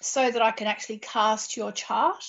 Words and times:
so 0.00 0.30
that 0.30 0.42
I 0.42 0.50
can 0.50 0.66
actually 0.66 0.98
cast 0.98 1.56
your 1.56 1.72
chart. 1.72 2.24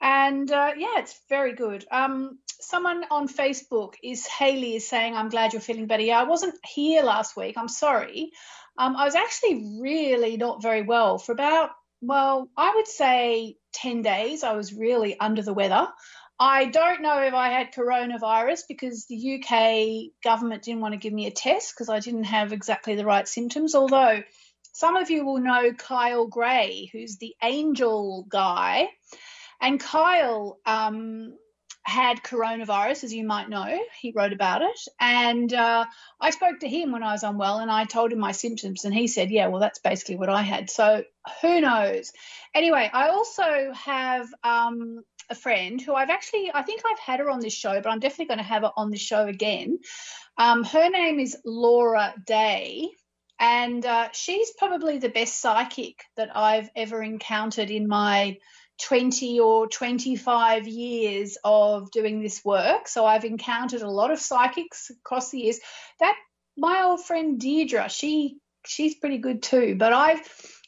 And 0.00 0.50
uh, 0.50 0.72
yeah, 0.76 0.98
it's 0.98 1.18
very 1.28 1.54
good. 1.54 1.84
Um, 1.90 2.38
someone 2.60 3.04
on 3.10 3.28
Facebook 3.28 3.94
is 4.02 4.26
Haley 4.26 4.76
is 4.76 4.88
saying, 4.88 5.14
I'm 5.14 5.28
glad 5.28 5.52
you're 5.52 5.62
feeling 5.62 5.86
better. 5.86 6.02
Yeah, 6.02 6.20
I 6.20 6.24
wasn't 6.24 6.54
here 6.64 7.02
last 7.02 7.36
week. 7.36 7.56
I'm 7.56 7.68
sorry. 7.68 8.30
Um, 8.76 8.96
I 8.96 9.04
was 9.04 9.14
actually 9.14 9.80
really 9.80 10.36
not 10.36 10.62
very 10.62 10.82
well 10.82 11.18
for 11.18 11.32
about, 11.32 11.70
well, 12.00 12.48
I 12.56 12.74
would 12.74 12.88
say 12.88 13.56
10 13.74 14.02
days. 14.02 14.42
I 14.42 14.52
was 14.52 14.74
really 14.74 15.18
under 15.18 15.42
the 15.42 15.54
weather. 15.54 15.88
I 16.46 16.66
don't 16.66 17.00
know 17.00 17.22
if 17.22 17.32
I 17.32 17.48
had 17.48 17.72
coronavirus 17.72 18.64
because 18.68 19.06
the 19.06 19.40
UK 19.40 20.12
government 20.22 20.62
didn't 20.62 20.82
want 20.82 20.92
to 20.92 20.98
give 20.98 21.12
me 21.14 21.26
a 21.26 21.30
test 21.30 21.72
because 21.72 21.88
I 21.88 22.00
didn't 22.00 22.24
have 22.24 22.52
exactly 22.52 22.96
the 22.96 23.06
right 23.06 23.26
symptoms. 23.26 23.74
Although 23.74 24.22
some 24.74 24.96
of 24.96 25.08
you 25.08 25.24
will 25.24 25.38
know 25.38 25.72
Kyle 25.72 26.26
Gray, 26.26 26.90
who's 26.92 27.16
the 27.16 27.34
angel 27.42 28.26
guy. 28.28 28.88
And 29.58 29.80
Kyle 29.80 30.58
um, 30.66 31.32
had 31.82 32.22
coronavirus, 32.22 33.04
as 33.04 33.14
you 33.14 33.24
might 33.24 33.48
know. 33.48 33.78
He 34.02 34.12
wrote 34.14 34.34
about 34.34 34.60
it. 34.60 34.80
And 35.00 35.50
uh, 35.50 35.86
I 36.20 36.28
spoke 36.28 36.60
to 36.60 36.68
him 36.68 36.92
when 36.92 37.02
I 37.02 37.12
was 37.12 37.22
unwell 37.22 37.60
and 37.60 37.70
I 37.70 37.86
told 37.86 38.12
him 38.12 38.18
my 38.18 38.32
symptoms. 38.32 38.84
And 38.84 38.92
he 38.92 39.06
said, 39.06 39.30
Yeah, 39.30 39.46
well, 39.46 39.60
that's 39.60 39.78
basically 39.78 40.16
what 40.16 40.28
I 40.28 40.42
had. 40.42 40.68
So 40.68 41.04
who 41.40 41.62
knows? 41.62 42.12
Anyway, 42.54 42.90
I 42.92 43.08
also 43.08 43.72
have 43.72 44.28
um, 44.42 45.04
a 45.30 45.34
friend 45.34 45.80
who 45.80 45.94
I've 45.94 46.10
actually, 46.10 46.50
I 46.52 46.62
think 46.62 46.82
I've 46.84 46.98
had 46.98 47.20
her 47.20 47.30
on 47.30 47.40
this 47.40 47.54
show, 47.54 47.80
but 47.80 47.88
I'm 47.88 48.00
definitely 48.00 48.26
going 48.26 48.38
to 48.38 48.44
have 48.44 48.62
her 48.62 48.72
on 48.76 48.90
the 48.90 48.98
show 48.98 49.26
again. 49.26 49.78
Um, 50.36 50.64
her 50.64 50.90
name 50.90 51.20
is 51.20 51.36
Laura 51.44 52.14
Day. 52.26 52.88
And 53.40 53.84
uh, 53.84 54.08
she's 54.12 54.52
probably 54.52 54.98
the 54.98 55.08
best 55.08 55.40
psychic 55.40 56.04
that 56.16 56.36
I've 56.36 56.70
ever 56.76 57.02
encountered 57.02 57.70
in 57.70 57.88
my 57.88 58.38
20 58.82 59.40
or 59.40 59.68
25 59.68 60.66
years 60.66 61.36
of 61.44 61.90
doing 61.90 62.20
this 62.20 62.44
work. 62.44 62.88
So 62.88 63.04
I've 63.04 63.24
encountered 63.24 63.82
a 63.82 63.90
lot 63.90 64.10
of 64.10 64.18
psychics 64.18 64.90
across 64.90 65.30
the 65.30 65.40
years. 65.40 65.60
That 66.00 66.16
my 66.56 66.82
old 66.84 67.04
friend 67.04 67.40
Deirdre, 67.40 67.88
she 67.88 68.38
she's 68.66 68.94
pretty 68.94 69.18
good 69.18 69.42
too. 69.42 69.76
But 69.76 69.92
I've 69.92 70.20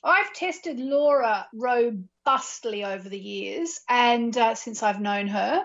I've 0.03 0.33
tested 0.33 0.79
Laura 0.79 1.47
robustly 2.27 2.85
over 2.85 3.09
the 3.09 3.19
years, 3.19 3.81
and 3.89 4.37
uh, 4.37 4.55
since 4.55 4.83
I've 4.83 5.01
known 5.01 5.29
her. 5.29 5.65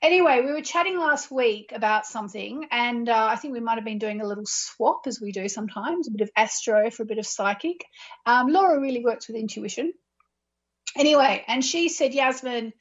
Anyway, 0.00 0.42
we 0.44 0.52
were 0.52 0.62
chatting 0.62 0.98
last 0.98 1.30
week 1.30 1.70
about 1.72 2.06
something, 2.06 2.66
and 2.72 3.08
uh, 3.08 3.28
I 3.30 3.36
think 3.36 3.54
we 3.54 3.60
might 3.60 3.76
have 3.76 3.84
been 3.84 3.98
doing 4.00 4.20
a 4.20 4.26
little 4.26 4.46
swap 4.46 5.06
as 5.06 5.20
we 5.20 5.30
do 5.30 5.48
sometimes, 5.48 6.08
a 6.08 6.10
bit 6.10 6.22
of 6.22 6.30
astro 6.34 6.90
for 6.90 7.04
a 7.04 7.06
bit 7.06 7.18
of 7.18 7.26
psychic. 7.26 7.84
Um, 8.26 8.48
Laura 8.48 8.80
really 8.80 9.04
works 9.04 9.28
with 9.28 9.36
intuition 9.36 9.92
anyway, 10.96 11.44
and 11.46 11.64
she 11.64 11.88
said, 11.88 12.14
Yasmin, 12.14 12.72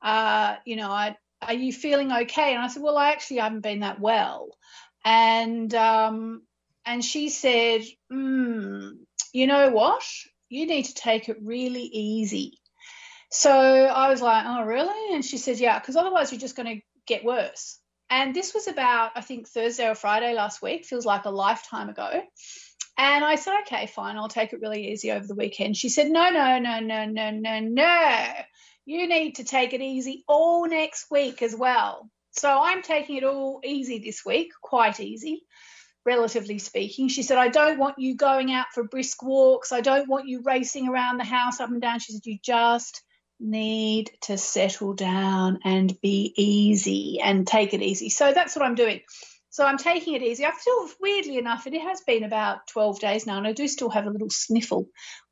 uh, 0.00 0.56
you 0.64 0.76
know, 0.76 0.90
I, 0.90 1.16
are 1.42 1.54
you 1.54 1.72
feeling 1.72 2.10
okay? 2.10 2.54
And 2.54 2.62
I 2.62 2.68
said, 2.68 2.82
well, 2.82 2.96
I 2.96 3.10
actually 3.12 3.38
haven't 3.38 3.60
been 3.60 3.80
that 3.80 4.00
well. 4.00 4.48
And 5.04 5.74
um, 5.74 6.42
and 6.86 7.04
she 7.04 7.28
said, 7.28 7.82
mm, 8.10 8.92
you 9.32 9.46
know 9.46 9.70
what? 9.70 10.02
You 10.48 10.66
need 10.66 10.84
to 10.86 10.94
take 10.94 11.28
it 11.28 11.36
really 11.42 11.82
easy. 11.82 12.59
So 13.30 13.52
I 13.52 14.10
was 14.10 14.20
like, 14.20 14.44
oh, 14.46 14.64
really? 14.64 15.14
And 15.14 15.24
she 15.24 15.38
said, 15.38 15.58
yeah, 15.58 15.78
because 15.78 15.96
otherwise 15.96 16.32
you're 16.32 16.40
just 16.40 16.56
going 16.56 16.76
to 16.78 16.82
get 17.06 17.24
worse. 17.24 17.78
And 18.10 18.34
this 18.34 18.52
was 18.54 18.66
about, 18.66 19.12
I 19.14 19.20
think, 19.20 19.46
Thursday 19.46 19.88
or 19.88 19.94
Friday 19.94 20.34
last 20.34 20.60
week, 20.60 20.84
feels 20.84 21.06
like 21.06 21.26
a 21.26 21.30
lifetime 21.30 21.88
ago. 21.88 22.22
And 22.98 23.24
I 23.24 23.36
said, 23.36 23.54
okay, 23.62 23.86
fine, 23.86 24.16
I'll 24.16 24.28
take 24.28 24.52
it 24.52 24.60
really 24.60 24.90
easy 24.90 25.12
over 25.12 25.26
the 25.26 25.36
weekend. 25.36 25.76
She 25.76 25.88
said, 25.88 26.10
no, 26.10 26.28
no, 26.30 26.58
no, 26.58 26.80
no, 26.80 27.06
no, 27.06 27.30
no, 27.30 27.60
no. 27.60 28.26
You 28.84 29.08
need 29.08 29.36
to 29.36 29.44
take 29.44 29.72
it 29.72 29.80
easy 29.80 30.24
all 30.26 30.66
next 30.66 31.06
week 31.10 31.40
as 31.40 31.54
well. 31.54 32.10
So 32.32 32.50
I'm 32.50 32.82
taking 32.82 33.16
it 33.16 33.24
all 33.24 33.60
easy 33.64 34.00
this 34.00 34.24
week, 34.24 34.50
quite 34.60 34.98
easy, 34.98 35.44
relatively 36.04 36.58
speaking. 36.58 37.08
She 37.08 37.22
said, 37.22 37.38
I 37.38 37.48
don't 37.48 37.78
want 37.78 37.98
you 37.98 38.16
going 38.16 38.52
out 38.52 38.66
for 38.74 38.82
brisk 38.82 39.22
walks. 39.22 39.70
I 39.70 39.80
don't 39.80 40.08
want 40.08 40.28
you 40.28 40.42
racing 40.44 40.88
around 40.88 41.18
the 41.18 41.24
house 41.24 41.60
up 41.60 41.70
and 41.70 41.80
down. 41.80 42.00
She 42.00 42.12
said, 42.12 42.26
you 42.26 42.38
just 42.42 43.02
need 43.40 44.10
to 44.22 44.36
settle 44.36 44.94
down 44.94 45.60
and 45.64 45.98
be 46.00 46.32
easy 46.36 47.20
and 47.22 47.46
take 47.46 47.74
it 47.74 47.82
easy. 47.82 48.10
So 48.10 48.32
that's 48.32 48.54
what 48.54 48.64
I'm 48.64 48.74
doing. 48.74 49.00
So 49.50 49.64
I'm 49.64 49.78
taking 49.78 50.14
it 50.14 50.22
easy. 50.22 50.44
I 50.44 50.52
feel 50.52 50.88
weirdly 51.00 51.38
enough, 51.38 51.66
it 51.66 51.78
has 51.80 52.02
been 52.02 52.22
about 52.22 52.68
12 52.68 53.00
days 53.00 53.26
now, 53.26 53.38
and 53.38 53.46
I 53.46 53.52
do 53.52 53.66
still 53.66 53.90
have 53.90 54.06
a 54.06 54.10
little 54.10 54.30
sniffle, 54.30 54.82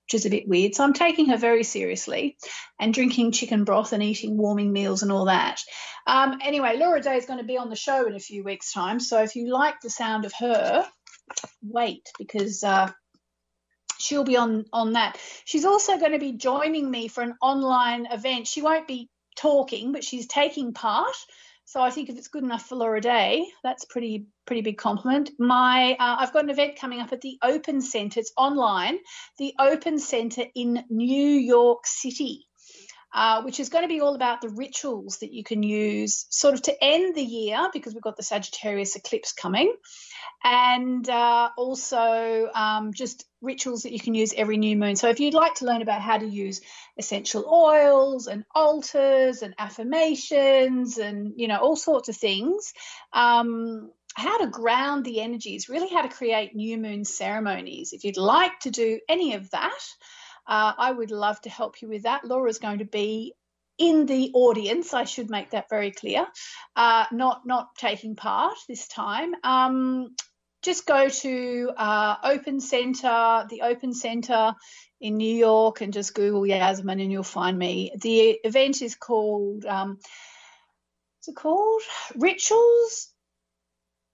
which 0.04 0.14
is 0.14 0.26
a 0.26 0.30
bit 0.30 0.48
weird. 0.48 0.74
So 0.74 0.82
I'm 0.82 0.92
taking 0.92 1.28
her 1.28 1.36
very 1.36 1.62
seriously 1.62 2.36
and 2.80 2.92
drinking 2.92 3.32
chicken 3.32 3.64
broth 3.64 3.92
and 3.92 4.02
eating 4.02 4.36
warming 4.36 4.72
meals 4.72 5.02
and 5.02 5.12
all 5.12 5.26
that. 5.26 5.60
Um, 6.06 6.38
anyway, 6.42 6.76
Laura 6.78 7.00
Day 7.00 7.16
is 7.16 7.26
going 7.26 7.38
to 7.38 7.44
be 7.44 7.58
on 7.58 7.70
the 7.70 7.76
show 7.76 8.06
in 8.06 8.14
a 8.14 8.20
few 8.20 8.42
weeks' 8.42 8.72
time. 8.72 8.98
So 8.98 9.22
if 9.22 9.36
you 9.36 9.52
like 9.52 9.80
the 9.80 9.90
sound 9.90 10.24
of 10.24 10.32
her, 10.40 10.88
wait 11.62 12.08
because 12.18 12.64
uh, 12.64 12.90
she'll 13.98 14.24
be 14.24 14.36
on 14.36 14.64
on 14.72 14.92
that. 14.94 15.18
She's 15.44 15.64
also 15.64 15.98
going 15.98 16.12
to 16.12 16.18
be 16.18 16.32
joining 16.32 16.90
me 16.90 17.08
for 17.08 17.22
an 17.22 17.34
online 17.42 18.06
event. 18.06 18.46
She 18.46 18.62
won't 18.62 18.88
be 18.88 19.08
talking, 19.36 19.92
but 19.92 20.04
she's 20.04 20.26
taking 20.26 20.72
part 20.74 21.14
So 21.64 21.82
I 21.82 21.90
think 21.90 22.08
if 22.08 22.16
it's 22.16 22.28
good 22.28 22.44
enough 22.44 22.66
for 22.66 22.76
Laura 22.76 23.00
Day, 23.00 23.46
that's 23.62 23.84
pretty 23.84 24.26
pretty 24.46 24.62
big 24.62 24.78
compliment. 24.78 25.30
My 25.38 25.92
uh, 26.00 26.16
I've 26.20 26.32
got 26.32 26.44
an 26.44 26.50
event 26.50 26.78
coming 26.80 27.00
up 27.00 27.12
at 27.12 27.20
the 27.20 27.38
Open 27.42 27.82
Centre. 27.82 28.20
It's 28.20 28.32
online. 28.38 28.98
The 29.38 29.54
Open 29.58 29.98
Centre 29.98 30.46
in 30.54 30.82
New 30.88 31.28
York 31.28 31.86
City. 31.86 32.47
Uh, 33.14 33.40
which 33.42 33.58
is 33.58 33.70
going 33.70 33.84
to 33.84 33.88
be 33.88 34.02
all 34.02 34.14
about 34.14 34.42
the 34.42 34.50
rituals 34.50 35.18
that 35.18 35.32
you 35.32 35.42
can 35.42 35.62
use 35.62 36.26
sort 36.28 36.52
of 36.52 36.60
to 36.60 36.84
end 36.84 37.14
the 37.14 37.22
year 37.22 37.68
because 37.72 37.94
we've 37.94 38.02
got 38.02 38.18
the 38.18 38.22
Sagittarius 38.22 38.96
eclipse 38.96 39.32
coming 39.32 39.74
and 40.44 41.08
uh, 41.08 41.48
also 41.56 42.50
um, 42.54 42.92
just 42.92 43.24
rituals 43.40 43.82
that 43.82 43.92
you 43.92 43.98
can 43.98 44.14
use 44.14 44.34
every 44.36 44.56
new 44.56 44.76
moon. 44.76 44.94
So 44.94 45.08
if 45.08 45.20
you'd 45.20 45.34
like 45.34 45.54
to 45.56 45.64
learn 45.64 45.82
about 45.82 46.02
how 46.02 46.18
to 46.18 46.26
use 46.26 46.60
essential 46.98 47.44
oils 47.46 48.26
and 48.26 48.44
altars 48.54 49.42
and 49.42 49.54
affirmations 49.58 50.98
and 50.98 51.32
you 51.36 51.48
know 51.48 51.58
all 51.58 51.76
sorts 51.76 52.08
of 52.08 52.16
things. 52.16 52.72
Um, 53.12 53.90
how 54.14 54.38
to 54.38 54.48
ground 54.48 55.04
the 55.04 55.20
energies, 55.20 55.68
really 55.68 55.88
how 55.88 56.02
to 56.02 56.08
create 56.08 56.56
new 56.56 56.76
moon 56.76 57.04
ceremonies. 57.04 57.92
If 57.92 58.02
you'd 58.02 58.16
like 58.16 58.58
to 58.60 58.70
do 58.70 58.98
any 59.08 59.34
of 59.34 59.48
that, 59.50 59.78
uh, 60.48 60.72
I 60.76 60.90
would 60.90 61.10
love 61.10 61.40
to 61.42 61.50
help 61.50 61.82
you 61.82 61.88
with 61.88 62.04
that. 62.04 62.24
Laura's 62.24 62.58
going 62.58 62.78
to 62.78 62.84
be 62.84 63.34
in 63.78 64.06
the 64.06 64.32
audience. 64.34 64.94
I 64.94 65.04
should 65.04 65.30
make 65.30 65.50
that 65.50 65.68
very 65.70 65.92
clear. 65.92 66.26
Uh, 66.74 67.04
not 67.12 67.46
not 67.46 67.74
taking 67.76 68.16
part 68.16 68.56
this 68.68 68.88
time. 68.88 69.34
Um, 69.44 70.14
just 70.62 70.86
go 70.86 71.08
to 71.08 71.70
uh, 71.76 72.16
Open 72.24 72.60
Center, 72.60 73.46
the 73.48 73.62
Open 73.62 73.92
Center 73.92 74.54
in 75.00 75.16
New 75.16 75.34
York, 75.34 75.80
and 75.80 75.92
just 75.92 76.14
Google 76.14 76.44
Yasmin, 76.44 76.98
and 76.98 77.12
you'll 77.12 77.22
find 77.22 77.56
me. 77.56 77.92
The 78.00 78.38
event 78.42 78.82
is 78.82 78.96
called. 78.96 79.64
Um, 79.64 79.98
what's 81.18 81.28
it 81.28 81.36
called? 81.36 81.82
Rituals 82.16 83.12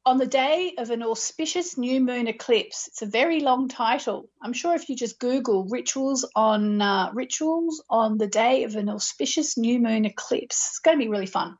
on 0.06 0.18
the 0.18 0.26
day 0.26 0.74
of 0.76 0.90
an 0.90 1.02
auspicious 1.02 1.78
new 1.78 2.00
moon 2.00 2.26
eclipse. 2.26 2.88
It's 2.88 3.02
a 3.02 3.06
very 3.06 3.40
long 3.40 3.68
title. 3.68 4.28
I'm 4.42 4.52
sure 4.52 4.74
if 4.74 4.88
you 4.88 4.96
just 4.96 5.18
Google 5.18 5.64
rituals 5.64 6.28
on 6.36 6.82
uh, 6.82 7.10
rituals 7.14 7.82
on 7.88 8.18
the 8.18 8.26
day 8.26 8.64
of 8.64 8.76
an 8.76 8.90
auspicious 8.90 9.56
new 9.56 9.80
moon 9.80 10.04
eclipse, 10.04 10.68
it's 10.70 10.78
going 10.80 10.98
to 10.98 11.04
be 11.04 11.10
really 11.10 11.26
fun. 11.26 11.56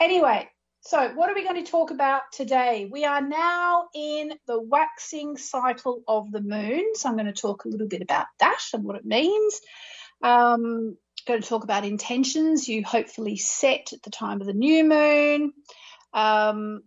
Anyway, 0.00 0.48
so 0.80 1.08
what 1.14 1.30
are 1.30 1.34
we 1.34 1.44
going 1.44 1.64
to 1.64 1.70
talk 1.70 1.92
about 1.92 2.22
today? 2.32 2.88
We 2.90 3.04
are 3.04 3.22
now 3.22 3.86
in 3.94 4.32
the 4.46 4.60
waxing 4.60 5.36
cycle 5.36 6.02
of 6.08 6.32
the 6.32 6.42
moon. 6.42 6.94
So 6.94 7.08
I'm 7.08 7.16
going 7.16 7.26
to 7.26 7.32
talk 7.32 7.64
a 7.64 7.68
little 7.68 7.88
bit 7.88 8.02
about 8.02 8.26
that 8.40 8.60
and 8.74 8.84
what 8.84 8.96
it 8.96 9.04
means. 9.04 9.60
Um, 10.20 10.96
going 11.26 11.40
to 11.40 11.48
talk 11.48 11.64
about 11.64 11.84
intentions 11.84 12.68
you 12.68 12.84
hopefully 12.84 13.36
set 13.36 13.92
at 13.92 14.02
the 14.02 14.10
time 14.10 14.40
of 14.40 14.46
the 14.46 14.52
new 14.52 14.84
moon. 14.84 15.52
Um, 16.12 16.82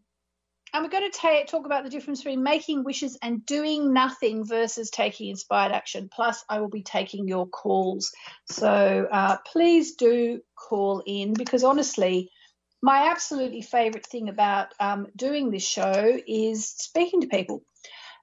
and 0.77 0.85
we're 0.85 0.99
going 0.99 1.11
to 1.11 1.17
ta- 1.17 1.43
talk 1.47 1.65
about 1.65 1.83
the 1.83 1.89
difference 1.89 2.19
between 2.19 2.43
making 2.43 2.83
wishes 2.83 3.17
and 3.23 3.43
doing 3.47 3.93
nothing 3.93 4.45
versus 4.45 4.91
taking 4.91 5.29
inspired 5.29 5.71
action. 5.71 6.07
Plus, 6.07 6.45
I 6.47 6.59
will 6.59 6.69
be 6.69 6.83
taking 6.83 7.27
your 7.27 7.47
calls. 7.47 8.11
So 8.51 9.07
uh, 9.11 9.37
please 9.51 9.95
do 9.95 10.39
call 10.55 11.01
in 11.03 11.33
because 11.33 11.63
honestly, 11.63 12.29
my 12.79 13.09
absolutely 13.09 13.63
favorite 13.63 14.05
thing 14.05 14.29
about 14.29 14.67
um, 14.79 15.07
doing 15.15 15.49
this 15.49 15.67
show 15.67 16.15
is 16.27 16.67
speaking 16.67 17.21
to 17.21 17.27
people. 17.27 17.63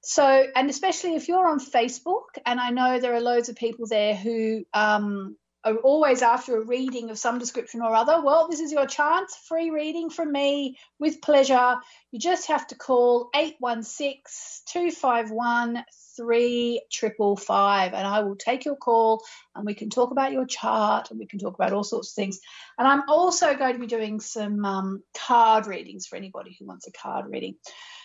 So, 0.05 0.47
and 0.55 0.71
especially 0.71 1.17
if 1.17 1.27
you're 1.27 1.49
on 1.49 1.59
Facebook, 1.59 2.39
and 2.47 2.61
I 2.61 2.71
know 2.71 3.01
there 3.01 3.15
are 3.15 3.21
loads 3.21 3.49
of 3.49 3.57
people 3.57 3.89
there 3.89 4.15
who 4.15 4.65
um, 4.73 5.37
always 5.83 6.23
after 6.23 6.57
a 6.57 6.65
reading 6.65 7.11
of 7.11 7.19
some 7.19 7.39
description 7.39 7.81
or 7.83 7.95
other, 7.95 8.23
well, 8.23 8.49
this 8.49 8.61
is 8.61 8.73
your 8.73 8.87
chance. 8.87 9.37
Free 9.49 9.71
reading 9.71 10.11
from 10.11 10.31
me 10.31 10.77
with 10.99 11.23
pleasure. 11.23 11.77
You 12.11 12.19
just 12.19 12.49
have 12.49 12.67
to 12.69 12.75
call 12.77 13.31
816 13.35 14.23
251 14.67 15.85
3555 16.17 17.93
and 17.93 18.07
I 18.07 18.21
will 18.21 18.37
take 18.37 18.65
your 18.65 18.77
call 18.77 19.23
and 19.55 19.67
we 19.67 19.75
can 19.75 19.91
talk 19.91 20.11
about 20.11 20.33
your 20.33 20.47
chart 20.47 21.11
and 21.11 21.19
we 21.19 21.27
can 21.27 21.39
talk 21.39 21.55
about 21.55 21.73
all 21.73 21.85
sorts 21.85 22.11
of 22.11 22.15
things. 22.15 22.41
And 22.79 22.87
I'm 22.87 23.09
also 23.09 23.57
going 23.57 23.75
to 23.75 23.81
be 23.81 23.87
doing 23.87 24.21
some 24.21 24.65
um, 24.65 25.03
card 25.17 25.67
readings 25.67 26.07
for 26.07 26.17
anybody 26.17 26.57
who 26.59 26.67
wants 26.67 26.87
a 26.87 26.93
card 26.93 27.27
reading. 27.29 27.57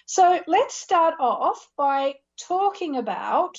So 0.05 0.41
let's 0.47 0.75
start 0.75 1.15
off 1.19 1.67
by 1.77 2.15
talking 2.47 2.97
about 2.97 3.57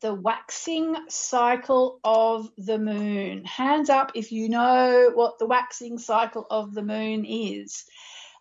the 0.00 0.14
waxing 0.14 0.96
cycle 1.08 1.98
of 2.04 2.48
the 2.56 2.78
moon. 2.78 3.44
Hands 3.44 3.88
up 3.90 4.12
if 4.14 4.32
you 4.32 4.48
know 4.48 5.10
what 5.14 5.38
the 5.38 5.46
waxing 5.46 5.98
cycle 5.98 6.46
of 6.50 6.74
the 6.74 6.82
moon 6.82 7.24
is. 7.24 7.84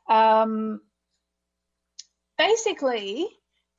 Um, 0.10 0.82
basically, 2.38 3.28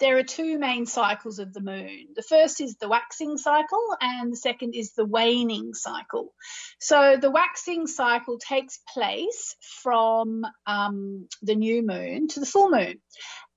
there 0.01 0.17
are 0.19 0.23
two 0.23 0.59
main 0.59 0.87
cycles 0.87 1.39
of 1.39 1.53
the 1.53 1.61
moon. 1.61 2.09
The 2.15 2.23
first 2.23 2.61
is 2.61 2.77
the 2.77 2.89
waxing 2.89 3.37
cycle, 3.37 3.97
and 4.01 4.33
the 4.33 4.37
second 4.37 4.75
is 4.75 4.93
the 4.93 5.05
waning 5.05 5.75
cycle. 5.75 6.33
So, 6.81 7.17
the 7.21 7.31
waxing 7.31 7.87
cycle 7.87 8.39
takes 8.39 8.79
place 8.93 9.57
from 9.83 10.45
um, 10.67 11.27
the 11.43 11.57
new 11.57 11.85
moon 11.85 12.29
to 12.29 12.41
the 12.41 12.47
full 12.47 12.71
moon. 12.71 13.01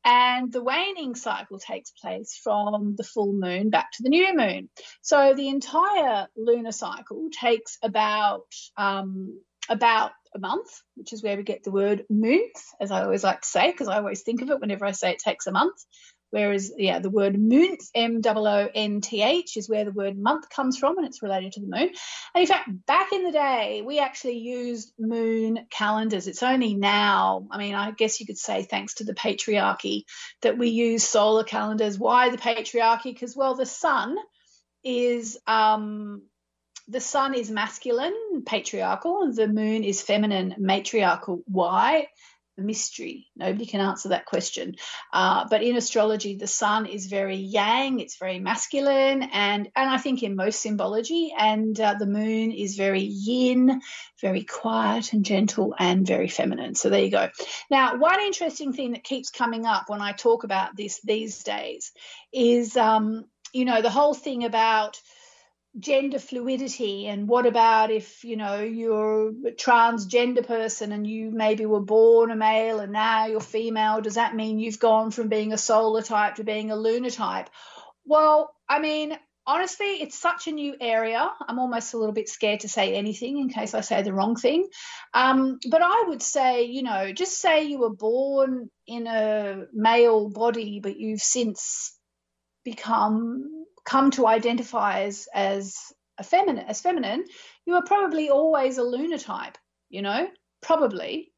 And 0.03 0.51
the 0.51 0.63
waning 0.63 1.15
cycle 1.15 1.59
takes 1.59 1.92
place 1.92 2.39
from 2.44 2.95
the 2.98 3.03
full 3.03 3.33
moon 3.33 3.69
back 3.69 3.92
to 3.94 4.03
the 4.03 4.09
new 4.09 4.36
moon. 4.36 4.69
So 5.01 5.33
the 5.36 5.50
entire 5.50 6.27
lunar 6.36 6.71
cycle 6.71 7.30
takes 7.39 7.77
about 7.83 8.48
um, 8.77 9.39
about 9.69 10.12
a 10.36 10.39
month, 10.39 10.69
which 10.95 11.13
is 11.13 11.21
where 11.21 11.38
we 11.38 11.44
get 11.44 11.63
the 11.63 11.71
word 11.71 12.06
month, 12.09 12.63
as 12.80 12.89
I 12.92 13.03
always 13.03 13.24
like 13.24 13.42
to 13.42 13.48
say, 13.48 13.71
because 13.71 13.88
I 13.88 13.98
always 13.98 14.21
think 14.21 14.42
of 14.42 14.50
it 14.50 14.59
whenever 14.59 14.86
I 14.86 14.92
say 14.92 15.12
it 15.12 15.19
takes 15.19 15.48
a 15.48 15.51
month. 15.51 15.77
Whereas, 16.31 16.72
yeah, 16.78 17.00
the 17.00 17.10
word 17.10 17.38
month, 17.38 17.81
M 17.94 18.22
O 18.25 18.48
O 18.48 18.69
N 18.74 19.01
T 19.01 19.22
H, 19.22 19.57
is 19.57 19.69
where 19.69 19.86
the 19.86 19.92
word 19.92 20.18
month 20.18 20.50
comes 20.50 20.78
from 20.78 20.98
and 20.98 21.06
it's 21.06 21.22
related 21.22 21.51
to 21.54 21.62
the 21.62 21.68
moon. 21.68 21.89
And 22.33 22.42
in 22.42 22.48
fact, 22.48 22.69
back 22.88 23.12
in 23.12 23.24
the 23.24 23.31
day, 23.31 23.83
we 23.86 24.00
actually 24.00 24.38
used 24.38 24.94
moon 24.98 25.68
calendars. 25.69 26.28
It's 26.28 26.42
only 26.42 26.74
now, 26.74 27.48
I 27.51 27.57
mean, 27.57 27.75
I 27.75 27.92
guess 27.92 28.19
you 28.19 28.25
could 28.25 28.38
say 28.38 28.63
thanks 28.63 28.95
to 28.95 29.04
the 29.04 29.13
patriarchy 29.13 30.04
that 30.42 30.57
we 30.57 30.69
use 30.69 31.04
solar 31.04 31.44
calendars. 31.44 32.00
Why 32.00 32.30
the 32.30 32.38
patriarchy? 32.38 33.13
Because, 33.13 33.36
well, 33.36 33.56
the 33.56 33.66
sun 33.66 34.16
is. 34.84 35.38
Um, 35.45 36.24
the 36.88 37.00
sun 37.00 37.36
is 37.36 37.50
masculine, 37.50 38.44
patriarchal, 38.45 39.22
and 39.22 39.34
the 39.34 39.48
moon 39.48 39.84
is 39.84 40.01
feminine, 40.01 40.56
matriarchal. 40.57 41.42
Why? 41.45 42.07
Mystery. 42.57 43.27
Nobody 43.36 43.65
can 43.65 43.81
answer 43.81 44.09
that 44.09 44.25
question. 44.25 44.75
Uh, 45.12 45.45
but 45.50 45.63
in 45.63 45.75
astrology, 45.75 46.36
the 46.36 46.48
sun 46.48 46.86
is 46.86 47.07
very 47.07 47.38
yang, 47.38 48.00
it's 48.00 48.18
very 48.18 48.39
masculine, 48.39 49.24
and, 49.24 49.69
and 49.75 49.89
I 49.89 49.98
think 49.98 50.24
in 50.24 50.36
most 50.36 50.62
symbology, 50.62 51.34
and 51.38 51.79
uh, 51.79 51.96
the 51.98 52.05
moon 52.05 52.51
is 52.51 52.75
very 52.75 53.01
yin, 53.01 53.81
very 54.20 54.43
quiet 54.43 55.13
and 55.13 55.25
gentle, 55.25 55.74
and 55.77 56.05
very 56.05 56.27
feminine. 56.27 56.75
So 56.75 56.89
there 56.89 57.03
you 57.03 57.12
go. 57.12 57.29
Now, 57.70 57.98
one 57.98 58.22
interesting 58.22 58.74
thing 58.74 58.91
that 58.91 59.03
keeps 59.03 59.31
coming 59.31 59.65
up 59.65 59.86
when 59.88 60.01
I 60.01 60.12
talk 60.12 60.43
about 60.43 60.75
this 60.75 61.01
these 61.01 61.43
days 61.43 61.91
is, 62.31 62.77
um, 62.77 63.25
you 63.53 63.65
know, 63.65 63.81
the 63.81 63.89
whole 63.89 64.13
thing 64.13 64.46
about 64.46 65.00
gender 65.80 66.20
fluidity 66.20 67.08
and 67.08 67.28
what 67.30 67.46
about 67.46 67.92
if 67.92 68.25
you 68.25 68.36
know 68.36 68.60
you're 68.60 69.30
a 69.30 69.51
transgender 69.51 70.46
person 70.46 70.92
and 70.92 71.08
you 71.08 71.32
maybe 71.32 71.66
were 71.66 71.80
born 71.80 72.30
a 72.30 72.36
male 72.36 72.80
and 72.80 72.92
now 72.92 73.25
you're 73.28 73.40
female? 73.40 74.01
Does 74.01 74.16
that 74.16 74.36
mean 74.36 74.60
you've 74.60 74.80
gone 74.80 75.12
from 75.12 75.30
being 75.30 75.54
a 75.54 75.58
solar 75.58 76.01
type 76.01 76.36
to 76.36 76.44
being 76.44 76.72
a 76.72 76.75
lunar 76.75 77.10
type? 77.10 77.50
Well 78.06 78.54
i 78.68 78.80
mean 78.80 79.18
honestly 79.48 79.86
it's 79.86 80.20
such 80.20 80.48
a 80.48 80.51
new 80.51 80.75
area. 80.80 81.30
I'm 81.48 81.60
almost 81.60 81.94
a 81.94 81.98
little 81.98 82.13
bit 82.13 82.28
scared 82.28 82.62
to 82.62 82.70
say 82.70 82.94
anything 82.94 83.38
in 83.38 83.48
case 83.48 83.74
i 83.74 83.80
say 83.82 84.01
the 84.01 84.13
wrong 84.13 84.36
thing. 84.36 84.68
Um, 85.13 85.60
but 85.70 85.82
i 85.82 86.04
would 86.08 86.22
say 86.22 86.63
you 86.63 86.84
know 86.84 87.13
just 87.13 87.40
say 87.40 87.63
you 87.63 87.80
were 87.80 87.96
born 87.96 88.70
in 88.88 89.08
a 89.08 89.68
male 89.72 90.30
body 90.30 90.82
but 90.82 90.98
you've 90.98 91.22
since 91.22 91.98
become 92.66 93.61
come 93.86 94.12
to 94.12 94.28
identify 94.28 95.02
as 95.02 95.28
as 95.34 95.78
a 96.18 96.24
feminine 96.24 96.66
as 96.68 96.82
feminine, 96.82 97.26
you 97.66 97.76
are 97.76 97.84
probably 97.84 98.30
always 98.30 98.78
a 98.78 98.84
lunar 98.84 99.18
type, 99.18 99.58
you 99.90 100.02
know, 100.02 100.28
probably. 100.62 101.32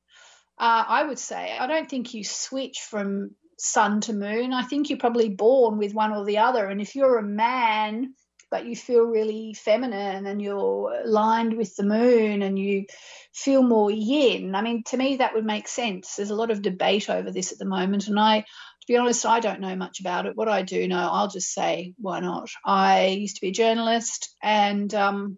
Uh, 0.58 0.84
I 0.88 1.04
would 1.04 1.20
say 1.20 1.56
I 1.58 1.68
don't 1.68 1.90
think 1.90 2.14
you 2.14 2.24
switch 2.24 2.80
from 2.80 3.32
sun 3.58 4.02
to 4.02 4.14
moon. 4.14 4.54
I 4.54 4.64
think 4.64 4.90
you're 4.90 5.00
probably 5.00 5.30
born 5.30 5.78
with 5.78 5.94
one 5.94 6.14
or 6.14 6.26
the 6.26 6.40
other. 6.40 6.66
And 6.66 6.82
if 6.82 6.96
you're 6.96 7.18
a 7.18 7.24
man, 7.24 8.14
but 8.52 8.66
you 8.66 8.76
feel 8.76 9.04
really 9.04 9.54
feminine 9.56 10.28
and 10.28 10.42
you're 10.42 11.02
aligned 11.06 11.58
with 11.58 11.76
the 11.76 11.84
moon 11.84 12.44
and 12.44 12.60
you 12.60 12.86
feel 13.34 13.64
more 13.64 13.90
yin, 13.90 14.54
I 14.54 14.62
mean, 14.62 14.84
to 14.88 14.98
me, 14.98 15.18
that 15.18 15.34
would 15.34 15.46
make 15.46 15.68
sense. 15.68 16.16
There's 16.16 16.30
a 16.30 16.36
lot 16.36 16.52
of 16.52 16.62
debate 16.62 17.10
over 17.10 17.32
this 17.32 17.52
at 17.52 17.58
the 17.58 17.66
moment. 17.66 18.08
And 18.08 18.20
I, 18.20 18.46
to 18.84 18.92
be 18.92 18.98
honest, 18.98 19.26
I 19.26 19.40
don't 19.40 19.62
know 19.62 19.78
much 19.78 20.02
about 20.02 20.26
it. 20.26 20.36
What 20.36 20.50
I 20.50 20.62
do 20.62 20.90
know, 20.90 21.10
I'll 21.10 21.30
just 21.30 21.54
say, 21.54 21.94
why 21.98 22.20
not? 22.20 22.50
I 22.66 23.06
used 23.08 23.38
to 23.38 23.42
be 23.42 23.48
a 23.48 23.54
journalist, 23.54 24.36
and 24.44 24.94
um, 24.94 25.38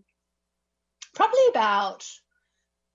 probably 1.14 1.48
about 1.50 2.04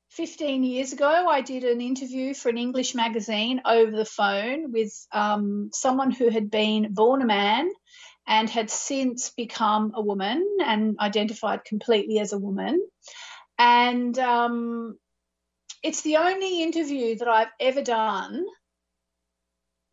15 0.09 0.64
years 0.64 0.92
ago, 0.92 1.28
I 1.28 1.40
did 1.40 1.62
an 1.62 1.80
interview 1.80 2.35
for 2.35 2.49
an 2.49 2.59
English 2.59 2.97
magazine 2.97 3.61
over 3.64 3.92
the 3.92 4.04
phone 4.04 4.73
with 4.73 4.92
um, 5.12 5.71
someone 5.73 6.11
who 6.11 6.30
had 6.30 6.50
been 6.50 6.95
born 6.95 7.23
a 7.23 7.26
man 7.26 7.71
and 8.26 8.50
had 8.50 8.71
since 8.71 9.30
become 9.30 9.92
a 9.95 10.02
woman 10.02 10.45
and 10.64 10.99
identified 10.99 11.64
completely 11.64 12.19
as 12.19 12.33
a 12.33 12.38
woman. 12.38 12.85
And 13.57 14.19
um, 14.19 14.99
it's 15.80 16.02
the 16.02 16.16
only 16.16 16.64
interview 16.64 17.14
that 17.19 17.28
I've 17.28 17.52
ever 17.61 17.83
done 17.83 18.45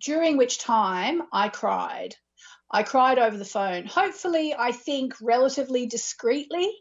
during 0.02 0.38
which 0.38 0.60
time 0.60 1.24
I 1.32 1.50
cried. 1.50 2.16
I 2.70 2.84
cried 2.84 3.20
over 3.20 3.38
the 3.38 3.46
phone. 3.46 3.86
Hopefully, 3.86 4.54
I 4.58 4.72
think 4.72 5.16
relatively 5.22 5.88
discreetly 5.88 6.72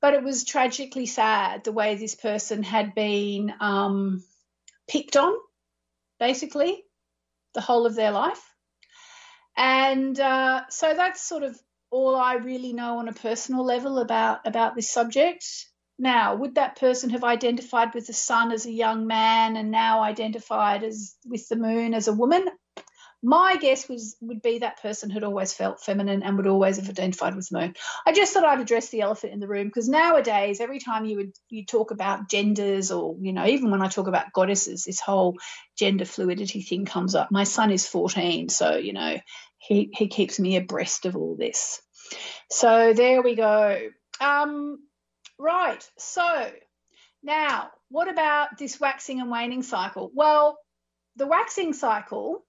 but 0.00 0.14
it 0.14 0.22
was 0.22 0.44
tragically 0.44 1.06
sad 1.06 1.64
the 1.64 1.72
way 1.72 1.94
this 1.94 2.14
person 2.14 2.62
had 2.62 2.94
been 2.94 3.52
um, 3.60 4.24
picked 4.88 5.16
on, 5.16 5.34
basically, 6.18 6.82
the 7.54 7.60
whole 7.60 7.86
of 7.86 7.94
their 7.94 8.10
life. 8.10 8.42
And 9.56 10.18
uh, 10.18 10.62
so 10.70 10.94
that's 10.94 11.20
sort 11.20 11.42
of 11.42 11.58
all 11.90 12.16
I 12.16 12.34
really 12.34 12.72
know 12.72 12.98
on 12.98 13.08
a 13.08 13.12
personal 13.12 13.64
level 13.64 13.98
about 13.98 14.46
about 14.46 14.74
this 14.74 14.90
subject. 14.90 15.44
Now, 16.00 16.34
would 16.34 16.54
that 16.54 16.76
person 16.76 17.10
have 17.10 17.24
identified 17.24 17.94
with 17.94 18.06
the 18.06 18.12
sun 18.12 18.52
as 18.52 18.66
a 18.66 18.72
young 18.72 19.06
man 19.06 19.56
and 19.56 19.70
now 19.70 20.02
identified 20.02 20.82
as 20.82 21.14
with 21.26 21.48
the 21.48 21.56
moon 21.56 21.94
as 21.94 22.08
a 22.08 22.12
woman? 22.12 22.48
my 23.22 23.56
guess 23.56 23.88
was 23.88 24.16
would 24.20 24.40
be 24.40 24.58
that 24.58 24.80
person 24.80 25.10
had 25.10 25.24
always 25.24 25.52
felt 25.52 25.82
feminine 25.82 26.22
and 26.22 26.36
would 26.36 26.46
always 26.46 26.78
have 26.78 26.88
identified 26.88 27.36
with 27.36 27.52
moon. 27.52 27.74
I 28.06 28.12
just 28.12 28.32
thought 28.32 28.44
I'd 28.44 28.60
address 28.60 28.88
the 28.88 29.02
elephant 29.02 29.34
in 29.34 29.40
the 29.40 29.48
room 29.48 29.66
because 29.66 29.88
nowadays, 29.88 30.60
every 30.60 30.78
time 30.78 31.04
you 31.04 31.16
would 31.18 31.32
you 31.48 31.66
talk 31.66 31.90
about 31.90 32.30
genders 32.30 32.90
or 32.90 33.16
you 33.20 33.32
know 33.32 33.46
even 33.46 33.70
when 33.70 33.82
I 33.82 33.88
talk 33.88 34.06
about 34.06 34.32
goddesses, 34.32 34.84
this 34.84 35.00
whole 35.00 35.36
gender 35.76 36.06
fluidity 36.06 36.62
thing 36.62 36.86
comes 36.86 37.14
up. 37.14 37.30
My 37.30 37.44
son 37.44 37.70
is 37.70 37.86
14, 37.86 38.48
so 38.48 38.76
you 38.76 38.94
know 38.94 39.18
he 39.58 39.90
he 39.92 40.08
keeps 40.08 40.40
me 40.40 40.56
abreast 40.56 41.04
of 41.04 41.16
all 41.16 41.36
this. 41.36 41.82
So 42.50 42.94
there 42.94 43.22
we 43.22 43.34
go. 43.36 43.88
Um, 44.18 44.78
right. 45.40 45.90
So 45.98 46.50
now, 47.22 47.70
what 47.88 48.08
about 48.08 48.58
this 48.58 48.80
waxing 48.80 49.20
and 49.20 49.30
waning 49.30 49.62
cycle? 49.62 50.10
Well, 50.14 50.58
the 51.16 51.26
waxing 51.26 51.72
cycle 51.72 52.44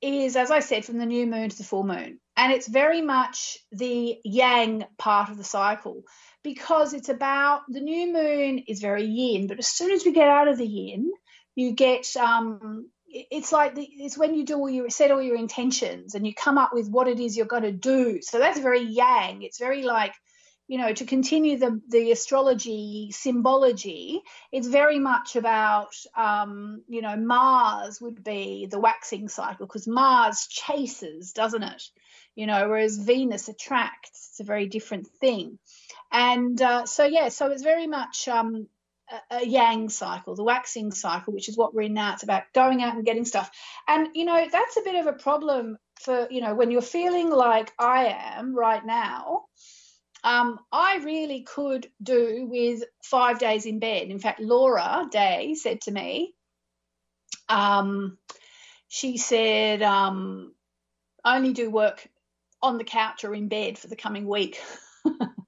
is, 0.00 0.36
as 0.36 0.50
I 0.50 0.60
said, 0.60 0.84
from 0.84 0.98
the 0.98 1.06
new 1.06 1.26
moon 1.26 1.50
to 1.50 1.56
the 1.56 1.64
full 1.64 1.84
moon. 1.84 2.20
And 2.36 2.52
it's 2.52 2.68
very 2.68 3.02
much 3.02 3.58
the 3.72 4.18
yang 4.24 4.84
part 4.96 5.30
of 5.30 5.36
the 5.36 5.44
cycle 5.44 6.04
because 6.44 6.94
it's 6.94 7.08
about 7.08 7.62
the 7.68 7.80
new 7.80 8.12
moon 8.12 8.58
is 8.68 8.80
very 8.80 9.04
yin, 9.04 9.48
but 9.48 9.58
as 9.58 9.68
soon 9.68 9.90
as 9.90 10.04
we 10.04 10.12
get 10.12 10.28
out 10.28 10.48
of 10.48 10.56
the 10.56 10.66
yin, 10.66 11.10
you 11.56 11.72
get 11.72 12.16
um, 12.16 12.88
it's 13.08 13.50
like 13.50 13.74
the, 13.74 13.82
it's 13.82 14.16
when 14.16 14.34
you 14.34 14.44
do 14.44 14.54
all 14.54 14.70
your 14.70 14.90
set 14.90 15.10
all 15.10 15.22
your 15.22 15.36
intentions 15.36 16.14
and 16.14 16.26
you 16.26 16.34
come 16.34 16.58
up 16.58 16.70
with 16.72 16.88
what 16.88 17.08
it 17.08 17.18
is 17.18 17.36
you're 17.36 17.46
going 17.46 17.62
to 17.62 17.72
do. 17.72 18.20
So 18.22 18.38
that's 18.38 18.60
very 18.60 18.82
yang. 18.82 19.42
It's 19.42 19.58
very 19.58 19.82
like 19.82 20.14
you 20.68 20.76
know, 20.76 20.92
to 20.92 21.06
continue 21.06 21.56
the, 21.56 21.80
the 21.88 22.12
astrology 22.12 23.08
symbology, 23.10 24.20
it's 24.52 24.68
very 24.68 24.98
much 24.98 25.34
about, 25.34 25.94
um, 26.14 26.82
you 26.88 27.00
know, 27.00 27.16
Mars 27.16 28.02
would 28.02 28.22
be 28.22 28.68
the 28.70 28.78
waxing 28.78 29.28
cycle 29.28 29.66
because 29.66 29.88
Mars 29.88 30.46
chases, 30.46 31.32
doesn't 31.32 31.62
it? 31.62 31.82
You 32.34 32.46
know, 32.46 32.68
whereas 32.68 32.98
Venus 32.98 33.48
attracts. 33.48 34.28
It's 34.30 34.40
a 34.40 34.44
very 34.44 34.66
different 34.66 35.06
thing. 35.06 35.58
And 36.12 36.60
uh, 36.60 36.84
so, 36.84 37.04
yeah, 37.04 37.30
so 37.30 37.50
it's 37.50 37.62
very 37.62 37.86
much 37.86 38.28
um, 38.28 38.68
a, 39.10 39.38
a 39.38 39.46
yang 39.46 39.88
cycle, 39.88 40.36
the 40.36 40.44
waxing 40.44 40.92
cycle, 40.92 41.32
which 41.32 41.48
is 41.48 41.56
what 41.56 41.74
we're 41.74 41.82
in 41.82 41.94
now. 41.94 42.12
It's 42.12 42.24
about 42.24 42.52
going 42.52 42.82
out 42.82 42.94
and 42.94 43.06
getting 43.06 43.24
stuff. 43.24 43.50
And, 43.88 44.08
you 44.14 44.26
know, 44.26 44.46
that's 44.52 44.76
a 44.76 44.82
bit 44.82 44.96
of 44.96 45.06
a 45.06 45.14
problem 45.14 45.78
for, 46.02 46.28
you 46.30 46.42
know, 46.42 46.54
when 46.54 46.70
you're 46.70 46.82
feeling 46.82 47.30
like 47.30 47.72
I 47.78 48.14
am 48.36 48.54
right 48.54 48.84
now 48.84 49.46
um, 50.24 50.58
I 50.72 50.98
really 50.98 51.42
could 51.42 51.90
do 52.02 52.46
with 52.50 52.82
five 53.02 53.38
days 53.38 53.66
in 53.66 53.78
bed. 53.78 54.08
In 54.08 54.18
fact, 54.18 54.40
Laura 54.40 55.06
Day 55.10 55.54
said 55.54 55.80
to 55.82 55.90
me, 55.90 56.34
um, 57.48 58.18
she 58.88 59.16
said, 59.16 59.82
um, 59.82 60.54
only 61.24 61.52
do 61.52 61.70
work 61.70 62.06
on 62.62 62.78
the 62.78 62.84
couch 62.84 63.24
or 63.24 63.34
in 63.34 63.48
bed 63.48 63.78
for 63.78 63.86
the 63.86 63.96
coming 63.96 64.26
week. 64.26 64.60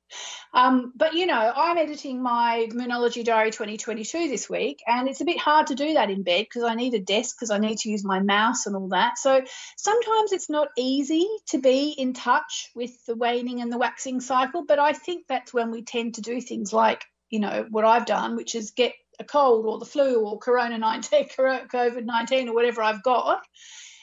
Um, 0.53 0.93
but 0.97 1.15
you 1.15 1.27
know, 1.27 1.53
I'm 1.55 1.79
editing 1.79 2.23
my 2.23 2.69
Moonology 2.73 3.25
Diary 3.25 3.51
2022 3.51 4.29
this 4.29 4.51
week, 4.51 4.83
and 4.87 5.09
it's 5.09 5.21
a 5.21 5.25
bit 5.25 5.39
hard 5.39 5.69
to 5.69 5.75
do 5.75 5.95
that 5.95 6.11
in 6.11 6.23
bed 6.23 6.47
because 6.47 6.65
I 6.65 6.75
need 6.75 6.95
a 6.95 7.01
desk 7.01 7.37
because 7.37 7.51
I 7.51 7.59
need 7.59 7.79
to 7.79 7.91
use 7.91 8.05
my 8.05 8.21
mouse 8.21 8.67
and 8.67 8.75
all 8.75 8.89
that. 8.89 9.19
So 9.19 9.43
sometimes 9.77 10.33
it's 10.33 10.51
not 10.51 10.69
easy 10.77 11.27
to 11.49 11.59
be 11.59 11.91
in 11.91 12.13
touch 12.13 12.71
with 12.75 12.93
the 13.07 13.15
waning 13.15 13.61
and 13.61 13.73
the 13.73 13.79
waxing 13.79 14.21
cycle. 14.21 14.65
But 14.67 14.79
I 14.79 14.93
think 14.93 15.27
that's 15.29 15.55
when 15.55 15.71
we 15.71 15.83
tend 15.83 16.15
to 16.15 16.21
do 16.21 16.41
things 16.41 16.73
like, 16.73 17.05
you 17.29 17.41
know, 17.41 17.67
what 17.71 17.85
I've 17.85 18.07
done, 18.07 18.37
which 18.37 18.55
is 18.55 18.73
get 18.73 18.95
a 19.21 19.25
cold 19.25 19.67
or 19.67 19.79
the 19.79 19.85
flu 19.85 20.25
or 20.25 20.39
Corona 20.39 20.79
19, 20.79 21.29
COVID 21.39 22.05
19 22.05 22.49
or 22.49 22.55
whatever 22.55 22.83
I've 22.83 23.03
got 23.03 23.43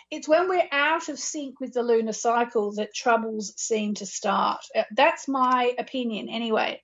it's 0.10 0.28
when 0.28 0.48
we're 0.48 0.68
out 0.72 1.10
of 1.10 1.20
sync 1.20 1.60
with 1.60 1.74
the 1.74 1.84
lunar 1.84 2.14
cycle 2.14 2.74
that 2.74 2.94
troubles 2.94 3.54
seem 3.58 3.96
to 3.96 4.06
start. 4.06 4.62
Uh, 4.76 4.84
that's 4.96 5.28
my 5.28 5.74
opinion, 5.78 6.30
anyway. 6.30 6.82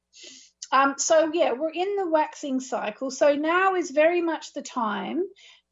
Um, 0.72 0.96
so, 0.98 1.32
yeah, 1.34 1.54
we're 1.54 1.70
in 1.70 1.96
the 1.96 2.10
waxing 2.10 2.60
cycle. 2.60 3.12
So 3.12 3.36
now 3.36 3.76
is 3.76 3.92
very 3.92 4.22
much 4.22 4.54
the 4.54 4.62
time 4.62 5.24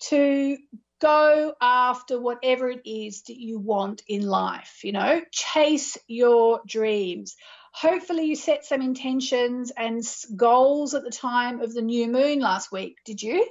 to 0.10 0.58
go 1.02 1.54
after 1.60 2.22
whatever 2.22 2.70
it 2.70 2.82
is 2.86 3.24
that 3.24 3.38
you 3.38 3.60
want 3.60 4.04
in 4.08 4.22
life, 4.22 4.82
you 4.84 4.92
know, 4.92 5.22
chase 5.32 5.98
your 6.08 6.62
dreams. 6.68 7.36
Hopefully, 7.74 8.26
you 8.26 8.36
set 8.36 8.66
some 8.66 8.82
intentions 8.82 9.72
and 9.76 10.04
goals 10.36 10.94
at 10.94 11.04
the 11.04 11.10
time 11.10 11.62
of 11.62 11.74
the 11.74 11.82
new 11.82 12.08
moon 12.08 12.40
last 12.40 12.72
week. 12.72 12.98
Did 13.06 13.22
you? 13.24 13.48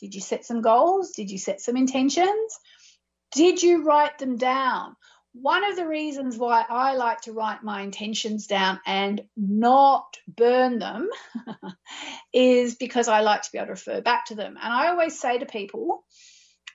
Did 0.00 0.14
you 0.14 0.20
set 0.20 0.44
some 0.44 0.60
goals? 0.60 1.12
Did 1.12 1.30
you 1.30 1.38
set 1.38 1.60
some 1.60 1.76
intentions? 1.76 2.58
Did 3.32 3.62
you 3.62 3.84
write 3.84 4.18
them 4.18 4.36
down? 4.36 4.96
One 5.32 5.64
of 5.64 5.76
the 5.76 5.86
reasons 5.86 6.36
why 6.36 6.64
I 6.68 6.96
like 6.96 7.20
to 7.22 7.32
write 7.32 7.62
my 7.62 7.82
intentions 7.82 8.48
down 8.48 8.80
and 8.84 9.22
not 9.36 10.16
burn 10.26 10.80
them 10.80 11.08
is 12.34 12.74
because 12.74 13.06
I 13.06 13.20
like 13.20 13.42
to 13.42 13.52
be 13.52 13.58
able 13.58 13.66
to 13.66 13.72
refer 13.72 14.00
back 14.00 14.26
to 14.26 14.34
them. 14.34 14.56
And 14.60 14.72
I 14.72 14.88
always 14.88 15.20
say 15.20 15.38
to 15.38 15.46
people, 15.46 16.04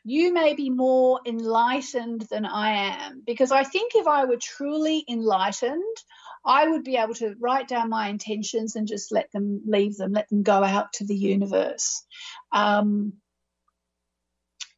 you 0.06 0.34
may 0.34 0.54
be 0.54 0.70
more 0.70 1.20
enlightened 1.26 2.22
than 2.30 2.46
I 2.46 2.96
am 2.96 3.24
because 3.26 3.52
I 3.52 3.64
think 3.64 3.94
if 3.96 4.08
I 4.08 4.26
were 4.26 4.38
truly 4.38 5.04
enlightened, 5.10 5.98
I 6.46 6.68
would 6.68 6.84
be 6.84 6.96
able 6.96 7.16
to 7.16 7.36
write 7.40 7.68
down 7.68 7.90
my 7.90 8.08
intentions 8.08 8.76
and 8.76 8.88
just 8.88 9.12
let 9.12 9.32
them 9.32 9.64
leave 9.66 9.98
them, 9.98 10.14
let 10.14 10.30
them 10.30 10.44
go 10.44 10.64
out 10.64 10.94
to 10.94 11.06
the 11.06 11.16
universe. 11.16 12.06
Um, 12.52 13.14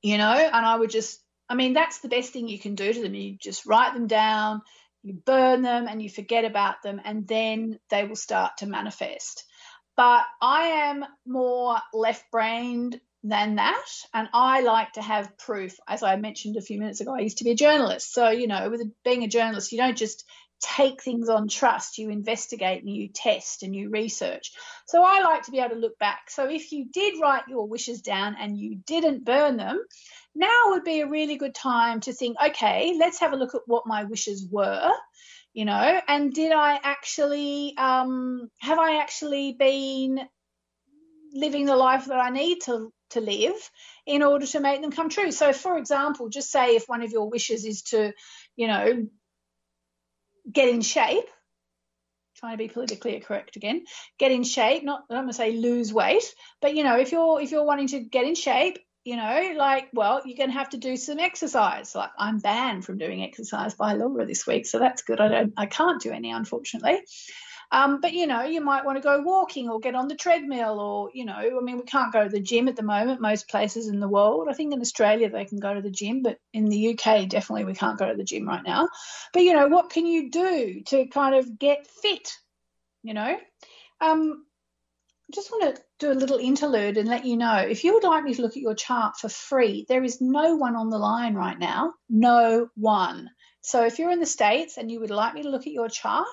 you 0.01 0.17
know, 0.17 0.31
and 0.31 0.65
I 0.65 0.77
would 0.77 0.89
just 0.89 1.21
I 1.49 1.55
mean, 1.55 1.73
that's 1.73 1.99
the 1.99 2.09
best 2.09 2.33
thing 2.33 2.47
you 2.47 2.59
can 2.59 2.75
do 2.75 2.93
to 2.93 3.01
them. 3.01 3.13
You 3.13 3.37
just 3.37 3.65
write 3.65 3.93
them 3.93 4.07
down, 4.07 4.61
you 5.03 5.13
burn 5.13 5.61
them, 5.61 5.87
and 5.87 6.01
you 6.01 6.09
forget 6.09 6.45
about 6.45 6.81
them, 6.83 7.01
and 7.03 7.27
then 7.27 7.79
they 7.89 8.03
will 8.03 8.15
start 8.15 8.57
to 8.57 8.65
manifest. 8.65 9.45
But 9.95 10.23
I 10.41 10.67
am 10.89 11.05
more 11.25 11.77
left 11.93 12.29
brained 12.31 12.99
than 13.23 13.55
that, 13.55 13.85
and 14.13 14.29
I 14.33 14.61
like 14.61 14.93
to 14.93 15.01
have 15.01 15.37
proof. 15.37 15.77
As 15.87 16.03
I 16.03 16.15
mentioned 16.17 16.55
a 16.57 16.61
few 16.61 16.79
minutes 16.79 17.01
ago, 17.01 17.15
I 17.15 17.21
used 17.21 17.39
to 17.39 17.43
be 17.43 17.51
a 17.51 17.55
journalist. 17.55 18.13
So, 18.13 18.29
you 18.29 18.47
know, 18.47 18.69
with 18.69 18.83
being 19.03 19.23
a 19.23 19.27
journalist, 19.27 19.71
you 19.71 19.77
don't 19.77 19.97
just 19.97 20.23
take 20.59 21.01
things 21.01 21.29
on 21.29 21.47
trust, 21.47 21.97
you 21.97 22.09
investigate 22.09 22.83
and 22.83 22.95
you 22.95 23.09
test 23.09 23.63
and 23.63 23.75
you 23.75 23.89
research. 23.89 24.53
So 24.87 25.03
I 25.03 25.21
like 25.21 25.43
to 25.43 25.51
be 25.51 25.59
able 25.59 25.75
to 25.75 25.81
look 25.81 25.99
back. 25.99 26.29
So 26.29 26.49
if 26.49 26.71
you 26.71 26.87
did 26.91 27.19
write 27.21 27.47
your 27.47 27.67
wishes 27.67 28.01
down 28.01 28.35
and 28.39 28.57
you 28.57 28.75
didn't 28.75 29.25
burn 29.25 29.57
them, 29.57 29.79
now 30.37 30.69
would 30.69 30.83
be 30.83 31.01
a 31.01 31.07
really 31.07 31.37
good 31.37 31.55
time 31.55 31.99
to 32.01 32.13
think, 32.13 32.37
okay, 32.43 32.95
let's 32.97 33.19
have 33.19 33.33
a 33.33 33.37
look 33.37 33.55
at 33.55 33.61
what 33.65 33.87
my 33.87 34.03
wishes 34.03 34.45
were, 34.49 34.91
you 35.53 35.65
know, 35.65 36.01
and 36.07 36.33
did 36.33 36.51
I 36.51 36.79
actually, 36.81 37.75
um, 37.77 38.49
have 38.59 38.79
I 38.79 38.97
actually 39.01 39.53
been 39.53 40.19
living 41.33 41.65
the 41.65 41.75
life 41.75 42.05
that 42.05 42.19
I 42.19 42.29
need 42.29 42.61
to 42.61 42.91
to 43.11 43.21
live 43.21 43.55
in 44.05 44.21
order 44.21 44.45
to 44.45 44.59
make 44.59 44.81
them 44.81 44.91
come 44.91 45.09
true. 45.09 45.31
So, 45.31 45.53
for 45.53 45.77
example, 45.77 46.29
just 46.29 46.51
say 46.51 46.75
if 46.75 46.85
one 46.87 47.01
of 47.01 47.11
your 47.11 47.29
wishes 47.29 47.63
is 47.63 47.83
to, 47.83 48.11
you 48.55 48.67
know, 48.67 49.07
get 50.51 50.69
in 50.69 50.81
shape, 50.81 51.25
trying 52.35 52.53
to 52.53 52.57
be 52.57 52.67
politically 52.67 53.19
correct 53.19 53.55
again, 53.55 53.85
get 54.19 54.31
in 54.31 54.43
shape, 54.43 54.83
not 54.83 55.03
I'm 55.09 55.17
going 55.17 55.27
to 55.27 55.33
say 55.33 55.53
lose 55.53 55.93
weight, 55.93 56.23
but 56.61 56.75
you 56.75 56.83
know, 56.83 56.97
if 56.99 57.11
you're 57.11 57.41
if 57.41 57.51
you're 57.51 57.65
wanting 57.65 57.87
to 57.89 57.99
get 57.99 58.25
in 58.25 58.35
shape, 58.35 58.77
you 59.07 59.15
know, 59.15 59.53
like, 59.55 59.87
well, 59.93 60.21
you're 60.25 60.35
going 60.35 60.49
to 60.49 60.57
have 60.57 60.71
to 60.71 60.77
do 60.77 60.97
some 60.97 61.17
exercise. 61.17 61.95
Like, 61.95 62.09
I'm 62.17 62.39
banned 62.39 62.83
from 62.83 62.97
doing 62.97 63.23
exercise 63.23 63.73
by 63.73 63.93
Laura 63.93 64.25
this 64.25 64.45
week, 64.45 64.65
so 64.65 64.79
that's 64.79 65.01
good. 65.01 65.21
I 65.21 65.29
don't, 65.29 65.53
I 65.55 65.65
can't 65.65 66.01
do 66.01 66.11
any, 66.11 66.31
unfortunately. 66.31 66.99
Um, 67.71 68.01
but 68.01 68.11
you 68.11 68.27
know, 68.27 68.43
you 68.43 68.59
might 68.59 68.83
want 68.83 68.97
to 68.97 69.01
go 69.01 69.21
walking 69.21 69.69
or 69.69 69.79
get 69.79 69.95
on 69.95 70.09
the 70.09 70.15
treadmill, 70.15 70.81
or 70.81 71.09
you 71.13 71.23
know, 71.23 71.35
I 71.35 71.63
mean, 71.63 71.77
we 71.77 71.83
can't 71.83 72.11
go 72.11 72.25
to 72.25 72.29
the 72.29 72.41
gym 72.41 72.67
at 72.67 72.75
the 72.75 72.83
moment. 72.83 73.21
Most 73.21 73.47
places 73.47 73.87
in 73.87 74.01
the 74.01 74.09
world, 74.09 74.47
I 74.49 74.53
think 74.53 74.73
in 74.73 74.81
Australia 74.81 75.29
they 75.29 75.45
can 75.45 75.59
go 75.59 75.73
to 75.73 75.81
the 75.81 75.89
gym, 75.89 76.21
but 76.21 76.37
in 76.51 76.65
the 76.65 76.89
UK, 76.89 77.29
definitely 77.29 77.63
we 77.63 77.75
can't 77.75 77.97
go 77.97 78.09
to 78.09 78.17
the 78.17 78.25
gym 78.25 78.45
right 78.45 78.63
now. 78.65 78.89
But 79.31 79.43
you 79.43 79.53
know, 79.53 79.69
what 79.69 79.89
can 79.89 80.05
you 80.05 80.29
do 80.31 80.81
to 80.87 81.07
kind 81.07 81.33
of 81.33 81.57
get 81.57 81.87
fit? 81.87 82.33
You 83.03 83.13
know, 83.13 83.37
um, 84.01 84.45
just 85.33 85.51
want 85.51 85.75
to 85.75 85.81
do 85.99 86.11
a 86.11 86.13
little 86.13 86.37
interlude 86.37 86.97
and 86.97 87.09
let 87.09 87.25
you 87.25 87.35
know 87.35 87.57
if 87.57 87.83
you 87.83 87.93
would 87.93 88.03
like 88.03 88.23
me 88.23 88.33
to 88.33 88.41
look 88.41 88.55
at 88.55 88.63
your 88.63 88.75
chart 88.75 89.17
for 89.17 89.27
free, 89.27 89.85
there 89.89 90.03
is 90.03 90.21
no 90.21 90.55
one 90.55 90.75
on 90.75 90.89
the 90.89 90.97
line 90.97 91.35
right 91.35 91.59
now. 91.59 91.93
No 92.09 92.69
one. 92.75 93.29
So 93.61 93.85
if 93.85 93.99
you're 93.99 94.11
in 94.11 94.21
the 94.21 94.25
States 94.25 94.77
and 94.77 94.89
you 94.89 95.01
would 95.01 95.11
like 95.11 95.33
me 95.33 95.43
to 95.43 95.49
look 95.49 95.67
at 95.67 95.73
your 95.73 95.89
chart, 95.89 96.27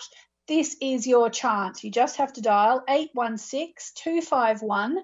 this 0.46 0.76
is 0.80 1.06
your 1.06 1.28
chance. 1.30 1.82
You 1.82 1.90
just 1.90 2.18
have 2.18 2.32
to 2.34 2.40
dial 2.40 2.84
816 2.88 3.74
251 3.96 4.98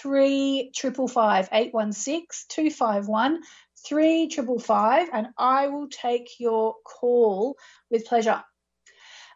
3555. 0.00 1.48
816 1.52 2.46
251 2.48 3.40
3555, 3.86 5.08
and 5.12 5.28
I 5.38 5.68
will 5.68 5.88
take 5.88 6.40
your 6.40 6.74
call 6.84 7.54
with 7.90 8.06
pleasure. 8.06 8.42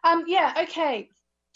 Um, 0.03 0.25
yeah, 0.27 0.63
okay 0.63 1.07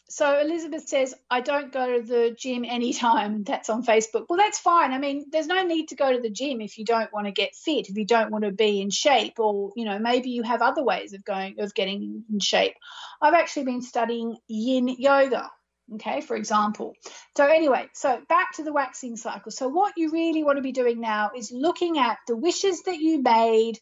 so 0.10 0.40
Elizabeth 0.40 0.88
says, 0.88 1.14
I 1.30 1.42
don't 1.42 1.72
go 1.72 1.98
to 1.98 2.06
the 2.06 2.36
gym 2.38 2.64
anytime. 2.64 3.44
That's 3.48 3.70
on 3.70 3.84
Facebook. 3.84 4.26
Well, 4.30 4.38
that's 4.38 4.60
fine. 4.60 4.94
I 4.94 5.00
mean, 5.00 5.26
there's 5.32 5.48
no 5.48 5.64
need 5.64 5.90
to 5.90 5.96
go 5.96 6.12
to 6.12 6.22
the 6.22 6.30
gym 6.30 6.62
if 6.62 6.78
you 6.78 6.86
don't 6.86 7.12
want 7.12 7.28
to 7.28 7.32
get 7.32 7.56
fit, 7.56 7.90
if 7.90 7.98
you 7.98 8.06
don't 8.06 8.32
want 8.32 8.46
to 8.46 8.52
be 8.52 8.82
in 8.82 8.90
shape, 8.90 9.40
or, 9.40 9.72
you 9.76 9.86
know, 9.86 10.00
maybe 10.00 10.30
you 10.30 10.44
have 10.44 10.62
other 10.62 10.84
ways 10.84 11.14
of 11.14 11.26
going, 11.26 11.60
of 11.60 11.74
getting 11.74 12.24
in 12.32 12.40
shape. 12.40 12.76
I've 13.22 13.34
actually 13.34 13.66
been 13.66 13.82
studying 13.82 14.38
yin 14.48 14.88
yoga, 14.88 15.52
okay, 15.96 16.22
for 16.22 16.38
example. 16.38 16.96
So, 17.36 17.46
anyway, 17.46 17.90
so 17.94 18.22
back 18.30 18.54
to 18.54 18.64
the 18.64 18.74
waxing 18.74 19.18
cycle. 19.18 19.52
So, 19.52 19.68
what 19.68 19.94
you 19.98 20.12
really 20.12 20.44
want 20.44 20.58
to 20.58 20.64
be 20.64 20.72
doing 20.72 21.02
now 21.02 21.32
is 21.36 21.52
looking 21.52 22.00
at 22.00 22.18
the 22.28 22.38
wishes 22.38 22.84
that 22.84 22.98
you 22.98 23.22
made. 23.22 23.80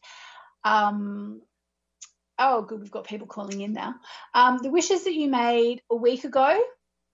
Um, 0.64 1.42
Oh, 2.38 2.62
good. 2.62 2.80
We've 2.80 2.90
got 2.90 3.06
people 3.06 3.26
calling 3.26 3.60
in 3.60 3.72
now. 3.72 3.94
Um, 4.34 4.58
the 4.62 4.70
wishes 4.70 5.04
that 5.04 5.14
you 5.14 5.28
made 5.28 5.80
a 5.90 5.96
week 5.96 6.24
ago, 6.24 6.62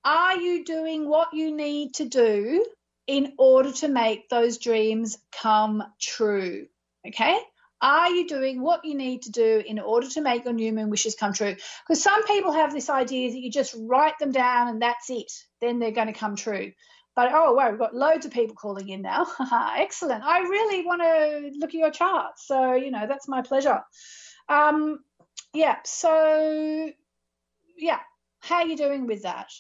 are 0.05 0.37
you 0.37 0.65
doing 0.65 1.09
what 1.09 1.33
you 1.33 1.55
need 1.55 1.95
to 1.95 2.05
do 2.05 2.65
in 3.07 3.35
order 3.39 3.73
to 3.73 3.89
make 3.89 4.29
those 4.29 4.59
dreams 4.59 5.19
come 5.31 5.85
true? 6.01 6.67
Okay. 7.07 7.39
Are 7.81 8.11
you 8.11 8.29
doing 8.29 8.63
what 8.63 8.85
you 8.85 8.95
need 8.97 9.23
to 9.23 9.33
do 9.33 9.63
in 9.67 9.81
order 9.81 10.09
to 10.11 10.21
make 10.21 10.45
your 10.45 10.53
new 10.53 10.73
moon 10.73 10.89
wishes 10.89 11.17
come 11.17 11.33
true? 11.33 11.57
Because 11.87 12.03
some 12.03 12.25
people 12.27 12.53
have 12.53 12.73
this 12.73 12.89
idea 12.89 13.31
that 13.31 13.39
you 13.39 13.51
just 13.51 13.75
write 13.77 14.19
them 14.21 14.31
down 14.31 14.69
and 14.69 14.83
that's 14.83 15.11
it, 15.11 15.33
then 15.61 15.81
they're 15.81 15.91
going 15.91 16.07
to 16.07 16.13
come 16.13 16.37
true. 16.37 16.73
But 17.17 17.33
oh, 17.33 17.55
wow, 17.55 17.71
we've 17.71 17.79
got 17.79 17.95
loads 17.95 18.25
of 18.25 18.33
people 18.33 18.55
calling 18.55 18.89
in 18.89 19.03
now. 19.03 19.27
Excellent. 19.77 20.23
I 20.25 20.41
really 20.41 20.87
want 20.87 21.03
to 21.03 21.51
look 21.59 21.71
at 21.71 21.75
your 21.75 21.91
chart. 21.91 22.39
So, 22.39 22.75
you 22.75 22.93
know, 22.93 23.07
that's 23.09 23.29
my 23.29 23.43
pleasure. 23.43 23.83
Um, 24.49 25.01
yeah. 25.55 25.77
So, 25.85 26.91
yeah. 27.77 28.01
How 28.41 28.57
are 28.57 28.67
you 28.67 28.77
doing 28.77 29.07
with 29.07 29.23
that? 29.23 29.51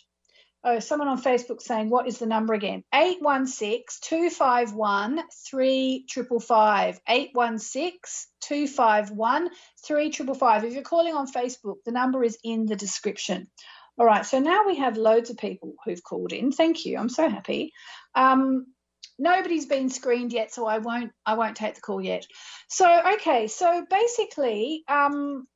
Oh, 0.64 0.78
someone 0.78 1.08
on 1.08 1.20
Facebook 1.20 1.60
saying, 1.60 1.90
what 1.90 2.06
is 2.06 2.18
the 2.18 2.26
number 2.26 2.54
again? 2.54 2.84
816 2.94 3.84
251 4.00 5.22
3555. 5.50 7.00
816 7.08 8.00
251 8.40 9.50
3555. 9.84 10.64
If 10.64 10.74
you're 10.74 10.82
calling 10.82 11.14
on 11.14 11.30
Facebook, 11.30 11.76
the 11.84 11.90
number 11.90 12.22
is 12.22 12.38
in 12.44 12.66
the 12.66 12.76
description. 12.76 13.48
All 13.98 14.06
right, 14.06 14.24
so 14.24 14.38
now 14.38 14.64
we 14.66 14.76
have 14.76 14.96
loads 14.96 15.30
of 15.30 15.36
people 15.36 15.74
who've 15.84 16.02
called 16.02 16.32
in. 16.32 16.52
Thank 16.52 16.86
you. 16.86 16.96
I'm 16.96 17.08
so 17.08 17.28
happy. 17.28 17.72
Um, 18.14 18.66
nobody's 19.18 19.66
been 19.66 19.90
screened 19.90 20.32
yet, 20.32 20.54
so 20.54 20.66
I 20.66 20.78
won't 20.78 21.12
I 21.26 21.34
won't 21.34 21.56
take 21.56 21.74
the 21.74 21.80
call 21.80 22.00
yet. 22.00 22.26
So 22.68 22.86
okay, 23.14 23.48
so 23.48 23.84
basically, 23.88 24.84
um, 24.88 25.46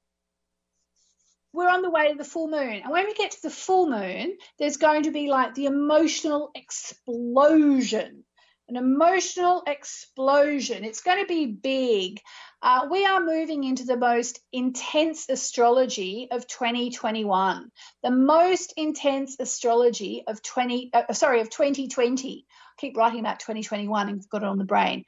we're 1.57 1.71
on 1.71 1.81
the 1.81 1.91
way 1.91 2.13
to 2.13 2.19
the 2.19 2.25
full 2.25 2.49
moon. 2.49 2.83
And 2.85 2.91
when 2.91 3.07
we 3.07 3.15
get 3.15 3.31
to 3.31 3.43
the 3.43 3.51
full 3.51 3.89
moon, 3.89 4.37
there's 4.59 4.77
going 4.77 5.05
to 5.05 5.11
be 5.11 5.29
like 5.29 5.55
the 5.55 5.65
emotional 5.65 6.51
explosion. 6.55 8.25
An 8.69 8.77
emotional 8.77 9.63
explosion. 9.67 10.85
It's 10.85 11.01
going 11.01 11.21
to 11.21 11.27
be 11.27 11.47
big. 11.47 12.21
Uh, 12.61 12.89
we 12.91 13.07
are 13.07 13.25
moving 13.25 13.65
into 13.65 13.85
the 13.85 13.97
most 13.97 14.39
intense 14.53 15.29
astrology 15.31 16.29
of 16.31 16.47
2021, 16.47 17.71
the 18.03 18.11
most 18.11 18.75
intense 18.77 19.37
astrology 19.39 20.25
of 20.27 20.43
20, 20.43 20.91
uh, 20.93 21.13
sorry, 21.13 21.41
of 21.41 21.49
2020. 21.49 22.45
I 22.49 22.81
keep 22.81 22.97
writing 22.97 23.21
about 23.21 23.41
2021 23.41 24.09
and 24.09 24.29
got 24.29 24.43
it 24.43 24.49
on 24.49 24.59
the 24.59 24.65
brain. 24.65 25.05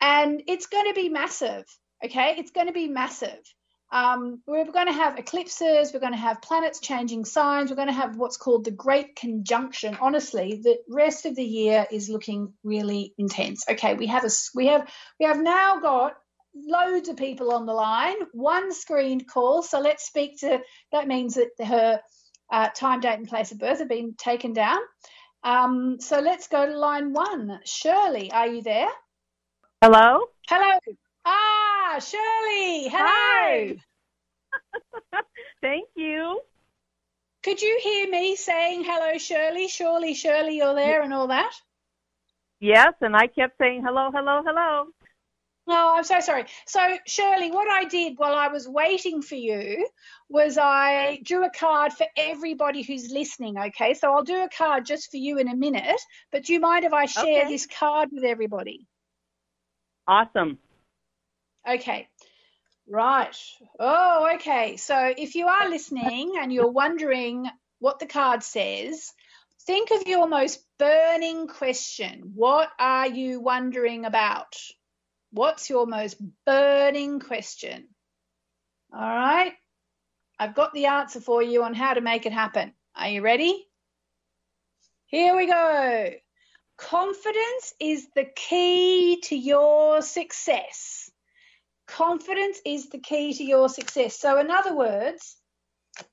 And 0.00 0.42
it's 0.46 0.66
going 0.66 0.86
to 0.86 0.94
be 0.94 1.08
massive. 1.08 1.64
Okay, 2.04 2.36
it's 2.38 2.52
going 2.52 2.68
to 2.68 2.72
be 2.72 2.86
massive. 2.86 3.40
Um, 3.90 4.42
we're 4.46 4.70
going 4.70 4.86
to 4.86 4.92
have 4.92 5.18
eclipses, 5.18 5.92
we're 5.92 6.00
going 6.00 6.12
to 6.12 6.18
have 6.18 6.42
planets 6.42 6.78
changing 6.78 7.24
signs, 7.24 7.70
we're 7.70 7.76
going 7.76 7.88
to 7.88 7.94
have 7.94 8.16
what's 8.16 8.36
called 8.36 8.64
the 8.64 8.70
Great 8.70 9.16
Conjunction. 9.16 9.96
Honestly, 10.00 10.60
the 10.62 10.76
rest 10.90 11.24
of 11.24 11.34
the 11.34 11.44
year 11.44 11.86
is 11.90 12.10
looking 12.10 12.52
really 12.62 13.14
intense. 13.16 13.64
Okay, 13.68 13.94
we 13.94 14.06
have 14.06 14.24
a 14.24 14.30
we 14.54 14.66
have 14.66 14.86
we 15.18 15.24
have 15.24 15.40
now 15.40 15.80
got 15.80 16.16
loads 16.54 17.08
of 17.08 17.16
people 17.16 17.52
on 17.52 17.64
the 17.64 17.72
line, 17.72 18.16
one 18.32 18.72
screened 18.74 19.26
call. 19.26 19.62
So 19.62 19.80
let's 19.80 20.04
speak 20.04 20.40
to 20.40 20.60
that 20.92 21.08
means 21.08 21.34
that 21.34 21.48
her 21.64 22.00
uh, 22.50 22.68
time, 22.74 23.00
date, 23.00 23.18
and 23.18 23.28
place 23.28 23.52
of 23.52 23.58
birth 23.58 23.78
have 23.78 23.88
been 23.88 24.14
taken 24.18 24.52
down. 24.52 24.78
Um, 25.44 25.96
so 26.00 26.20
let's 26.20 26.48
go 26.48 26.66
to 26.66 26.76
line 26.76 27.12
one. 27.12 27.60
Shirley, 27.64 28.30
are 28.32 28.48
you 28.48 28.62
there? 28.62 28.88
Hello. 29.82 30.26
Hello. 30.48 30.78
Ah, 31.24 31.67
Shirley. 31.98 32.88
Hello. 32.88 33.74
Thank 35.62 35.88
you. 35.96 36.40
Could 37.42 37.62
you 37.62 37.78
hear 37.82 38.10
me 38.10 38.36
saying 38.36 38.84
hello, 38.84 39.16
Shirley? 39.16 39.68
Surely, 39.68 40.14
Shirley, 40.14 40.56
you're 40.56 40.74
there 40.74 41.02
and 41.02 41.14
all 41.14 41.28
that? 41.28 41.52
Yes, 42.60 42.94
and 43.00 43.16
I 43.16 43.28
kept 43.28 43.56
saying 43.58 43.82
hello, 43.84 44.10
hello, 44.12 44.42
hello. 44.44 44.86
Oh, 45.70 45.94
I'm 45.96 46.04
so 46.04 46.18
sorry. 46.20 46.46
So, 46.66 46.80
Shirley, 47.06 47.50
what 47.50 47.68
I 47.70 47.84
did 47.84 48.18
while 48.18 48.34
I 48.34 48.48
was 48.48 48.66
waiting 48.66 49.20
for 49.20 49.34
you 49.34 49.86
was 50.28 50.56
I 50.58 51.20
drew 51.22 51.44
a 51.44 51.50
card 51.50 51.92
for 51.92 52.06
everybody 52.16 52.82
who's 52.82 53.10
listening. 53.10 53.58
Okay, 53.58 53.94
so 53.94 54.12
I'll 54.12 54.24
do 54.24 54.42
a 54.42 54.48
card 54.48 54.86
just 54.86 55.10
for 55.10 55.18
you 55.18 55.38
in 55.38 55.48
a 55.48 55.54
minute. 55.56 56.00
But 56.32 56.44
do 56.44 56.54
you 56.54 56.60
mind 56.60 56.84
if 56.84 56.92
I 56.92 57.04
share 57.04 57.44
Okay. 57.44 57.48
this 57.48 57.66
card 57.66 58.08
with 58.12 58.24
everybody? 58.24 58.86
Awesome. 60.06 60.58
Okay. 61.68 62.08
Right. 62.88 63.36
Oh, 63.78 64.30
okay. 64.36 64.78
So 64.78 65.12
if 65.16 65.34
you 65.34 65.46
are 65.46 65.68
listening 65.68 66.34
and 66.40 66.52
you're 66.52 66.70
wondering 66.70 67.46
what 67.80 67.98
the 67.98 68.06
card 68.06 68.42
says, 68.42 69.12
think 69.66 69.90
of 69.90 70.06
your 70.06 70.26
most 70.26 70.64
burning 70.78 71.48
question. 71.48 72.32
What 72.34 72.70
are 72.78 73.06
you 73.06 73.40
wondering 73.40 74.06
about? 74.06 74.56
What's 75.30 75.68
your 75.68 75.86
most 75.86 76.16
burning 76.46 77.20
question? 77.20 77.88
All 78.90 79.00
right. 79.00 79.52
I've 80.38 80.54
got 80.54 80.72
the 80.72 80.86
answer 80.86 81.20
for 81.20 81.42
you 81.42 81.64
on 81.64 81.74
how 81.74 81.92
to 81.92 82.00
make 82.00 82.24
it 82.24 82.32
happen. 82.32 82.72
Are 82.96 83.08
you 83.08 83.20
ready? 83.20 83.66
Here 85.06 85.36
we 85.36 85.46
go. 85.46 86.10
Confidence 86.78 87.74
is 87.80 88.06
the 88.14 88.24
key 88.24 89.20
to 89.24 89.36
your 89.36 90.00
success. 90.00 91.10
Confidence 91.88 92.60
is 92.64 92.90
the 92.90 92.98
key 92.98 93.32
to 93.32 93.44
your 93.44 93.68
success. 93.68 94.18
So, 94.18 94.38
in 94.38 94.50
other 94.50 94.76
words, 94.76 95.36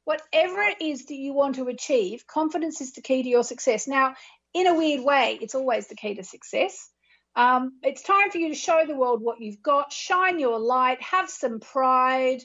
whatever 0.06 0.62
it 0.62 0.82
is 0.82 1.06
that 1.06 1.16
you 1.16 1.34
want 1.34 1.56
to 1.56 1.68
achieve, 1.68 2.26
confidence 2.26 2.82
is 2.82 2.94
the 2.94 3.02
key 3.02 3.24
to 3.24 3.30
your 3.30 3.44
success. 3.44 3.88
Now, 3.88 4.16
in 4.54 4.68
a 4.68 4.74
weird 4.74 5.04
way, 5.04 5.38
it's 5.42 5.54
always 5.54 5.88
the 5.88 5.96
key 5.96 6.16
to 6.16 6.24
success. 6.24 6.90
Um, 7.36 7.74
it's 7.84 8.02
time 8.02 8.32
for 8.32 8.38
you 8.38 8.50
to 8.50 8.56
show 8.56 8.86
the 8.88 8.96
world 8.96 9.22
what 9.22 9.42
you've 9.42 9.62
got, 9.62 9.92
shine 9.92 10.40
your 10.40 10.60
light, 10.60 11.02
have 11.02 11.30
some 11.30 11.60
pride. 11.60 12.42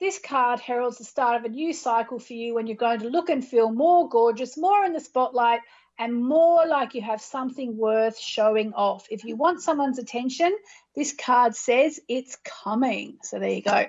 This 0.00 0.18
card 0.18 0.58
heralds 0.58 0.98
the 0.98 1.04
start 1.04 1.36
of 1.36 1.44
a 1.44 1.54
new 1.54 1.72
cycle 1.72 2.18
for 2.18 2.32
you 2.32 2.54
when 2.54 2.66
you're 2.66 2.76
going 2.76 3.00
to 3.00 3.10
look 3.10 3.30
and 3.30 3.46
feel 3.46 3.70
more 3.70 4.08
gorgeous, 4.08 4.58
more 4.58 4.84
in 4.84 4.92
the 4.92 5.00
spotlight, 5.00 5.60
and 6.00 6.16
more 6.16 6.66
like 6.66 6.94
you 6.94 7.02
have 7.02 7.20
something 7.20 7.76
worth 7.76 8.18
showing 8.18 8.72
off. 8.72 9.06
If 9.10 9.22
you 9.22 9.36
want 9.36 9.60
someone's 9.60 9.98
attention, 9.98 10.56
this 10.96 11.12
card 11.12 11.54
says 11.54 12.00
it's 12.08 12.36
coming. 12.36 13.18
So 13.22 13.38
there 13.38 13.50
you 13.50 13.62
go. 13.62 13.84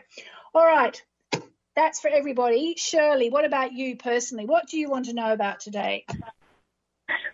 All 0.53 0.65
right. 0.65 1.01
That's 1.73 2.01
for 2.01 2.09
everybody. 2.09 2.75
Shirley, 2.77 3.29
what 3.29 3.45
about 3.45 3.71
you 3.71 3.95
personally? 3.95 4.45
What 4.45 4.67
do 4.67 4.77
you 4.77 4.89
want 4.89 5.05
to 5.05 5.13
know 5.13 5.31
about 5.31 5.61
today? 5.61 6.05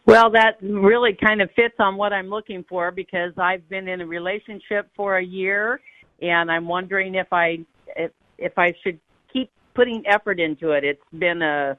Well, 0.05 0.29
that 0.31 0.57
really 0.61 1.17
kind 1.19 1.41
of 1.41 1.49
fits 1.55 1.75
on 1.79 1.97
what 1.97 2.13
I'm 2.13 2.29
looking 2.29 2.63
for 2.69 2.91
because 2.91 3.33
I've 3.35 3.67
been 3.67 3.87
in 3.87 4.01
a 4.01 4.05
relationship 4.05 4.89
for 4.95 5.17
a 5.17 5.23
year, 5.23 5.81
and 6.21 6.51
I'm 6.51 6.67
wondering 6.67 7.15
if 7.15 7.27
I 7.33 7.59
if, 7.95 8.11
if 8.37 8.53
I 8.57 8.73
should 8.83 8.99
keep 9.33 9.49
putting 9.73 10.03
effort 10.07 10.39
into 10.39 10.71
it. 10.71 10.83
It's 10.83 11.01
been 11.17 11.41
a, 11.41 11.77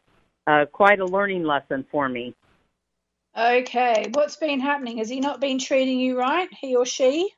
a 0.48 0.66
quite 0.66 0.98
a 0.98 1.06
learning 1.06 1.44
lesson 1.44 1.86
for 1.90 2.08
me. 2.08 2.34
Okay, 3.36 4.10
what's 4.12 4.36
been 4.36 4.60
happening? 4.60 4.98
Has 4.98 5.08
he 5.08 5.20
not 5.20 5.40
been 5.40 5.58
treating 5.58 6.00
you 6.00 6.18
right, 6.18 6.48
he 6.60 6.74
or 6.74 6.86
she? 6.86 7.30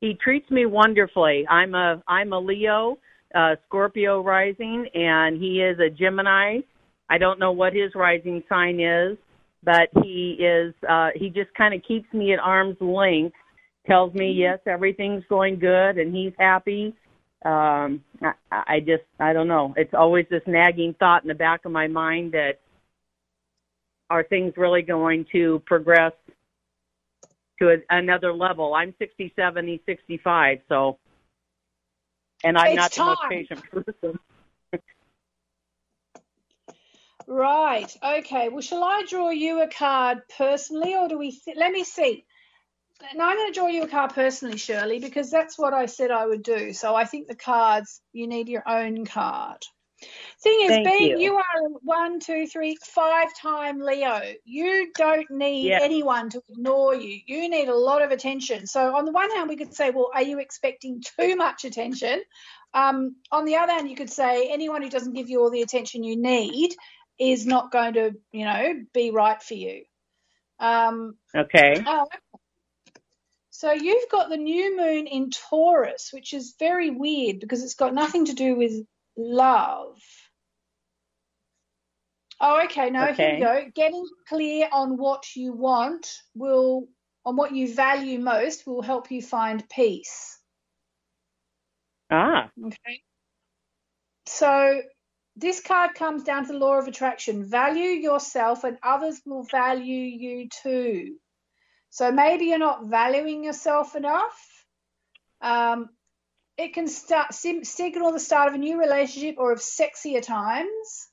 He 0.00 0.14
treats 0.14 0.50
me 0.50 0.66
wonderfully. 0.66 1.46
I'm 1.48 1.74
a 1.74 2.02
I'm 2.08 2.32
a 2.32 2.38
Leo, 2.38 2.98
uh, 3.34 3.56
Scorpio 3.66 4.22
rising, 4.22 4.86
and 4.94 5.40
he 5.40 5.60
is 5.62 5.78
a 5.78 5.90
Gemini. 5.90 6.60
I 7.08 7.18
don't 7.18 7.38
know 7.38 7.52
what 7.52 7.74
his 7.74 7.94
rising 7.94 8.42
sign 8.48 8.80
is, 8.80 9.18
but 9.62 9.88
he 10.02 10.36
is 10.40 10.74
uh 10.88 11.08
he 11.14 11.28
just 11.28 11.52
kind 11.54 11.74
of 11.74 11.82
keeps 11.86 12.12
me 12.12 12.32
at 12.32 12.38
arm's 12.38 12.80
length 12.80 13.36
tells 13.86 14.12
me 14.14 14.32
yes 14.32 14.58
everything's 14.66 15.24
going 15.28 15.58
good 15.58 15.98
and 15.98 16.14
he's 16.14 16.32
happy 16.38 16.94
um 17.44 18.02
I, 18.22 18.32
I 18.50 18.80
just 18.80 19.02
i 19.18 19.32
don't 19.32 19.48
know 19.48 19.74
it's 19.76 19.94
always 19.94 20.26
this 20.30 20.42
nagging 20.46 20.94
thought 20.98 21.22
in 21.22 21.28
the 21.28 21.34
back 21.34 21.64
of 21.64 21.72
my 21.72 21.88
mind 21.88 22.32
that 22.32 22.60
are 24.10 24.24
things 24.24 24.52
really 24.56 24.82
going 24.82 25.24
to 25.32 25.62
progress 25.66 26.12
to 27.60 27.70
a, 27.70 27.76
another 27.90 28.32
level 28.32 28.74
i'm 28.74 28.94
67 28.98 29.66
he's 29.68 29.80
65 29.86 30.58
so 30.68 30.98
and 32.44 32.58
i'm 32.58 32.74
It's 32.74 32.76
not 32.76 32.92
the 32.92 33.04
most 33.04 33.22
patient 33.30 33.62
person 33.70 34.18
Right. 37.26 37.96
Okay. 38.02 38.48
Well, 38.48 38.60
shall 38.60 38.82
I 38.82 39.04
draw 39.08 39.30
you 39.30 39.62
a 39.62 39.68
card 39.68 40.18
personally, 40.36 40.96
or 40.96 41.08
do 41.08 41.16
we? 41.16 41.30
Th- 41.30 41.56
let 41.56 41.70
me 41.70 41.84
see. 41.84 42.24
No, 43.14 43.24
I'm 43.24 43.36
going 43.36 43.52
to 43.52 43.58
draw 43.58 43.68
you 43.68 43.84
a 43.84 43.88
card 43.88 44.14
personally, 44.14 44.58
Shirley, 44.58 44.98
because 44.98 45.30
that's 45.30 45.58
what 45.58 45.72
I 45.72 45.86
said 45.86 46.10
I 46.10 46.26
would 46.26 46.42
do. 46.42 46.72
So 46.72 46.94
I 46.94 47.04
think 47.04 47.28
the 47.28 47.36
cards 47.36 48.00
you 48.12 48.26
need 48.26 48.48
your 48.48 48.68
own 48.68 49.06
card. 49.06 49.62
Thing 50.42 50.58
is, 50.62 50.68
Thank 50.70 50.84
being 50.84 51.10
you. 51.10 51.20
you 51.20 51.36
are 51.36 51.68
one, 51.82 52.20
two, 52.20 52.46
three, 52.46 52.76
five 52.82 53.28
time 53.40 53.80
Leo, 53.80 54.22
you 54.44 54.90
don't 54.96 55.30
need 55.30 55.68
Yeah. 55.68 55.80
anyone 55.82 56.30
to 56.30 56.42
ignore 56.48 56.94
you. 56.94 57.20
You 57.26 57.48
need 57.48 57.68
a 57.68 57.76
lot 57.76 58.02
of 58.02 58.10
attention. 58.10 58.66
So 58.66 58.96
on 58.96 59.04
the 59.04 59.12
one 59.12 59.30
hand, 59.30 59.48
we 59.48 59.56
could 59.56 59.74
say, 59.74 59.90
well, 59.90 60.10
are 60.14 60.22
you 60.22 60.38
expecting 60.38 61.02
too 61.18 61.36
much 61.36 61.64
attention? 61.64 62.22
Um, 62.72 63.16
on 63.30 63.44
the 63.44 63.56
other 63.56 63.72
hand, 63.72 63.90
you 63.90 63.96
could 63.96 64.10
say 64.10 64.50
anyone 64.50 64.82
who 64.82 64.88
doesn't 64.90 65.12
give 65.12 65.28
you 65.28 65.42
all 65.42 65.50
the 65.50 65.62
attention 65.62 66.04
you 66.04 66.16
need 66.16 66.74
is 67.18 67.44
not 67.44 67.70
going 67.70 67.94
to, 67.94 68.12
you 68.32 68.44
know, 68.46 68.74
be 68.94 69.10
right 69.10 69.42
for 69.42 69.54
you. 69.54 69.84
Um, 70.58 71.16
okay 71.34 71.50
okay. 71.74 71.84
So 73.50 73.72
you've 73.72 74.08
got 74.10 74.30
the 74.30 74.38
new 74.38 74.76
moon 74.76 75.06
in 75.06 75.30
Taurus, 75.30 76.10
which 76.12 76.32
is 76.32 76.54
very 76.58 76.90
weird 76.90 77.40
because 77.40 77.62
it's 77.62 77.74
got 77.74 77.92
nothing 77.92 78.26
to 78.26 78.32
do 78.32 78.56
with 78.56 78.72
love. 79.16 79.98
Oh, 82.40 82.62
okay. 82.64 82.90
No, 82.90 83.12
here 83.12 83.34
we 83.34 83.40
go. 83.40 83.64
Getting 83.74 84.06
clear 84.28 84.68
on 84.72 84.96
what 84.96 85.24
you 85.36 85.52
want 85.52 86.10
will, 86.34 86.88
on 87.24 87.36
what 87.36 87.54
you 87.54 87.74
value 87.74 88.18
most, 88.18 88.66
will 88.66 88.82
help 88.82 89.10
you 89.10 89.20
find 89.20 89.68
peace. 89.68 90.38
ah 92.10 92.50
Okay. 92.64 93.02
So 94.26 94.80
this 95.36 95.60
card 95.60 95.94
comes 95.94 96.24
down 96.24 96.46
to 96.46 96.52
the 96.52 96.58
law 96.58 96.78
of 96.78 96.88
attraction. 96.88 97.44
Value 97.44 97.90
yourself 97.90 98.64
and 98.64 98.78
others 98.82 99.20
will 99.26 99.42
value 99.42 100.04
you 100.04 100.48
too. 100.62 101.16
So 101.90 102.10
maybe 102.12 102.46
you're 102.46 102.58
not 102.58 102.86
valuing 102.86 103.44
yourself 103.44 103.96
enough. 103.96 104.38
Um, 105.42 105.90
it 106.60 106.74
can 106.74 106.88
start 106.88 107.32
sim- 107.32 107.64
signal 107.64 108.12
the 108.12 108.20
start 108.20 108.48
of 108.48 108.54
a 108.54 108.58
new 108.58 108.78
relationship 108.78 109.36
or 109.38 109.52
of 109.52 109.60
sexier 109.60 110.22
times. 110.22 111.08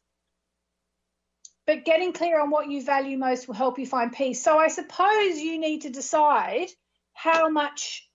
But 1.66 1.86
getting 1.86 2.14
clear 2.14 2.40
on 2.40 2.50
what 2.50 2.70
you 2.70 2.84
value 2.84 3.18
most 3.18 3.48
will 3.48 3.56
help 3.56 3.80
you 3.80 3.86
find 3.86 4.12
peace. 4.12 4.44
So 4.44 4.58
I 4.58 4.68
suppose 4.68 5.40
you 5.40 5.60
need 5.60 5.82
to 5.82 5.90
decide 5.90 6.68
how 7.14 7.50
much 7.50 8.08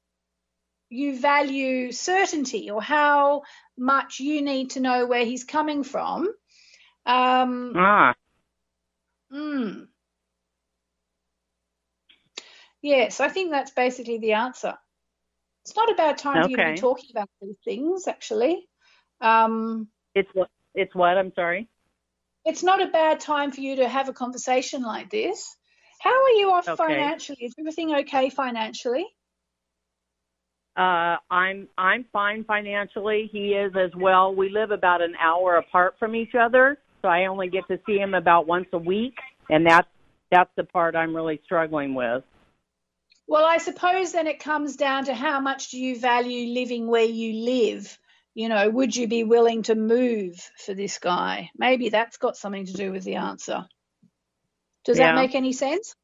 you 0.89 1.19
value 1.19 1.91
certainty 1.91 2.71
or 2.71 2.83
how 2.83 3.43
much 3.79 4.21
you 4.21 4.43
need 4.43 4.71
to 4.71 4.81
know 4.81 5.07
where 5.07 5.25
he's 5.25 5.45
coming 5.45 5.85
from. 5.85 6.29
Um, 7.07 7.73
ah 7.77 8.15
mm. 9.33 9.87
Yes, 12.83 13.21
I 13.21 13.29
think 13.29 13.51
that's 13.51 13.71
basically 13.71 14.19
the 14.19 14.33
answer. 14.33 14.75
It's 15.65 15.77
not 15.77 15.91
a 15.91 15.95
bad 15.95 16.19
time 16.19 16.43
for 16.43 16.51
you 16.51 16.57
to 16.57 16.65
be 16.65 16.77
talking 16.81 17.11
about 17.13 17.29
these 17.41 17.57
things, 17.65 18.09
actually. 18.09 18.69
Um, 19.21 19.89
it's 20.15 20.29
what 20.35 20.49
it's 20.75 20.95
what 20.95 21.17
i'm 21.17 21.33
sorry 21.35 21.69
it's 22.45 22.63
not 22.63 22.83
a 22.83 22.89
bad 22.89 23.21
time 23.21 23.53
for 23.53 23.61
you 23.61 23.77
to 23.77 23.89
have 23.89 24.09
a 24.09 24.13
conversation 24.13 24.83
like 24.83 25.11
this. 25.11 25.57
How 26.01 26.11
are 26.11 26.31
you 26.31 26.51
off 26.51 26.67
Okay. 26.67 26.77
financially? 26.77 27.39
Is 27.41 27.55
everything 27.59 27.95
okay 27.95 28.31
financially? 28.31 29.07
Uh, 30.77 31.17
I'm 31.31 31.69
I'm 31.79 32.07
fine 32.13 32.45
financially. 32.45 33.29
He 33.31 33.51
is 33.51 33.73
as 33.77 33.91
well. 33.97 34.35
We 34.35 34.49
live 34.49 34.71
about 34.71 35.03
an 35.03 35.15
hour 35.21 35.57
apart 35.57 35.95
from 35.99 36.17
each 36.17 36.35
other, 36.35 36.79
so 37.03 37.09
I 37.09 37.27
only 37.27 37.49
get 37.49 37.69
to 37.69 37.79
see 37.87 37.99
him 37.99 38.15
about 38.15 38.47
once 38.47 38.67
a 38.73 38.79
week, 38.79 39.15
and 39.51 39.67
that's 39.67 39.89
that's 40.31 40.51
the 40.57 40.65
part 40.65 40.97
I'm 40.97 41.15
really 41.15 41.41
struggling 41.45 41.95
with. 41.95 42.25
Well, 43.29 43.45
I 43.45 43.59
suppose 43.59 44.13
then 44.13 44.27
it 44.27 44.41
comes 44.41 44.77
down 44.77 45.07
to 45.07 45.15
how 45.15 45.41
much 45.41 45.71
do 45.71 45.81
you 45.81 45.99
value 45.99 46.53
living 46.55 46.89
where 46.89 47.05
you 47.05 47.45
live? 47.47 47.99
You 48.35 48.49
know, 48.51 48.71
would 48.71 48.97
you 48.97 49.09
be 49.09 49.25
willing 49.25 49.65
to 49.65 49.75
move 49.75 50.37
for 50.59 50.75
this 50.75 50.99
guy? 50.99 51.51
Maybe 51.57 51.91
that's 51.91 52.19
got 52.19 52.37
something 52.37 52.67
to 52.67 52.75
do 52.75 52.93
with 52.93 53.05
the 53.05 53.17
answer. 53.17 53.67
Does 54.85 54.99
Yeah. 54.99 55.13
that 55.13 55.15
make 55.15 55.35
any 55.35 55.53
sense? 55.53 55.95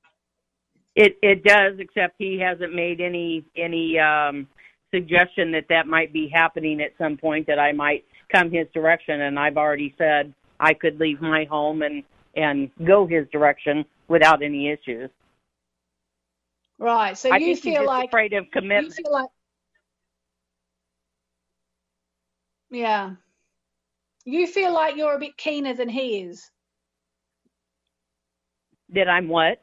It 0.97 1.19
it 1.23 1.45
does, 1.45 1.79
except 1.81 2.17
he 2.19 2.41
hasn't 2.41 2.75
made 2.75 3.01
any 3.01 3.45
any 3.57 3.99
um, 3.99 4.49
suggestion 4.93 5.53
that 5.53 5.67
that 5.71 5.89
might 5.89 6.13
be 6.13 6.29
happening 6.33 6.83
at 6.83 6.93
some 6.99 7.17
point 7.17 7.49
that 7.49 7.61
I 7.61 7.73
might 7.73 8.05
come 8.33 8.51
his 8.53 8.69
direction, 8.75 9.23
and 9.23 9.39
I've 9.39 9.57
already 9.57 9.95
said 9.99 10.35
I 10.61 10.75
could 10.75 11.01
leave 11.01 11.23
my 11.23 11.47
home 11.47 11.83
and 11.83 12.05
and 12.37 12.71
go 12.87 13.07
his 13.07 13.27
direction 13.33 13.87
without 14.09 14.43
any 14.43 14.71
issues. 14.71 15.11
Right. 16.79 17.19
So 17.19 17.33
I 17.33 17.39
you 17.39 17.57
feel 17.57 17.85
like 17.85 18.09
afraid 18.09 18.33
of 18.35 18.47
you 18.55 18.91
feel 18.91 19.13
like 19.13 19.29
Yeah. 22.71 23.15
You 24.25 24.47
feel 24.47 24.73
like 24.73 24.97
you're 24.97 25.15
a 25.15 25.19
bit 25.19 25.37
keener 25.37 25.75
than 25.75 25.89
he 25.89 26.21
is. 26.21 26.51
That 28.91 29.09
I'm 29.09 29.29
what? 29.29 29.61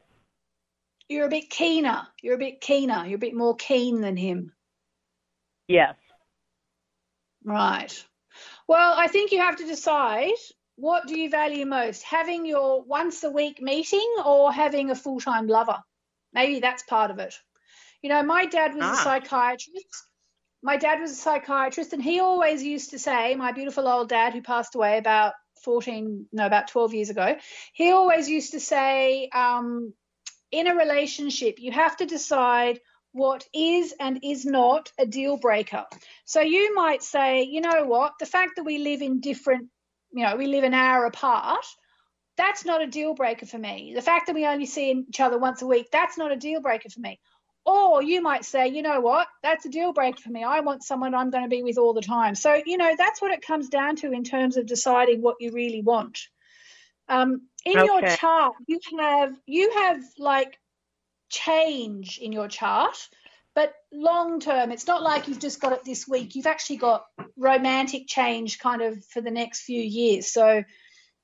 You're 1.08 1.26
a 1.26 1.30
bit 1.30 1.50
keener. 1.50 2.02
You're 2.20 2.34
a 2.34 2.38
bit 2.38 2.60
keener. 2.60 3.04
You're 3.06 3.16
a 3.16 3.18
bit 3.18 3.34
more 3.34 3.54
keen 3.54 4.00
than 4.00 4.16
him. 4.16 4.52
Yes. 5.68 5.94
Right. 7.44 8.04
Well, 8.66 8.94
I 8.96 9.06
think 9.06 9.30
you 9.30 9.38
have 9.38 9.56
to 9.56 9.66
decide 9.66 10.32
what 10.74 11.06
do 11.06 11.18
you 11.18 11.30
value 11.30 11.64
most, 11.64 12.02
having 12.02 12.44
your 12.44 12.82
once 12.82 13.22
a 13.22 13.30
week 13.30 13.62
meeting 13.62 14.16
or 14.24 14.52
having 14.52 14.90
a 14.90 14.96
full 14.96 15.20
time 15.20 15.46
lover? 15.46 15.78
Maybe 16.36 16.60
that's 16.60 16.82
part 16.82 17.10
of 17.10 17.18
it. 17.18 17.34
You 18.02 18.10
know, 18.10 18.22
my 18.22 18.44
dad 18.46 18.74
was 18.74 18.84
a 18.84 18.92
Ah. 18.92 19.04
psychiatrist. 19.04 20.04
My 20.62 20.76
dad 20.76 21.00
was 21.00 21.12
a 21.12 21.14
psychiatrist, 21.14 21.92
and 21.94 22.02
he 22.02 22.20
always 22.20 22.62
used 22.62 22.90
to 22.90 22.98
say, 22.98 23.34
my 23.34 23.52
beautiful 23.52 23.88
old 23.88 24.08
dad 24.10 24.34
who 24.34 24.42
passed 24.42 24.74
away 24.74 24.98
about 24.98 25.32
14, 25.62 26.28
no, 26.32 26.44
about 26.46 26.68
12 26.68 26.94
years 26.94 27.10
ago, 27.10 27.36
he 27.72 27.90
always 27.90 28.28
used 28.28 28.52
to 28.52 28.60
say, 28.60 29.30
um, 29.34 29.94
in 30.50 30.66
a 30.66 30.76
relationship, 30.76 31.58
you 31.58 31.72
have 31.72 31.96
to 31.96 32.06
decide 32.06 32.80
what 33.12 33.44
is 33.54 33.94
and 33.98 34.20
is 34.22 34.44
not 34.44 34.92
a 34.98 35.06
deal 35.06 35.38
breaker. 35.38 35.86
So 36.26 36.40
you 36.40 36.74
might 36.74 37.02
say, 37.02 37.44
you 37.44 37.62
know 37.62 37.84
what, 37.86 38.12
the 38.20 38.26
fact 38.26 38.52
that 38.56 38.64
we 38.64 38.78
live 38.78 39.00
in 39.00 39.20
different, 39.20 39.68
you 40.12 40.24
know, 40.24 40.36
we 40.36 40.46
live 40.46 40.64
an 40.64 40.74
hour 40.74 41.06
apart, 41.06 41.64
that's 42.36 42.64
not 42.64 42.82
a 42.82 42.86
deal 42.86 43.14
breaker 43.14 43.46
for 43.46 43.58
me. 43.58 43.92
The 43.94 44.02
fact 44.02 44.26
that 44.26 44.34
we 44.34 44.46
only 44.46 44.66
see 44.66 44.90
each 45.08 45.20
other 45.20 45.38
once 45.38 45.62
a 45.62 45.66
week, 45.66 45.88
that's 45.90 46.18
not 46.18 46.32
a 46.32 46.36
deal 46.36 46.60
breaker 46.60 46.88
for 46.88 47.00
me. 47.00 47.18
Or 47.64 48.02
you 48.02 48.22
might 48.22 48.44
say, 48.44 48.68
you 48.68 48.82
know 48.82 49.00
what, 49.00 49.26
that's 49.42 49.64
a 49.64 49.68
deal 49.68 49.92
breaker 49.92 50.20
for 50.20 50.30
me. 50.30 50.44
I 50.44 50.60
want 50.60 50.84
someone 50.84 51.14
I'm 51.14 51.30
going 51.30 51.42
to 51.42 51.50
be 51.50 51.64
with 51.64 51.78
all 51.78 51.94
the 51.94 52.00
time. 52.00 52.36
So, 52.36 52.60
you 52.64 52.76
know, 52.76 52.94
that's 52.96 53.20
what 53.20 53.32
it 53.32 53.44
comes 53.44 53.68
down 53.68 53.96
to 53.96 54.12
in 54.12 54.22
terms 54.22 54.56
of 54.56 54.66
deciding 54.66 55.20
what 55.20 55.36
you 55.40 55.50
really 55.50 55.82
want. 55.82 56.20
Um, 57.08 57.42
in 57.64 57.84
your 57.84 58.02
chart, 58.02 58.54
you 58.66 58.78
have 58.98 59.34
you 59.46 59.72
have 59.72 60.00
like 60.18 60.58
change 61.28 62.18
in 62.18 62.30
your 62.32 62.46
chart, 62.46 62.96
but 63.54 63.74
long 63.92 64.38
term, 64.38 64.70
it's 64.70 64.86
not 64.86 65.02
like 65.02 65.26
you've 65.26 65.40
just 65.40 65.60
got 65.60 65.72
it 65.72 65.84
this 65.84 66.06
week. 66.06 66.36
You've 66.36 66.46
actually 66.46 66.76
got 66.76 67.06
romantic 67.36 68.06
change 68.06 68.58
kind 68.58 68.82
of 68.82 69.04
for 69.06 69.20
the 69.20 69.30
next 69.30 69.62
few 69.62 69.82
years. 69.82 70.30
So 70.30 70.62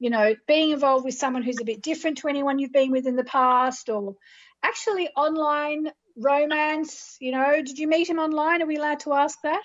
you 0.03 0.11
know, 0.11 0.35
being 0.49 0.71
involved 0.71 1.05
with 1.05 1.15
someone 1.15 1.45
who's 1.45 1.61
a 1.61 1.65
bit 1.65 1.81
different 1.81 2.19
to 2.19 2.29
anyone 2.29 2.59
you've 2.59 2.73
been 2.73 2.91
with 2.91 3.07
in 3.07 3.15
the 3.15 3.23
past, 3.23 3.89
or 3.89 4.17
actually 4.61 5.09
online 5.17 5.93
romance? 6.17 7.17
You 7.21 7.31
know, 7.31 7.63
did 7.63 7.79
you 7.79 7.87
meet 7.87 8.11
him 8.11 8.19
online? 8.19 8.63
Are 8.63 8.67
we 8.67 8.77
allowed 8.77 8.99
to 9.01 9.13
ask 9.13 9.39
that? 9.43 9.63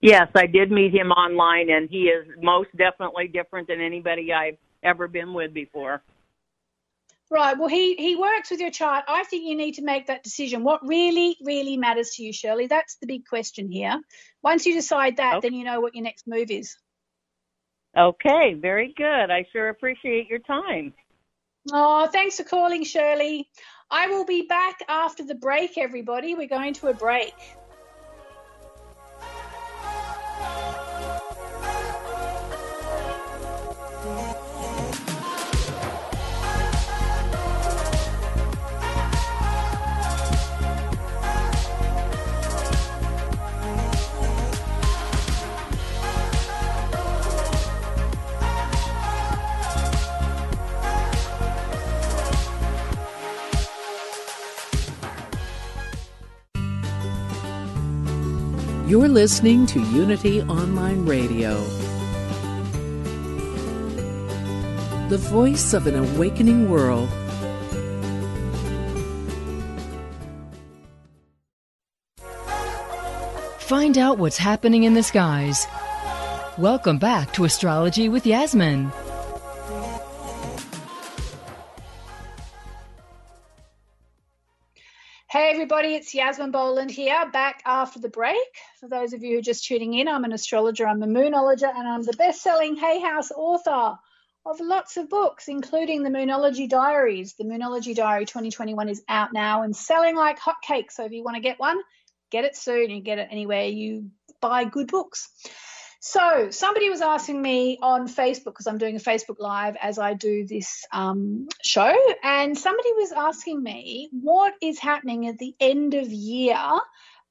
Yes, 0.00 0.26
I 0.34 0.46
did 0.46 0.72
meet 0.72 0.92
him 0.92 1.12
online, 1.12 1.70
and 1.70 1.88
he 1.88 2.08
is 2.08 2.26
most 2.42 2.70
definitely 2.76 3.28
different 3.28 3.68
than 3.68 3.80
anybody 3.80 4.32
I've 4.32 4.58
ever 4.82 5.06
been 5.06 5.32
with 5.32 5.54
before. 5.54 6.02
Right. 7.30 7.56
Well, 7.56 7.68
he 7.68 7.94
he 7.94 8.16
works 8.16 8.50
with 8.50 8.60
your 8.60 8.72
child. 8.72 9.04
I 9.06 9.22
think 9.22 9.44
you 9.44 9.56
need 9.56 9.74
to 9.74 9.82
make 9.82 10.08
that 10.08 10.24
decision. 10.24 10.64
What 10.64 10.80
really, 10.84 11.36
really 11.40 11.76
matters 11.76 12.10
to 12.16 12.24
you, 12.24 12.32
Shirley? 12.32 12.66
That's 12.66 12.96
the 12.96 13.06
big 13.06 13.26
question 13.26 13.70
here. 13.70 14.00
Once 14.42 14.66
you 14.66 14.74
decide 14.74 15.18
that, 15.18 15.36
okay. 15.36 15.48
then 15.48 15.56
you 15.56 15.64
know 15.64 15.80
what 15.80 15.94
your 15.94 16.02
next 16.02 16.26
move 16.26 16.50
is. 16.50 16.76
Okay. 17.96 18.54
Very 18.54 18.92
good. 18.96 19.30
I 19.30 19.46
sure 19.52 19.68
appreciate 19.68 20.28
your 20.28 20.40
time. 20.40 20.92
Oh, 21.72 22.06
thanks 22.12 22.36
for 22.36 22.44
calling, 22.44 22.84
Shirley. 22.84 23.48
I 23.90 24.08
will 24.08 24.24
be 24.24 24.42
back 24.42 24.80
after 24.88 25.24
the 25.24 25.34
break, 25.34 25.78
everybody. 25.78 26.34
We're 26.34 26.48
going 26.48 26.74
to 26.74 26.88
a 26.88 26.94
break. 26.94 27.34
You're 58.94 59.08
listening 59.08 59.66
to 59.66 59.80
Unity 59.80 60.40
Online 60.42 61.04
Radio, 61.04 61.60
the 65.08 65.18
voice 65.18 65.74
of 65.74 65.88
an 65.88 65.96
awakening 65.96 66.70
world. 66.70 67.08
Find 73.58 73.98
out 73.98 74.18
what's 74.18 74.38
happening 74.38 74.84
in 74.84 74.94
the 74.94 75.02
skies. 75.02 75.66
Welcome 76.56 76.98
back 76.98 77.32
to 77.32 77.44
Astrology 77.44 78.08
with 78.08 78.24
Yasmin. 78.24 78.92
Everybody, 85.54 85.94
it's 85.94 86.12
Yasmin 86.12 86.50
Boland 86.50 86.90
here, 86.90 87.30
back 87.30 87.62
after 87.64 88.00
the 88.00 88.08
break. 88.08 88.36
For 88.80 88.88
those 88.88 89.12
of 89.12 89.22
you 89.22 89.34
who 89.34 89.38
are 89.38 89.40
just 89.40 89.64
tuning 89.64 89.94
in, 89.94 90.08
I'm 90.08 90.24
an 90.24 90.32
astrologer, 90.32 90.84
I'm 90.84 91.00
a 91.00 91.06
moonologer, 91.06 91.72
and 91.72 91.86
I'm 91.86 92.02
the 92.02 92.12
best-selling 92.14 92.74
Hay 92.74 93.00
House 93.00 93.30
author 93.30 93.96
of 94.44 94.58
lots 94.58 94.96
of 94.96 95.08
books, 95.08 95.46
including 95.46 96.02
the 96.02 96.10
Moonology 96.10 96.68
Diaries. 96.68 97.34
The 97.34 97.44
Moonology 97.44 97.94
Diary 97.94 98.26
2021 98.26 98.88
is 98.88 99.04
out 99.08 99.32
now 99.32 99.62
and 99.62 99.76
selling 99.76 100.16
like 100.16 100.40
hotcakes. 100.40 100.94
So 100.94 101.04
if 101.04 101.12
you 101.12 101.22
want 101.22 101.36
to 101.36 101.40
get 101.40 101.60
one, 101.60 101.78
get 102.32 102.44
it 102.44 102.56
soon. 102.56 102.90
You 102.90 103.00
get 103.00 103.20
it 103.20 103.28
anywhere 103.30 103.66
you 103.66 104.10
buy 104.40 104.64
good 104.64 104.88
books. 104.88 105.30
So 106.06 106.50
somebody 106.50 106.90
was 106.90 107.00
asking 107.00 107.40
me 107.40 107.78
on 107.80 108.08
Facebook 108.08 108.52
because 108.52 108.66
I'm 108.66 108.76
doing 108.76 108.96
a 108.96 108.98
Facebook 108.98 109.38
Live 109.38 109.74
as 109.80 109.98
I 109.98 110.12
do 110.12 110.46
this 110.46 110.84
um, 110.92 111.48
show, 111.62 111.96
and 112.22 112.58
somebody 112.58 112.92
was 112.92 113.10
asking 113.10 113.62
me 113.62 114.10
what 114.12 114.52
is 114.60 114.78
happening 114.78 115.28
at 115.28 115.38
the 115.38 115.54
end 115.58 115.94
of 115.94 116.12
year 116.12 116.60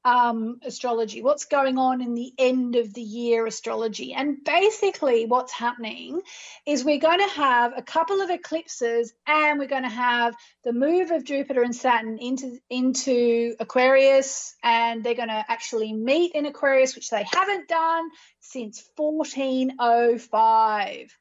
um, 0.05 0.59
astrology, 0.63 1.21
what's 1.21 1.45
going 1.45 1.77
on 1.77 2.01
in 2.01 2.13
the 2.13 2.33
end 2.37 2.75
of 2.75 2.93
the 2.93 3.01
year 3.01 3.45
astrology. 3.45 4.13
And 4.13 4.43
basically, 4.43 5.25
what's 5.25 5.53
happening 5.53 6.21
is 6.65 6.83
we're 6.83 6.99
going 6.99 7.19
to 7.19 7.35
have 7.35 7.73
a 7.77 7.81
couple 7.81 8.21
of 8.21 8.29
eclipses 8.29 9.13
and 9.25 9.59
we're 9.59 9.67
going 9.67 9.83
to 9.83 9.89
have 9.89 10.35
the 10.63 10.73
move 10.73 11.11
of 11.11 11.23
Jupiter 11.23 11.63
and 11.63 11.75
Saturn 11.75 12.17
into, 12.17 12.57
into 12.69 13.55
Aquarius, 13.59 14.55
and 14.63 15.03
they're 15.03 15.15
going 15.15 15.29
to 15.29 15.45
actually 15.47 15.93
meet 15.93 16.33
in 16.33 16.45
Aquarius, 16.45 16.95
which 16.95 17.09
they 17.09 17.25
haven't 17.31 17.67
done 17.67 18.09
since 18.41 18.83
1405. 18.95 21.17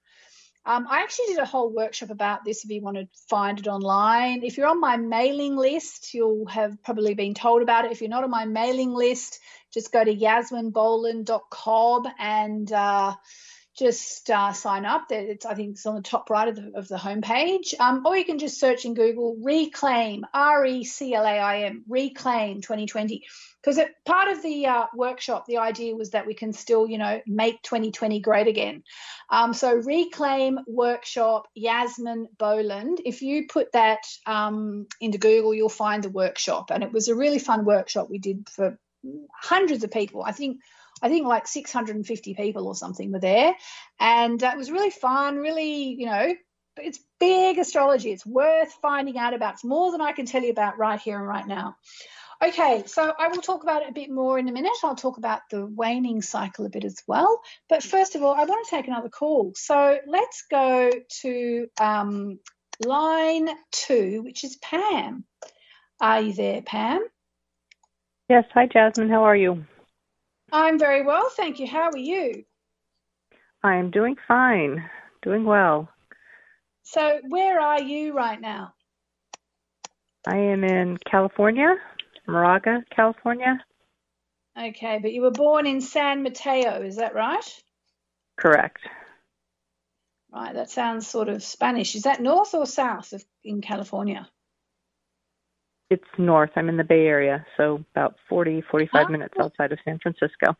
Um, 0.64 0.86
I 0.88 1.02
actually 1.02 1.26
did 1.26 1.38
a 1.38 1.44
whole 1.44 1.74
workshop 1.74 2.10
about 2.10 2.44
this 2.44 2.64
if 2.64 2.70
you 2.70 2.80
want 2.80 2.96
to 2.96 3.08
find 3.28 3.58
it 3.58 3.66
online. 3.66 4.44
If 4.44 4.56
you're 4.56 4.68
on 4.68 4.80
my 4.80 4.96
mailing 4.96 5.56
list, 5.56 6.14
you'll 6.14 6.46
have 6.46 6.80
probably 6.84 7.14
been 7.14 7.34
told 7.34 7.62
about 7.62 7.84
it. 7.84 7.92
If 7.92 8.00
you're 8.00 8.10
not 8.10 8.22
on 8.22 8.30
my 8.30 8.44
mailing 8.44 8.92
list, 8.92 9.40
just 9.72 9.90
go 9.90 10.04
to 10.04 10.14
yasminboland.com 10.14 12.06
and 12.18 12.72
uh, 12.72 13.14
just 13.78 14.28
uh, 14.30 14.52
sign 14.52 14.84
up. 14.84 15.06
It's, 15.10 15.46
I 15.46 15.54
think 15.54 15.70
it's 15.70 15.86
on 15.86 15.94
the 15.94 16.02
top 16.02 16.28
right 16.28 16.48
of 16.48 16.56
the, 16.56 16.72
of 16.74 16.88
the 16.88 16.96
homepage. 16.96 17.78
Um, 17.80 18.02
or 18.04 18.16
you 18.16 18.24
can 18.24 18.38
just 18.38 18.60
search 18.60 18.84
in 18.84 18.94
Google 18.94 19.36
Reclaim, 19.42 20.26
R 20.34 20.64
E 20.66 20.84
C 20.84 21.14
L 21.14 21.24
A 21.24 21.38
I 21.38 21.62
M, 21.64 21.84
Reclaim 21.88 22.60
2020. 22.60 23.24
Because 23.62 23.80
part 24.04 24.28
of 24.28 24.42
the 24.42 24.66
uh, 24.66 24.86
workshop, 24.94 25.46
the 25.46 25.58
idea 25.58 25.94
was 25.94 26.10
that 26.10 26.26
we 26.26 26.34
can 26.34 26.52
still, 26.52 26.86
you 26.86 26.98
know, 26.98 27.20
make 27.26 27.62
2020 27.62 28.20
great 28.20 28.48
again. 28.48 28.82
Um, 29.30 29.54
so 29.54 29.72
Reclaim 29.72 30.58
Workshop 30.66 31.46
Yasmin 31.54 32.26
Boland. 32.36 33.00
If 33.04 33.22
you 33.22 33.46
put 33.46 33.72
that 33.72 34.00
um, 34.26 34.86
into 35.00 35.18
Google, 35.18 35.54
you'll 35.54 35.68
find 35.68 36.02
the 36.02 36.10
workshop. 36.10 36.70
And 36.70 36.82
it 36.82 36.92
was 36.92 37.08
a 37.08 37.14
really 37.14 37.38
fun 37.38 37.64
workshop 37.64 38.08
we 38.10 38.18
did 38.18 38.48
for 38.50 38.76
hundreds 39.32 39.84
of 39.84 39.90
people. 39.90 40.22
I 40.24 40.32
think 40.32 40.58
I 41.02 41.08
think 41.08 41.26
like 41.26 41.48
650 41.48 42.34
people 42.34 42.66
or 42.66 42.74
something 42.74 43.10
were 43.12 43.18
there. 43.18 43.54
And 43.98 44.42
uh, 44.42 44.50
it 44.54 44.58
was 44.58 44.70
really 44.70 44.90
fun, 44.90 45.36
really, 45.38 45.94
you 45.98 46.06
know, 46.06 46.34
it's 46.76 47.00
big 47.20 47.58
astrology. 47.58 48.12
It's 48.12 48.24
worth 48.24 48.72
finding 48.80 49.18
out 49.18 49.34
about. 49.34 49.54
It's 49.54 49.64
more 49.64 49.92
than 49.92 50.00
I 50.00 50.12
can 50.12 50.26
tell 50.26 50.42
you 50.42 50.50
about 50.50 50.78
right 50.78 51.00
here 51.00 51.18
and 51.18 51.26
right 51.26 51.46
now. 51.46 51.76
Okay, 52.42 52.82
so 52.86 53.12
I 53.16 53.28
will 53.28 53.42
talk 53.42 53.62
about 53.62 53.82
it 53.82 53.90
a 53.90 53.92
bit 53.92 54.10
more 54.10 54.36
in 54.36 54.48
a 54.48 54.52
minute. 54.52 54.72
I'll 54.82 54.96
talk 54.96 55.16
about 55.16 55.42
the 55.50 55.64
waning 55.64 56.22
cycle 56.22 56.66
a 56.66 56.70
bit 56.70 56.84
as 56.84 56.96
well. 57.06 57.40
But 57.68 57.84
first 57.84 58.16
of 58.16 58.22
all, 58.22 58.34
I 58.34 58.44
want 58.44 58.66
to 58.66 58.70
take 58.70 58.88
another 58.88 59.08
call. 59.08 59.52
So 59.54 59.98
let's 60.08 60.44
go 60.50 60.90
to 61.20 61.66
um, 61.80 62.40
line 62.84 63.48
two, 63.70 64.22
which 64.24 64.42
is 64.42 64.56
Pam. 64.56 65.24
Are 66.00 66.20
you 66.20 66.32
there, 66.32 66.62
Pam? 66.62 67.04
Yes. 68.28 68.44
Hi, 68.54 68.66
Jasmine. 68.66 69.08
How 69.08 69.22
are 69.22 69.36
you? 69.36 69.64
I'm 70.52 70.78
very 70.78 71.02
well, 71.02 71.30
thank 71.30 71.58
you. 71.58 71.66
How 71.66 71.88
are 71.90 71.96
you? 71.96 72.44
I'm 73.62 73.90
doing 73.90 74.16
fine, 74.28 74.84
doing 75.22 75.44
well. 75.44 75.88
So, 76.82 77.20
where 77.28 77.58
are 77.58 77.80
you 77.80 78.12
right 78.12 78.38
now? 78.38 78.74
I 80.26 80.36
am 80.36 80.62
in 80.62 80.98
California, 80.98 81.76
Moraga, 82.28 82.84
California. 82.94 83.64
Okay, 84.60 84.98
but 85.00 85.12
you 85.12 85.22
were 85.22 85.30
born 85.30 85.66
in 85.66 85.80
San 85.80 86.22
Mateo, 86.22 86.82
is 86.82 86.96
that 86.96 87.14
right? 87.14 87.62
Correct. 88.36 88.80
Right, 90.30 90.54
that 90.54 90.70
sounds 90.70 91.06
sort 91.06 91.30
of 91.30 91.42
Spanish. 91.42 91.94
Is 91.94 92.02
that 92.02 92.20
north 92.20 92.54
or 92.54 92.66
south 92.66 93.12
of 93.14 93.24
in 93.42 93.62
California? 93.62 94.28
It's 95.92 96.08
north. 96.16 96.52
I'm 96.56 96.70
in 96.70 96.78
the 96.78 96.84
Bay 96.84 97.06
Area, 97.06 97.44
so 97.58 97.84
about 97.94 98.16
40, 98.30 98.62
45 98.62 99.04
oh. 99.06 99.12
minutes 99.12 99.34
outside 99.38 99.72
of 99.72 99.78
San 99.84 99.98
Francisco. 99.98 100.56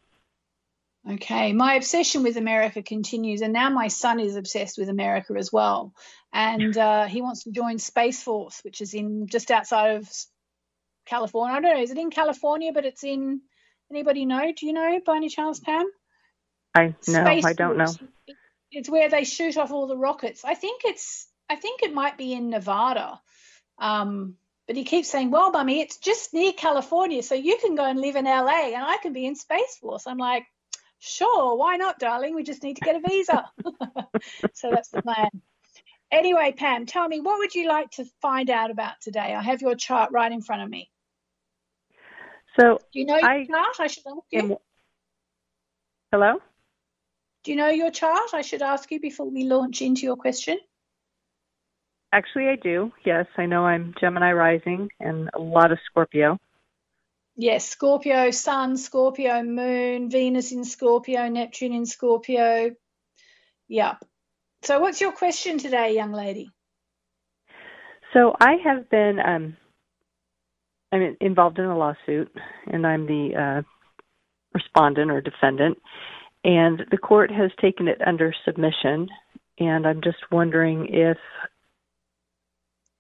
Okay, 1.11 1.55
my 1.55 1.77
obsession 1.77 2.23
with 2.23 2.37
America 2.37 2.83
continues, 2.83 3.41
and 3.41 3.55
now 3.55 3.71
my 3.71 3.89
son 3.89 4.21
is 4.21 4.37
obsessed 4.37 4.77
with 4.77 4.91
America 4.91 5.33
as 5.39 5.51
well, 5.51 5.95
and 6.35 6.77
uh, 6.77 7.07
he 7.07 7.23
wants 7.23 7.45
to 7.45 7.51
join 7.51 7.79
Space 7.79 8.23
Force, 8.23 8.61
which 8.63 8.83
is 8.83 8.93
in 8.93 9.27
just 9.27 9.51
outside 9.51 9.97
of 9.97 10.09
California. 11.07 11.57
I 11.57 11.61
don't 11.61 11.77
know, 11.77 11.83
is 11.83 11.91
it 11.91 11.97
in 11.97 12.11
California? 12.11 12.73
But 12.75 12.85
it's 12.85 13.03
in. 13.03 13.41
Anybody 13.91 14.27
know? 14.27 14.53
Do 14.55 14.67
you 14.67 14.75
know 14.75 15.01
by 15.05 15.17
any 15.17 15.31
chance, 15.31 15.61
Pam? 15.61 15.87
I 16.75 16.95
no, 17.09 17.25
Space 17.25 17.45
I 17.47 17.53
don't 17.55 17.77
Force. 17.79 18.01
know. 18.01 18.09
It's 18.71 18.89
where 18.91 19.09
they 19.09 19.25
shoot 19.25 19.57
off 19.57 19.71
all 19.71 19.87
the 19.87 19.97
rockets. 19.97 20.45
I 20.45 20.55
think 20.55 20.83
it's. 20.85 21.27
I 21.49 21.57
think 21.57 21.83
it 21.83 21.95
might 21.95 22.19
be 22.19 22.35
in 22.35 22.51
Nevada. 22.51 23.19
Um, 23.79 24.37
but 24.73 24.79
he 24.79 24.85
keeps 24.85 25.11
saying, 25.11 25.31
Well, 25.31 25.51
mummy, 25.51 25.83
it's 25.83 25.99
just 25.99 26.33
near 26.33 26.51
California, 26.55 27.23
so 27.23 27.35
you 27.35 27.59
can 27.59 27.75
go 27.75 27.85
and 27.85 28.01
live 28.01 28.17
in 28.17 28.25
LA 28.25 28.73
and 28.73 28.83
I 28.83 28.97
can 29.03 29.13
be 29.13 29.27
in 29.27 29.35
Space 29.35 29.77
Force. 29.77 30.07
I'm 30.07 30.17
like, 30.17 30.47
Sure, 30.99 31.59
why 31.59 31.77
not, 31.77 31.99
darling? 31.99 32.35
We 32.35 32.43
just 32.43 32.63
need 32.63 32.77
to 32.77 32.81
get 32.81 32.97
a 32.97 33.07
visa. 33.07 33.51
so 34.55 34.71
that's 34.71 34.89
the 34.89 35.03
plan. 35.03 35.29
Anyway, 36.11 36.55
Pam, 36.57 36.87
tell 36.87 37.07
me, 37.07 37.21
what 37.21 37.37
would 37.37 37.55
you 37.55 37.69
like 37.69 37.91
to 37.91 38.07
find 38.23 38.49
out 38.49 38.71
about 38.71 38.95
today? 39.03 39.35
I 39.35 39.43
have 39.43 39.61
your 39.61 39.75
chart 39.75 40.11
right 40.11 40.33
in 40.33 40.41
front 40.41 40.63
of 40.63 40.71
me. 40.71 40.91
So, 42.59 42.79
do 42.95 42.99
you 42.99 43.05
know 43.05 43.19
your 43.19 43.29
I, 43.29 43.45
chart? 43.45 43.77
I 43.79 43.89
should 43.89 44.05
ask 44.07 44.23
you. 44.31 44.59
Hello? 46.13 46.39
Do 47.45 47.51
you 47.51 47.59
know 47.59 47.69
your 47.69 47.91
chart? 47.91 48.31
I 48.33 48.41
should 48.41 48.63
ask 48.63 48.91
you 48.91 49.01
before 49.01 49.29
we 49.29 49.45
launch 49.45 49.83
into 49.83 50.07
your 50.07 50.17
question. 50.17 50.59
Actually, 52.13 52.49
I 52.49 52.57
do. 52.57 52.93
Yes, 53.05 53.27
I 53.39 53.47
know 53.47 53.65
I'm 53.65 53.95
Gemini 53.99 54.33
rising 54.33 54.91
and 55.01 55.31
a 55.35 55.41
lot 55.41 55.73
of 55.73 55.79
Scorpio. 55.91 56.39
Yes, 57.37 57.67
Scorpio 57.69 58.31
Sun, 58.31 58.77
Scorpio 58.77 59.43
Moon, 59.43 60.11
Venus 60.11 60.53
in 60.53 60.65
Scorpio, 60.65 61.29
Neptune 61.29 61.73
in 61.73 61.87
Scorpio. 61.87 62.73
Yep. 63.69 64.05
So, 64.63 64.81
what's 64.81 65.01
your 65.01 65.13
question 65.13 65.57
today, 65.57 65.95
young 65.95 66.13
lady? 66.13 66.51
So, 68.13 68.37
I 68.39 68.57
have 68.63 68.91
been 68.91 69.19
um, 69.19 69.57
I'm 70.93 71.17
involved 71.21 71.59
in 71.59 71.65
a 71.65 71.77
lawsuit, 71.77 72.31
and 72.67 72.87
I'm 72.87 73.07
the 73.07 73.31
uh, 73.35 73.63
respondent 74.53 75.11
or 75.11 75.23
defendant, 75.23 75.79
and 76.45 76.83
the 76.91 76.99
court 76.99 77.31
has 77.31 77.51
taken 77.61 77.89
it 77.89 78.01
under 78.07 78.35
submission. 78.45 79.09
And 79.59 79.87
I'm 79.87 80.03
just 80.03 80.19
wondering 80.31 80.89
if, 80.91 81.17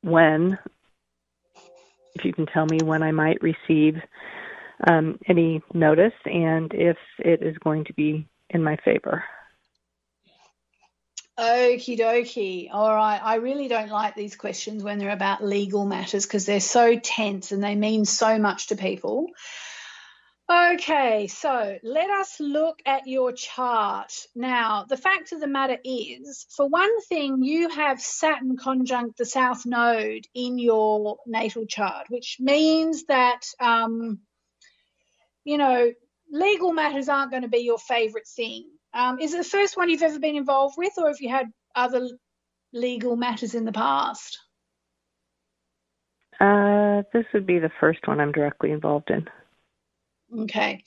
when, 0.03 0.59
if 2.15 2.25
you 2.25 2.33
can 2.33 2.47
tell 2.47 2.67
me 2.67 2.79
when 2.83 3.03
I 3.03 3.13
might 3.13 3.43
receive 3.43 3.97
um, 4.87 5.19
any 5.27 5.63
notice 5.73 6.13
and 6.25 6.73
if 6.75 6.97
it 7.19 7.43
is 7.43 7.57
going 7.59 7.85
to 7.85 7.95
be 7.95 8.29
in 8.51 8.63
my 8.63 8.77
favor. 8.85 9.25
Okie 11.39 11.99
dokie. 11.99 12.69
All 12.71 12.95
right. 12.95 13.21
I 13.23 13.37
really 13.37 13.67
don't 13.67 13.89
like 13.89 14.15
these 14.15 14.37
questions 14.37 14.83
when 14.83 14.99
they're 14.99 15.11
about 15.11 15.43
legal 15.43 15.87
matters 15.87 16.27
because 16.27 16.45
they're 16.45 16.61
so 16.61 16.99
tense 16.99 17.53
and 17.53 17.65
they 17.65 17.75
mean 17.75 18.05
so 18.05 18.39
much 18.39 18.69
to 18.69 18.77
people. 18.77 19.29
Okay, 20.51 21.29
so 21.29 21.79
let 21.83 22.11
us 22.11 22.37
look 22.41 22.81
at 22.85 23.07
your 23.07 23.33
chart. 23.33 24.13
Now, 24.35 24.85
the 24.89 24.97
fact 24.97 25.33
of 25.33 25.41
the 25.41 25.47
matter 25.47 25.79
is, 25.85 26.47
for 26.55 26.69
one 26.69 27.01
thing, 27.03 27.43
you 27.43 27.69
have 27.71 28.01
Saturn 28.01 28.57
conjunct 28.57 29.17
the 29.19 29.25
South 29.25 29.65
Node 29.65 30.27
in 30.35 30.59
your 30.59 31.19
natal 31.27 31.65
chart, 31.67 32.07
which 32.11 32.37
means 32.41 33.05
that, 33.05 33.47
um, 33.61 34.19
you 35.45 35.59
know, 35.59 35.93
legal 36.31 36.73
matters 36.73 37.09
aren't 37.09 37.31
going 37.31 37.45
to 37.45 37.49
be 37.49 37.59
your 37.59 37.79
favorite 37.79 38.27
thing. 38.27 38.69
Um, 38.93 39.21
is 39.21 39.33
it 39.33 39.39
the 39.39 39.45
first 39.45 39.77
one 39.77 39.89
you've 39.89 40.03
ever 40.03 40.19
been 40.19 40.37
involved 40.37 40.75
with, 40.77 40.93
or 40.99 41.09
have 41.09 41.21
you 41.21 41.31
had 41.31 41.47
other 41.75 42.09
legal 42.73 43.17
matters 43.17 43.55
in 43.55 43.65
the 43.65 43.73
past? 43.73 44.39
Uh, 46.41 47.03
this 47.13 47.25
would 47.33 47.47
be 47.47 47.59
the 47.59 47.71
first 47.81 48.07
one 48.07 48.21
I'm 48.21 48.33
directly 48.33 48.73
involved 48.73 49.11
in. 49.11 49.29
Okay. 50.41 50.83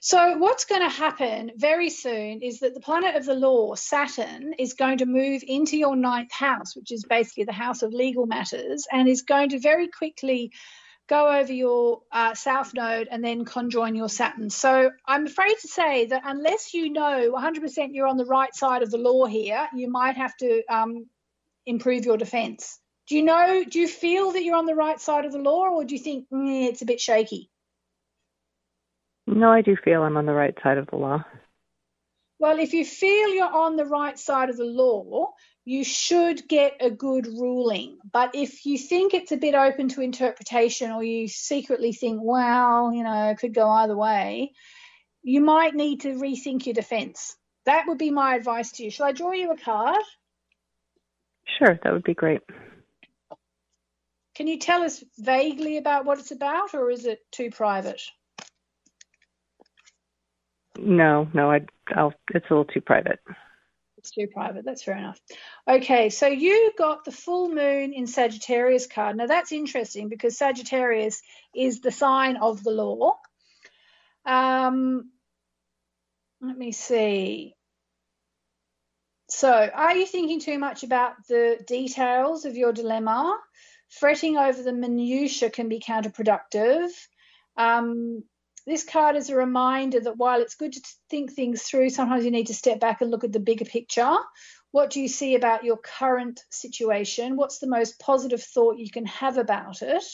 So, 0.00 0.36
what's 0.36 0.66
going 0.66 0.82
to 0.82 0.88
happen 0.88 1.52
very 1.56 1.88
soon 1.88 2.42
is 2.42 2.60
that 2.60 2.74
the 2.74 2.80
planet 2.80 3.16
of 3.16 3.24
the 3.24 3.34
law, 3.34 3.74
Saturn, 3.74 4.54
is 4.58 4.74
going 4.74 4.98
to 4.98 5.06
move 5.06 5.42
into 5.46 5.78
your 5.78 5.96
ninth 5.96 6.32
house, 6.32 6.76
which 6.76 6.92
is 6.92 7.04
basically 7.04 7.44
the 7.44 7.52
house 7.52 7.82
of 7.82 7.94
legal 7.94 8.26
matters, 8.26 8.86
and 8.92 9.08
is 9.08 9.22
going 9.22 9.50
to 9.50 9.58
very 9.60 9.88
quickly 9.88 10.52
go 11.08 11.26
over 11.28 11.52
your 11.52 12.02
uh, 12.12 12.34
south 12.34 12.74
node 12.74 13.08
and 13.10 13.24
then 13.24 13.46
conjoin 13.46 13.94
your 13.94 14.10
Saturn. 14.10 14.50
So, 14.50 14.90
I'm 15.06 15.26
afraid 15.26 15.56
to 15.62 15.68
say 15.68 16.06
that 16.06 16.22
unless 16.26 16.74
you 16.74 16.92
know 16.92 17.32
100% 17.32 17.88
you're 17.92 18.06
on 18.06 18.18
the 18.18 18.26
right 18.26 18.54
side 18.54 18.82
of 18.82 18.90
the 18.90 18.98
law 18.98 19.24
here, 19.24 19.68
you 19.74 19.90
might 19.90 20.16
have 20.16 20.36
to 20.38 20.62
um, 20.68 21.06
improve 21.64 22.04
your 22.04 22.18
defense. 22.18 22.78
Do 23.08 23.16
you 23.16 23.22
know, 23.22 23.64
do 23.64 23.80
you 23.80 23.88
feel 23.88 24.32
that 24.32 24.44
you're 24.44 24.56
on 24.56 24.66
the 24.66 24.74
right 24.74 25.00
side 25.00 25.24
of 25.24 25.32
the 25.32 25.38
law, 25.38 25.70
or 25.70 25.84
do 25.84 25.94
you 25.94 26.00
think 26.00 26.26
mm, 26.30 26.68
it's 26.68 26.82
a 26.82 26.86
bit 26.86 27.00
shaky? 27.00 27.48
No, 29.34 29.50
I 29.50 29.62
do 29.62 29.76
feel 29.76 30.02
I'm 30.02 30.16
on 30.16 30.26
the 30.26 30.34
right 30.34 30.56
side 30.62 30.78
of 30.78 30.86
the 30.88 30.96
law. 30.96 31.24
Well, 32.38 32.58
if 32.58 32.72
you 32.74 32.84
feel 32.84 33.28
you're 33.28 33.46
on 33.46 33.76
the 33.76 33.86
right 33.86 34.18
side 34.18 34.50
of 34.50 34.56
the 34.56 34.64
law, 34.64 35.32
you 35.64 35.84
should 35.84 36.48
get 36.48 36.76
a 36.80 36.90
good 36.90 37.26
ruling. 37.26 37.98
But 38.12 38.34
if 38.34 38.66
you 38.66 38.76
think 38.76 39.14
it's 39.14 39.32
a 39.32 39.36
bit 39.36 39.54
open 39.54 39.88
to 39.90 40.00
interpretation 40.00 40.90
or 40.90 41.04
you 41.04 41.28
secretly 41.28 41.92
think, 41.92 42.20
well, 42.22 42.92
you 42.92 43.04
know, 43.04 43.30
it 43.30 43.38
could 43.38 43.54
go 43.54 43.68
either 43.70 43.96
way, 43.96 44.52
you 45.22 45.40
might 45.40 45.74
need 45.74 46.00
to 46.00 46.14
rethink 46.14 46.66
your 46.66 46.74
defense. 46.74 47.36
That 47.64 47.84
would 47.86 47.98
be 47.98 48.10
my 48.10 48.34
advice 48.34 48.72
to 48.72 48.84
you. 48.84 48.90
Shall 48.90 49.06
I 49.06 49.12
draw 49.12 49.32
you 49.32 49.52
a 49.52 49.56
card? 49.56 50.02
Sure, 51.58 51.78
that 51.82 51.92
would 51.92 52.02
be 52.02 52.14
great. 52.14 52.40
Can 54.34 54.48
you 54.48 54.58
tell 54.58 54.82
us 54.82 55.04
vaguely 55.18 55.76
about 55.76 56.04
what 56.04 56.18
it's 56.18 56.32
about 56.32 56.74
or 56.74 56.90
is 56.90 57.04
it 57.04 57.20
too 57.30 57.50
private? 57.50 58.02
No, 60.78 61.28
no, 61.34 61.50
I, 61.50 61.66
I'll, 61.94 62.14
it's 62.34 62.46
a 62.48 62.52
little 62.52 62.64
too 62.64 62.80
private. 62.80 63.20
It's 63.98 64.10
too 64.10 64.26
private. 64.26 64.64
That's 64.64 64.82
fair 64.82 64.96
enough. 64.96 65.20
Okay, 65.68 66.10
so 66.10 66.26
you 66.26 66.72
got 66.76 67.04
the 67.04 67.12
full 67.12 67.48
moon 67.48 67.92
in 67.92 68.06
Sagittarius 68.06 68.86
card. 68.86 69.16
Now 69.16 69.26
that's 69.26 69.52
interesting 69.52 70.08
because 70.08 70.36
Sagittarius 70.36 71.22
is 71.54 71.80
the 71.80 71.92
sign 71.92 72.36
of 72.36 72.64
the 72.64 72.70
law. 72.70 73.16
Um, 74.26 75.10
let 76.40 76.58
me 76.58 76.72
see. 76.72 77.54
So, 79.28 79.50
are 79.50 79.96
you 79.96 80.04
thinking 80.04 80.40
too 80.40 80.58
much 80.58 80.82
about 80.82 81.14
the 81.28 81.58
details 81.66 82.44
of 82.44 82.56
your 82.56 82.72
dilemma? 82.72 83.38
Fretting 83.88 84.36
over 84.36 84.62
the 84.62 84.72
minutiae 84.72 85.48
can 85.48 85.68
be 85.68 85.80
counterproductive. 85.80 86.90
Um, 87.56 88.24
this 88.66 88.84
card 88.84 89.16
is 89.16 89.30
a 89.30 89.36
reminder 89.36 90.00
that 90.00 90.16
while 90.16 90.40
it's 90.40 90.54
good 90.54 90.72
to 90.72 90.80
think 91.10 91.32
things 91.32 91.62
through, 91.62 91.90
sometimes 91.90 92.24
you 92.24 92.30
need 92.30 92.46
to 92.46 92.54
step 92.54 92.78
back 92.78 93.00
and 93.00 93.10
look 93.10 93.24
at 93.24 93.32
the 93.32 93.40
bigger 93.40 93.64
picture. 93.64 94.16
What 94.70 94.90
do 94.90 95.00
you 95.00 95.08
see 95.08 95.34
about 95.34 95.64
your 95.64 95.76
current 95.76 96.40
situation? 96.50 97.36
What's 97.36 97.58
the 97.58 97.66
most 97.66 97.98
positive 97.98 98.42
thought 98.42 98.78
you 98.78 98.90
can 98.90 99.06
have 99.06 99.36
about 99.36 99.82
it? 99.82 100.04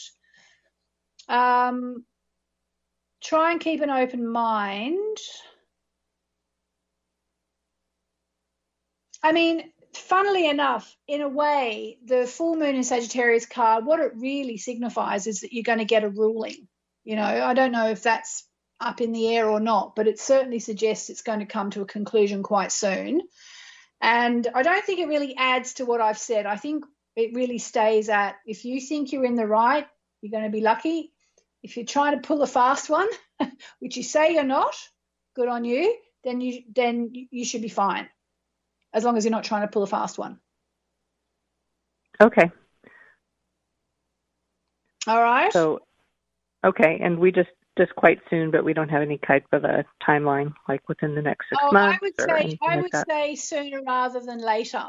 Um, 1.27 2.05
try 3.21 3.51
and 3.51 3.61
keep 3.61 3.81
an 3.81 3.89
open 3.89 4.27
mind. 4.27 5.17
I 9.21 9.31
mean, 9.31 9.71
funnily 9.93 10.49
enough, 10.49 10.95
in 11.07 11.21
a 11.21 11.29
way, 11.29 11.97
the 12.05 12.25
full 12.25 12.55
moon 12.55 12.75
in 12.75 12.83
Sagittarius 12.83 13.45
card, 13.45 13.85
what 13.85 13.99
it 13.99 14.13
really 14.15 14.57
signifies 14.57 15.27
is 15.27 15.41
that 15.41 15.53
you're 15.53 15.63
going 15.63 15.79
to 15.79 15.85
get 15.85 16.03
a 16.03 16.09
ruling. 16.09 16.68
You 17.09 17.15
know, 17.15 17.23
I 17.23 17.55
don't 17.55 17.71
know 17.71 17.87
if 17.87 18.03
that's 18.03 18.45
up 18.79 19.01
in 19.01 19.13
the 19.13 19.35
air 19.35 19.49
or 19.49 19.59
not, 19.59 19.95
but 19.95 20.07
it 20.07 20.19
certainly 20.19 20.59
suggests 20.59 21.09
it's 21.09 21.23
going 21.23 21.39
to 21.39 21.47
come 21.47 21.71
to 21.71 21.81
a 21.81 21.85
conclusion 21.85 22.43
quite 22.43 22.71
soon. 22.71 23.23
And 23.99 24.47
I 24.53 24.61
don't 24.61 24.85
think 24.85 24.99
it 24.99 25.07
really 25.07 25.35
adds 25.35 25.73
to 25.73 25.85
what 25.85 26.01
I've 26.01 26.19
said. 26.19 26.45
I 26.45 26.55
think 26.55 26.85
it 27.15 27.33
really 27.33 27.57
stays 27.57 28.09
at 28.09 28.35
if 28.45 28.63
you 28.63 28.79
think 28.79 29.11
you're 29.11 29.25
in 29.25 29.33
the 29.33 29.47
right, 29.47 29.87
you're 30.21 30.29
going 30.29 30.43
to 30.43 30.55
be 30.55 30.61
lucky. 30.61 31.11
If 31.63 31.77
you're 31.77 31.85
trying 31.87 32.13
to 32.13 32.27
pull 32.27 32.43
a 32.43 32.47
fast 32.47 32.91
one, 32.91 33.09
which 33.79 33.97
you 33.97 34.03
say 34.03 34.35
you're 34.35 34.43
not, 34.43 34.75
good 35.35 35.49
on 35.49 35.65
you, 35.65 35.97
then 36.23 36.41
you 36.41 36.61
then 36.75 37.11
you 37.31 37.43
should 37.43 37.63
be 37.63 37.69
fine. 37.69 38.07
As 38.93 39.03
long 39.03 39.17
as 39.17 39.25
you're 39.25 39.31
not 39.31 39.45
trying 39.45 39.63
to 39.63 39.67
pull 39.67 39.81
a 39.81 39.87
fast 39.87 40.19
one. 40.19 40.39
Okay. 42.21 42.51
All 45.07 45.23
right. 45.23 45.51
So 45.51 45.79
Okay, 46.63 46.99
and 47.01 47.19
we 47.19 47.31
just 47.31 47.49
just 47.77 47.95
quite 47.95 48.19
soon, 48.29 48.51
but 48.51 48.65
we 48.65 48.73
don't 48.73 48.89
have 48.89 49.01
any 49.01 49.17
kind 49.17 49.41
of 49.53 49.63
a 49.63 49.85
timeline, 50.05 50.53
like 50.67 50.87
within 50.89 51.15
the 51.15 51.21
next 51.21 51.47
six 51.49 51.61
oh, 51.63 51.71
months. 51.71 51.99
I 52.01 52.05
would 52.05 52.13
say 52.19 52.57
I 52.61 52.75
like 52.75 52.81
would 52.83 52.91
that. 52.91 53.07
say 53.07 53.35
sooner 53.35 53.81
rather 53.81 54.19
than 54.19 54.39
later, 54.39 54.83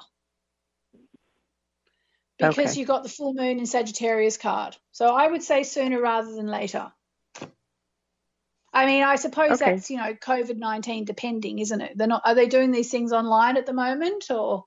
because 2.38 2.72
okay. 2.72 2.80
you 2.80 2.87
got 2.87 3.04
the 3.04 3.09
full 3.09 3.33
moon 3.33 3.61
in 3.61 3.66
Sagittarius 3.66 4.37
card. 4.37 4.76
So 4.90 5.06
I 5.14 5.28
would 5.28 5.42
say 5.42 5.62
sooner 5.62 6.00
rather 6.00 6.33
than 6.33 6.48
later. 6.48 6.90
I 8.72 8.87
mean, 8.87 9.02
I 9.02 9.16
suppose 9.16 9.62
okay. 9.62 9.72
that's 9.72 9.90
you 9.90 9.98
know 9.98 10.14
COVID 10.14 10.56
nineteen 10.56 11.04
depending, 11.04 11.61
isn't 11.61 11.80
it? 11.80 11.96
They're 11.96 12.09
not. 12.09 12.22
Are 12.24 12.35
they 12.35 12.46
doing 12.46 12.72
these 12.72 12.90
things 12.90 13.12
online 13.12 13.56
at 13.56 13.66
the 13.66 13.72
moment, 13.72 14.30
or? 14.30 14.64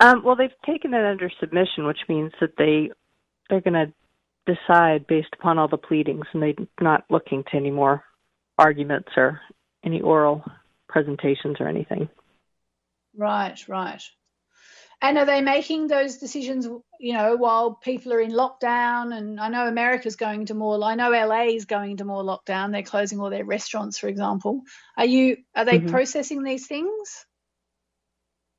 Um, 0.00 0.24
well, 0.24 0.34
they've 0.34 0.50
taken 0.66 0.92
it 0.92 1.04
under 1.04 1.30
submission, 1.40 1.86
which 1.86 2.00
means 2.08 2.32
that 2.40 2.56
they 2.58 2.90
they're 3.48 3.60
going 3.60 3.74
to 3.74 3.92
decide 4.46 5.06
based 5.06 5.34
upon 5.34 5.58
all 5.58 5.68
the 5.68 5.76
pleadings, 5.76 6.26
and 6.32 6.42
they're 6.42 6.54
not 6.80 7.04
looking 7.10 7.44
to 7.44 7.56
any 7.56 7.70
more 7.70 8.04
arguments 8.58 9.10
or 9.16 9.40
any 9.84 10.00
oral 10.00 10.44
presentations 10.88 11.56
or 11.60 11.68
anything. 11.68 12.08
Right, 13.16 13.58
right. 13.68 14.02
And 15.02 15.18
are 15.18 15.26
they 15.26 15.42
making 15.42 15.88
those 15.88 16.16
decisions, 16.16 16.66
you 16.98 17.12
know, 17.12 17.36
while 17.36 17.74
people 17.74 18.12
are 18.12 18.20
in 18.20 18.30
lockdown? 18.30 19.14
And 19.14 19.38
I 19.38 19.48
know 19.48 19.66
America's 19.66 20.16
going 20.16 20.46
to 20.46 20.54
more. 20.54 20.82
I 20.82 20.94
know 20.94 21.10
LA 21.10 21.48
is 21.48 21.66
going 21.66 21.98
to 21.98 22.04
more 22.04 22.22
lockdown. 22.22 22.72
They're 22.72 22.82
closing 22.82 23.20
all 23.20 23.28
their 23.28 23.44
restaurants, 23.44 23.98
for 23.98 24.08
example. 24.08 24.62
Are 24.96 25.04
you? 25.04 25.38
Are 25.54 25.64
they 25.64 25.78
mm-hmm. 25.78 25.90
processing 25.90 26.42
these 26.42 26.66
things? 26.66 27.26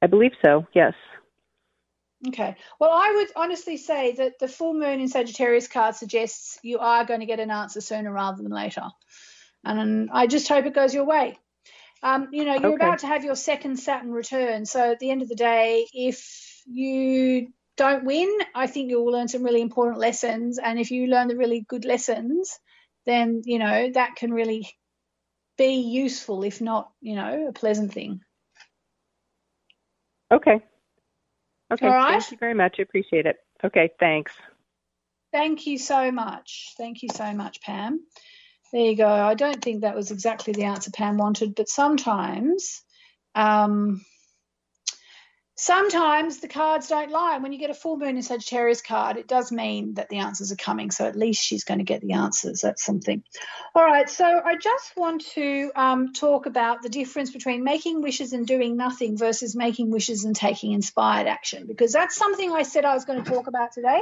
I 0.01 0.07
believe 0.07 0.33
so. 0.45 0.67
Yes. 0.73 0.93
Okay. 2.27 2.55
Well, 2.79 2.91
I 2.91 3.11
would 3.11 3.27
honestly 3.35 3.77
say 3.77 4.13
that 4.13 4.39
the 4.39 4.47
full 4.47 4.73
moon 4.73 4.99
in 4.99 5.07
Sagittarius 5.07 5.67
card 5.67 5.95
suggests 5.95 6.57
you 6.63 6.79
are 6.79 7.05
going 7.05 7.19
to 7.19 7.25
get 7.25 7.39
an 7.39 7.51
answer 7.51 7.81
sooner 7.81 8.11
rather 8.11 8.41
than 8.41 8.51
later. 8.51 8.83
And 9.63 10.09
I 10.11 10.27
just 10.27 10.47
hope 10.47 10.65
it 10.65 10.73
goes 10.73 10.93
your 10.93 11.05
way. 11.05 11.37
Um, 12.03 12.29
you 12.31 12.45
know, 12.45 12.55
you're 12.55 12.75
Okay. 12.75 12.85
about 12.85 12.99
to 12.99 13.07
have 13.07 13.23
your 13.23 13.35
second 13.35 13.77
Saturn 13.77 14.11
return. 14.11 14.65
So 14.65 14.91
at 14.91 14.99
the 14.99 15.09
end 15.09 15.21
of 15.23 15.29
the 15.29 15.35
day, 15.35 15.87
if 15.93 16.61
you 16.65 17.47
don't 17.77 18.05
win, 18.05 18.29
I 18.53 18.67
think 18.67 18.89
you'll 18.89 19.11
learn 19.11 19.27
some 19.27 19.43
really 19.43 19.61
important 19.61 19.99
lessons. 19.99 20.59
And 20.59 20.79
if 20.79 20.91
you 20.91 21.07
learn 21.07 21.27
the 21.27 21.35
really 21.35 21.61
good 21.67 21.85
lessons, 21.85 22.59
then, 23.05 23.41
you 23.45 23.59
know, 23.59 23.89
that 23.93 24.15
can 24.15 24.31
really 24.31 24.69
be 25.57 25.75
useful, 25.75 26.43
if 26.43 26.61
not, 26.61 26.91
you 27.01 27.15
know, 27.15 27.47
a 27.49 27.53
pleasant 27.53 27.93
thing. 27.93 28.21
Okay. 30.31 30.61
Okay. 31.75 31.87
All 31.87 31.93
right. 31.93 32.21
Thank 32.21 32.31
you 32.31 32.37
very 32.37 32.53
much. 32.53 32.75
I 32.79 32.83
appreciate 32.83 33.25
it. 33.25 33.37
Okay. 33.63 33.89
Thanks. 33.99 34.31
Thank 35.31 35.67
you 35.67 35.77
so 35.77 36.11
much. 36.11 36.73
Thank 36.77 37.03
you 37.03 37.09
so 37.13 37.33
much, 37.33 37.61
Pam. 37.61 37.99
There 38.71 38.81
you 38.81 38.95
go. 38.95 39.07
I 39.07 39.33
don't 39.33 39.61
think 39.61 39.81
that 39.81 39.95
was 39.95 40.11
exactly 40.11 40.53
the 40.53 40.63
answer 40.63 40.91
Pam 40.91 41.17
wanted, 41.17 41.55
but 41.55 41.69
sometimes, 41.69 42.81
um, 43.35 44.03
sometimes 45.55 46.39
the 46.39 46.47
cards 46.47 46.87
don't 46.87 47.11
lie. 47.11 47.37
When 47.37 47.53
you 47.53 47.59
get 47.59 47.69
a 47.69 47.73
full 47.73 47.97
moon 47.97 48.17
in 48.17 48.21
Sagittarius 48.21 48.81
card, 48.81 49.17
it 49.17 49.27
does 49.27 49.51
mean 49.51 49.95
that 49.95 50.09
the 50.09 50.17
answers 50.17 50.51
are 50.51 50.57
coming. 50.57 50.91
So 50.91 51.05
at 51.05 51.15
least 51.15 51.43
she's 51.43 51.63
going 51.63 51.79
to 51.79 51.85
get 51.85 52.01
the 52.01 52.13
answers. 52.13 52.61
That's 52.61 52.83
something. 52.83 53.23
All 53.73 53.83
right. 53.83 54.09
So 54.09 54.25
I 54.25 54.57
just 54.57 54.95
want 54.97 55.25
to 55.33 55.71
um, 55.75 56.13
talk 56.13 56.45
about 56.45 56.81
the 56.81 56.89
difference 56.89 57.31
between 57.31 57.63
making 57.63 58.01
wishes 58.01 58.33
and 58.33 58.45
doing 58.45 58.77
nothing 58.77 59.17
versus 59.17 59.55
making 59.55 59.91
wishes 59.91 60.25
and 60.25 60.35
taking 60.35 60.73
inspired 60.73 61.27
action, 61.27 61.65
because 61.67 61.93
that's 61.93 62.15
something 62.15 62.51
I 62.51 62.63
said 62.63 62.85
I 62.85 62.93
was 62.93 63.05
going 63.05 63.23
to 63.23 63.29
talk 63.29 63.47
about 63.47 63.71
today. 63.71 64.01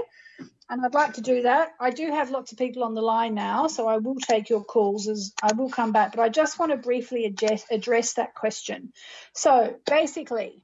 And 0.70 0.84
I'd 0.84 0.96
like 0.96 1.14
to 1.16 1.22
do 1.22 1.44
that. 1.44 1.74
I 1.80 1.92
do 1.92 2.10
have 2.10 2.32
lots 2.32 2.52
of 2.52 2.58
people 2.58 2.84
on 2.84 2.96
the 2.96 3.02
line 3.02 3.36
now, 3.36 3.68
so 3.68 3.88
I 3.88 3.98
will 3.98 4.16
take 4.16 4.50
your 4.50 4.64
calls 4.64 5.08
as 5.08 5.34
I 5.44 5.54
will 5.54 5.70
come 5.70 5.92
back. 5.92 6.16
But 6.16 6.22
I 6.24 6.30
just 6.30 6.58
want 6.58 6.72
to 6.72 6.78
briefly 6.78 7.26
address, 7.26 7.66
address 7.70 8.14
that 8.14 8.34
question. 8.34 8.94
So 9.34 9.76
basically, 9.86 10.64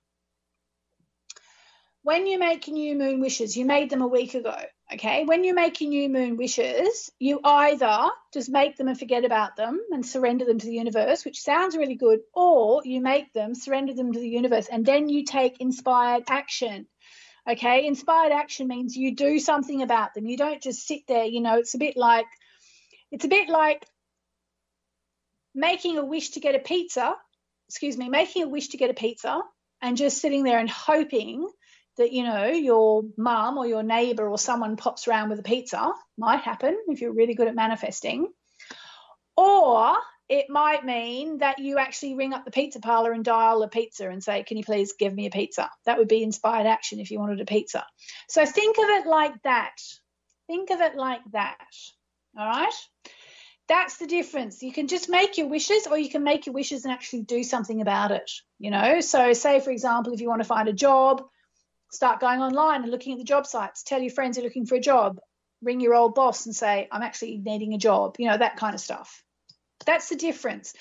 when 2.04 2.28
you 2.28 2.40
make 2.40 2.68
new 2.68 2.96
moon 2.96 3.20
wishes, 3.20 3.58
you 3.58 3.66
made 3.66 3.90
them 3.90 4.02
a 4.02 4.08
week 4.08 4.34
ago. 4.34 4.56
Okay. 4.92 5.26
When 5.26 5.44
you 5.44 5.54
make 5.54 5.82
new 5.82 6.10
moon 6.10 6.38
wishes, 6.38 7.12
you 7.20 7.40
either 7.44 8.10
just 8.34 8.50
make 8.50 8.78
them 8.78 8.88
and 8.88 8.98
forget 8.98 9.26
about 9.26 9.56
them 9.56 9.80
and 9.92 10.06
surrender 10.06 10.46
them 10.46 10.58
to 10.58 10.66
the 10.66 10.74
universe, 10.74 11.24
which 11.26 11.42
sounds 11.42 11.78
really 11.78 11.96
good, 11.96 12.20
or 12.34 12.82
you 12.84 13.02
make 13.02 13.32
them, 13.34 13.54
surrender 13.54 13.94
them 13.94 14.14
to 14.14 14.20
the 14.20 14.30
universe, 14.30 14.68
and 14.72 14.86
then 14.86 15.10
you 15.10 15.26
take 15.26 15.60
inspired 15.60 16.24
action. 16.28 16.88
Okay. 17.50 17.86
Inspired 17.86 18.32
action 18.32 18.68
means 18.68 18.96
you 18.96 19.16
do 19.16 19.40
something 19.40 19.82
about 19.82 20.14
them. 20.14 20.26
You 20.26 20.38
don't 20.38 20.62
just 20.62 20.88
sit 20.88 21.02
there. 21.08 21.26
You 21.26 21.42
know, 21.42 21.58
it's 21.58 21.76
a 21.76 21.80
bit 21.80 21.98
like, 21.98 22.28
it's 23.12 23.26
a 23.26 23.30
bit 23.30 23.50
like 23.50 23.86
making 25.54 25.98
a 25.98 26.06
wish 26.06 26.32
to 26.32 26.40
get 26.40 26.56
a 26.56 26.60
pizza, 26.60 27.16
excuse 27.68 27.98
me, 27.98 28.10
making 28.10 28.44
a 28.44 28.50
wish 28.50 28.70
to 28.70 28.78
get 28.78 28.90
a 28.90 28.94
pizza 28.94 29.42
and 29.82 29.98
just 29.98 30.20
sitting 30.20 30.44
there 30.44 30.60
and 30.60 30.70
hoping 30.70 31.50
that 32.00 32.14
you 32.14 32.24
know 32.24 32.48
your 32.48 33.04
mum 33.18 33.58
or 33.58 33.68
your 33.68 33.84
neighbor 33.84 34.28
or 34.28 34.38
someone 34.38 34.78
pops 34.78 35.08
around 35.08 35.30
with 35.30 35.40
a 35.40 35.44
pizza 35.44 35.92
might 36.18 36.42
happen 36.42 36.76
if 36.88 37.02
you're 37.02 37.14
really 37.14 37.36
good 37.36 37.48
at 37.48 37.56
manifesting. 37.56 38.28
Or 39.38 39.96
it 40.28 40.50
might 40.50 40.86
mean 40.86 41.40
that 41.40 41.60
you 41.60 41.78
actually 41.78 42.16
ring 42.16 42.34
up 42.34 42.46
the 42.46 42.52
pizza 42.52 42.80
parlor 42.80 43.12
and 43.12 43.24
dial 43.24 43.64
a 43.64 43.68
pizza 43.68 44.10
and 44.10 44.24
say 44.24 44.44
can 44.44 44.58
you 44.58 44.64
please 44.64 44.94
give 44.98 45.14
me 45.14 45.28
a 45.28 45.32
pizza? 45.32 45.70
That 45.86 45.98
would 45.98 46.08
be 46.08 46.24
inspired 46.24 46.66
action 46.66 47.00
if 47.00 47.12
you 47.12 47.20
wanted 47.20 47.42
a 47.42 47.46
pizza. 47.46 47.86
So 48.28 48.46
think 48.46 48.78
of 48.78 48.86
it 48.86 49.06
like 49.06 49.42
that. 49.44 49.76
Think 50.48 50.72
of 50.72 50.82
it 50.82 50.96
like 50.96 51.22
that. 51.34 51.58
All 52.38 52.48
right? 52.48 52.74
That's 53.68 53.98
the 53.98 54.08
difference. 54.08 54.64
You 54.64 54.72
can 54.72 54.88
just 54.88 55.10
make 55.10 55.38
your 55.38 55.48
wishes 55.48 55.86
or 55.86 55.98
you 55.98 56.10
can 56.10 56.24
make 56.24 56.48
your 56.48 56.56
wishes 56.56 56.86
and 56.86 56.94
actually 56.94 57.22
do 57.24 57.44
something 57.44 57.82
about 57.82 58.12
it 58.12 58.32
you 58.60 58.70
know? 58.70 59.00
So 59.00 59.34
say 59.34 59.62
for 59.62 59.72
example 59.72 60.14
if 60.14 60.22
you 60.22 60.28
want 60.30 60.42
to 60.42 60.48
find 60.48 60.68
a 60.68 60.74
job 60.74 61.24
start 61.92 62.20
going 62.20 62.42
online 62.42 62.84
and 62.84 62.92
looking 62.92 63.14
at 63.14 63.20
the 63.20 63.26
job 63.26 63.46
sites. 63.46 63.84
Tell 63.84 64.02
your 64.02 64.12
friends 64.12 64.38
you're 64.38 64.46
looking 64.46 64.66
for 64.66 64.76
a 64.76 64.80
job. 64.82 65.20
Ring 65.62 65.82
your 65.82 65.96
old 65.96 66.16
boss 66.16 66.46
and 66.46 66.56
say 66.56 66.88
i'm 66.90 67.02
actually 67.02 67.38
needing 67.38 67.74
a 67.74 67.78
job 67.78 68.16
you 68.18 68.30
know 68.30 68.38
that 68.38 68.58
kind 68.58 68.74
of 68.74 68.80
stuff. 68.80 69.24
That's 69.86 70.10
the 70.10 70.16
difference. 70.16 70.74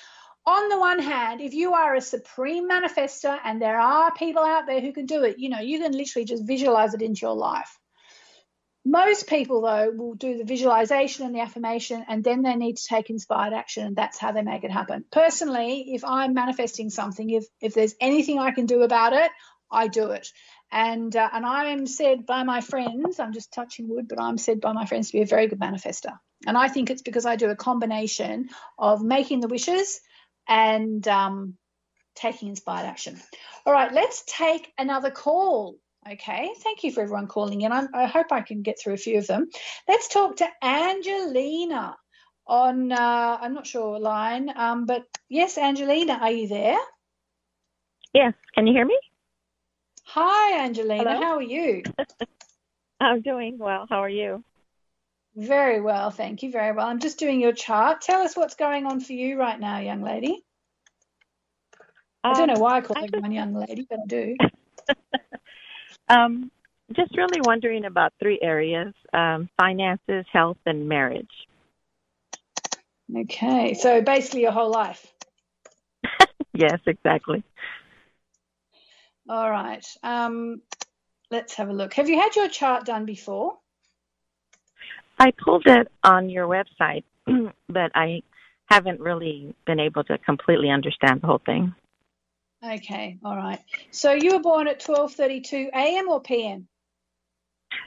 On 0.45 0.69
the 0.69 0.79
one 0.79 0.99
hand 0.99 1.41
if 1.41 1.53
you 1.53 1.73
are 1.73 1.95
a 1.95 2.01
supreme 2.01 2.69
manifester 2.69 3.37
and 3.43 3.61
there 3.61 3.79
are 3.79 4.13
people 4.13 4.43
out 4.43 4.67
there 4.67 4.79
who 4.79 4.93
can 4.93 5.05
do 5.05 5.23
it 5.23 5.37
you 5.37 5.49
know 5.49 5.59
you 5.59 5.79
can 5.79 5.91
literally 5.91 6.25
just 6.25 6.47
visualize 6.47 6.93
it 6.93 7.01
into 7.01 7.21
your 7.21 7.35
life. 7.35 7.77
Most 8.85 9.27
people 9.27 9.61
though 9.61 9.91
will 9.93 10.13
do 10.13 10.37
the 10.37 10.45
visualization 10.45 11.25
and 11.25 11.35
the 11.35 11.41
affirmation 11.41 12.05
and 12.07 12.23
then 12.23 12.41
they 12.41 12.55
need 12.55 12.77
to 12.77 12.87
take 12.87 13.09
inspired 13.09 13.53
action 13.53 13.85
and 13.85 13.95
that's 13.97 14.17
how 14.17 14.31
they 14.31 14.41
make 14.41 14.63
it 14.63 14.71
happen. 14.71 15.03
Personally 15.11 15.93
if 15.93 16.05
i'm 16.05 16.33
manifesting 16.33 16.89
something 16.89 17.29
if 17.29 17.45
if 17.59 17.73
there's 17.73 17.95
anything 17.99 18.39
i 18.39 18.51
can 18.51 18.65
do 18.65 18.81
about 18.83 19.11
it 19.11 19.29
i 19.69 19.89
do 19.89 20.11
it 20.11 20.31
and 20.71 21.15
uh, 21.15 21.29
and 21.33 21.45
I'm 21.45 21.87
said 21.87 22.25
by 22.25 22.43
my 22.43 22.61
friends, 22.61 23.19
I'm 23.19 23.33
just 23.33 23.51
touching 23.51 23.87
wood, 23.89 24.07
but 24.07 24.21
I'm 24.21 24.37
said 24.37 24.61
by 24.61 24.73
my 24.73 24.85
friends 24.85 25.07
to 25.07 25.17
be 25.17 25.21
a 25.21 25.25
very 25.25 25.47
good 25.47 25.59
manifester. 25.59 26.17
And 26.45 26.57
I 26.57 26.67
think 26.67 26.89
it's 26.89 27.01
because 27.01 27.25
I 27.25 27.35
do 27.35 27.49
a 27.49 27.55
combination 27.55 28.49
of 28.77 29.01
making 29.01 29.41
the 29.41 29.47
wishes 29.47 29.99
and 30.47 31.05
um, 31.07 31.55
taking 32.15 32.49
inspired 32.49 32.85
action. 32.85 33.19
All 33.65 33.73
right, 33.73 33.91
let's 33.91 34.23
take 34.25 34.71
another 34.77 35.11
call. 35.11 35.75
Okay, 36.09 36.49
thank 36.63 36.83
you 36.83 36.91
for 36.91 37.01
everyone 37.01 37.27
calling 37.27 37.61
in. 37.61 37.71
I'm, 37.71 37.89
I 37.93 38.05
hope 38.05 38.31
I 38.31 38.41
can 38.41 38.61
get 38.61 38.79
through 38.79 38.93
a 38.93 38.97
few 38.97 39.17
of 39.17 39.27
them. 39.27 39.49
Let's 39.87 40.07
talk 40.07 40.37
to 40.37 40.47
Angelina 40.63 41.97
on, 42.47 42.91
uh, 42.91 43.37
I'm 43.41 43.53
not 43.53 43.67
sure 43.67 43.99
line, 43.99 44.49
um, 44.55 44.85
but 44.85 45.03
yes, 45.27 45.57
Angelina, 45.57 46.13
are 46.13 46.31
you 46.31 46.47
there? 46.47 46.79
Yes. 48.13 48.33
Can 48.55 48.65
you 48.65 48.73
hear 48.73 48.85
me? 48.85 48.97
Hi, 50.13 50.65
Angelina. 50.65 51.03
Hello? 51.03 51.21
How 51.21 51.35
are 51.35 51.41
you? 51.43 51.83
I'm 52.99 53.21
doing 53.21 53.59
well. 53.59 53.85
How 53.87 54.01
are 54.01 54.09
you? 54.09 54.43
Very 55.35 55.79
well, 55.81 56.09
thank 56.09 56.41
you. 56.41 56.51
Very 56.51 56.75
well. 56.75 56.87
I'm 56.87 56.99
just 56.99 57.19
doing 57.19 57.39
your 57.39 57.53
chart. 57.53 58.01
Tell 58.01 58.21
us 58.21 58.35
what's 58.35 58.55
going 58.55 58.87
on 58.87 59.01
for 59.01 59.13
you 59.13 59.37
right 59.39 59.59
now, 59.59 59.77
young 59.79 60.01
lady. 60.01 60.43
I 62.23 62.33
don't 62.33 62.47
Um, 62.47 62.55
know 62.55 62.63
why 62.63 62.77
I 62.77 62.81
call 62.81 62.97
I 62.97 63.05
everyone 63.05 63.33
young 63.33 63.53
lady, 63.53 63.85
but 63.87 63.99
I 63.99 64.05
do. 64.07 64.35
Um, 66.09 66.49
just 66.95 67.15
really 67.15 67.39
wondering 67.39 67.85
about 67.85 68.13
three 68.19 68.39
areas: 68.41 68.95
um, 69.13 69.47
finances, 69.57 70.25
health, 70.33 70.57
and 70.65 70.89
marriage. 70.89 71.29
Okay, 73.15 73.75
so 73.75 74.01
basically 74.01 74.41
your 74.41 74.51
whole 74.51 74.71
life. 74.71 75.05
Yes, 76.51 76.79
exactly. 76.87 77.43
All 79.29 79.49
right. 79.49 79.85
Um, 80.01 80.63
let's 81.29 81.53
have 81.53 81.69
a 81.69 81.73
look. 81.73 81.93
Have 81.93 82.09
you 82.09 82.19
had 82.19 82.35
your 82.35 82.49
chart 82.49 82.85
done 82.85 83.05
before? 83.05 83.57
I 85.19 85.31
pulled 85.31 85.67
it 85.67 85.87
on 86.03 86.29
your 86.29 86.47
website, 86.47 87.03
but 87.69 87.91
I 87.93 88.23
haven't 88.65 88.99
really 88.99 89.53
been 89.65 89.79
able 89.79 90.03
to 90.05 90.17
completely 90.17 90.71
understand 90.71 91.21
the 91.21 91.27
whole 91.27 91.41
thing. 91.45 91.75
Okay, 92.65 93.19
all 93.23 93.37
right. 93.37 93.59
So 93.91 94.13
you 94.13 94.33
were 94.33 94.41
born 94.41 94.67
at 94.67 94.81
12:32 94.81 95.69
a.m. 95.73 96.09
or 96.09 96.21
p.m. 96.21 96.67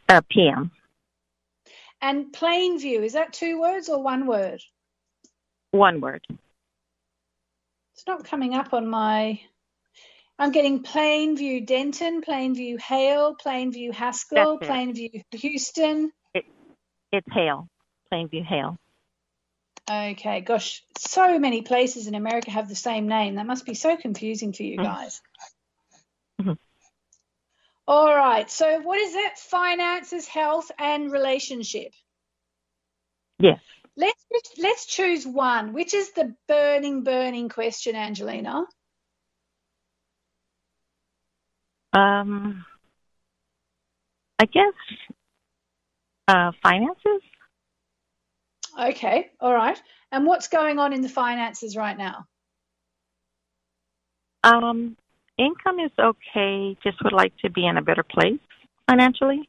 Uh, 0.09 0.20
PM. 0.30 0.70
And 2.01 2.32
Plainview 2.32 3.05
is 3.05 3.12
that 3.12 3.32
two 3.32 3.61
words 3.61 3.88
or 3.88 4.03
one 4.03 4.26
word? 4.26 4.61
One 5.72 6.01
word. 6.01 6.24
It's 7.95 8.07
not 8.07 8.24
coming 8.24 8.55
up 8.55 8.72
on 8.72 8.86
my. 8.86 9.40
I'm 10.38 10.50
getting 10.50 10.82
Plainview 10.82 11.66
Denton, 11.66 12.22
Plainview 12.22 12.80
Hale, 12.80 13.36
Plainview 13.36 13.92
Haskell, 13.92 14.58
That's 14.58 14.68
it. 14.68 14.72
Plainview 14.72 15.40
Houston. 15.40 16.12
It's 16.34 17.28
Hale. 17.30 17.68
Plainview 18.10 18.44
Hale. 18.44 18.78
Okay, 19.90 20.40
gosh, 20.40 20.82
so 20.96 21.38
many 21.38 21.62
places 21.62 22.06
in 22.06 22.14
America 22.14 22.50
have 22.50 22.68
the 22.68 22.74
same 22.74 23.08
name. 23.08 23.34
That 23.34 23.46
must 23.46 23.66
be 23.66 23.74
so 23.74 23.96
confusing 23.96 24.52
for 24.52 24.62
you 24.62 24.78
Mm. 24.78 24.84
guys. 24.84 25.20
Mhm. 26.40 26.58
All 27.86 28.14
right, 28.14 28.50
so 28.50 28.80
what 28.80 28.98
is 28.98 29.14
it? 29.14 29.38
Finances, 29.38 30.26
health, 30.26 30.70
and 30.78 31.10
relationship. 31.10 31.92
Yes. 33.38 33.60
Let's 33.96 34.24
let's 34.56 34.86
choose 34.86 35.26
one. 35.26 35.72
Which 35.74 35.92
is 35.92 36.12
the 36.12 36.34
burning, 36.48 37.02
burning 37.02 37.48
question, 37.50 37.94
Angelina? 37.94 38.66
Um, 41.93 42.64
I 44.38 44.47
guess 44.47 44.74
uh, 46.28 46.53
finances. 46.62 47.22
Okay, 48.78 49.30
all 49.40 49.53
right. 49.53 49.80
And 50.11 50.26
what's 50.26 50.49
going 50.49 50.78
on 50.78 50.93
in 50.93 51.03
the 51.03 51.09
finances 51.09 51.76
right 51.76 51.97
now? 51.97 52.26
Um, 54.45 54.97
income 55.38 55.78
is 55.78 55.90
okay. 55.99 56.76
Just 56.82 57.03
would 57.05 57.12
like 57.12 57.36
to 57.38 57.51
be 57.51 57.66
in 57.66 57.76
a 57.76 57.82
better 57.82 58.03
place 58.03 58.40
financially. 58.88 59.49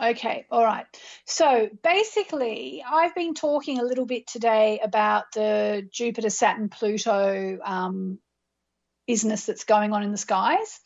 Okay, 0.00 0.46
all 0.50 0.62
right. 0.62 0.86
So 1.26 1.68
basically, 1.82 2.84
I've 2.88 3.14
been 3.16 3.34
talking 3.34 3.80
a 3.80 3.82
little 3.82 4.06
bit 4.06 4.28
today 4.28 4.78
about 4.82 5.24
the 5.34 5.88
Jupiter, 5.90 6.30
Saturn, 6.30 6.68
Pluto 6.68 7.58
um, 7.64 8.20
business 9.08 9.46
that's 9.46 9.64
going 9.64 9.92
on 9.92 10.04
in 10.04 10.12
the 10.12 10.18
skies. 10.18 10.78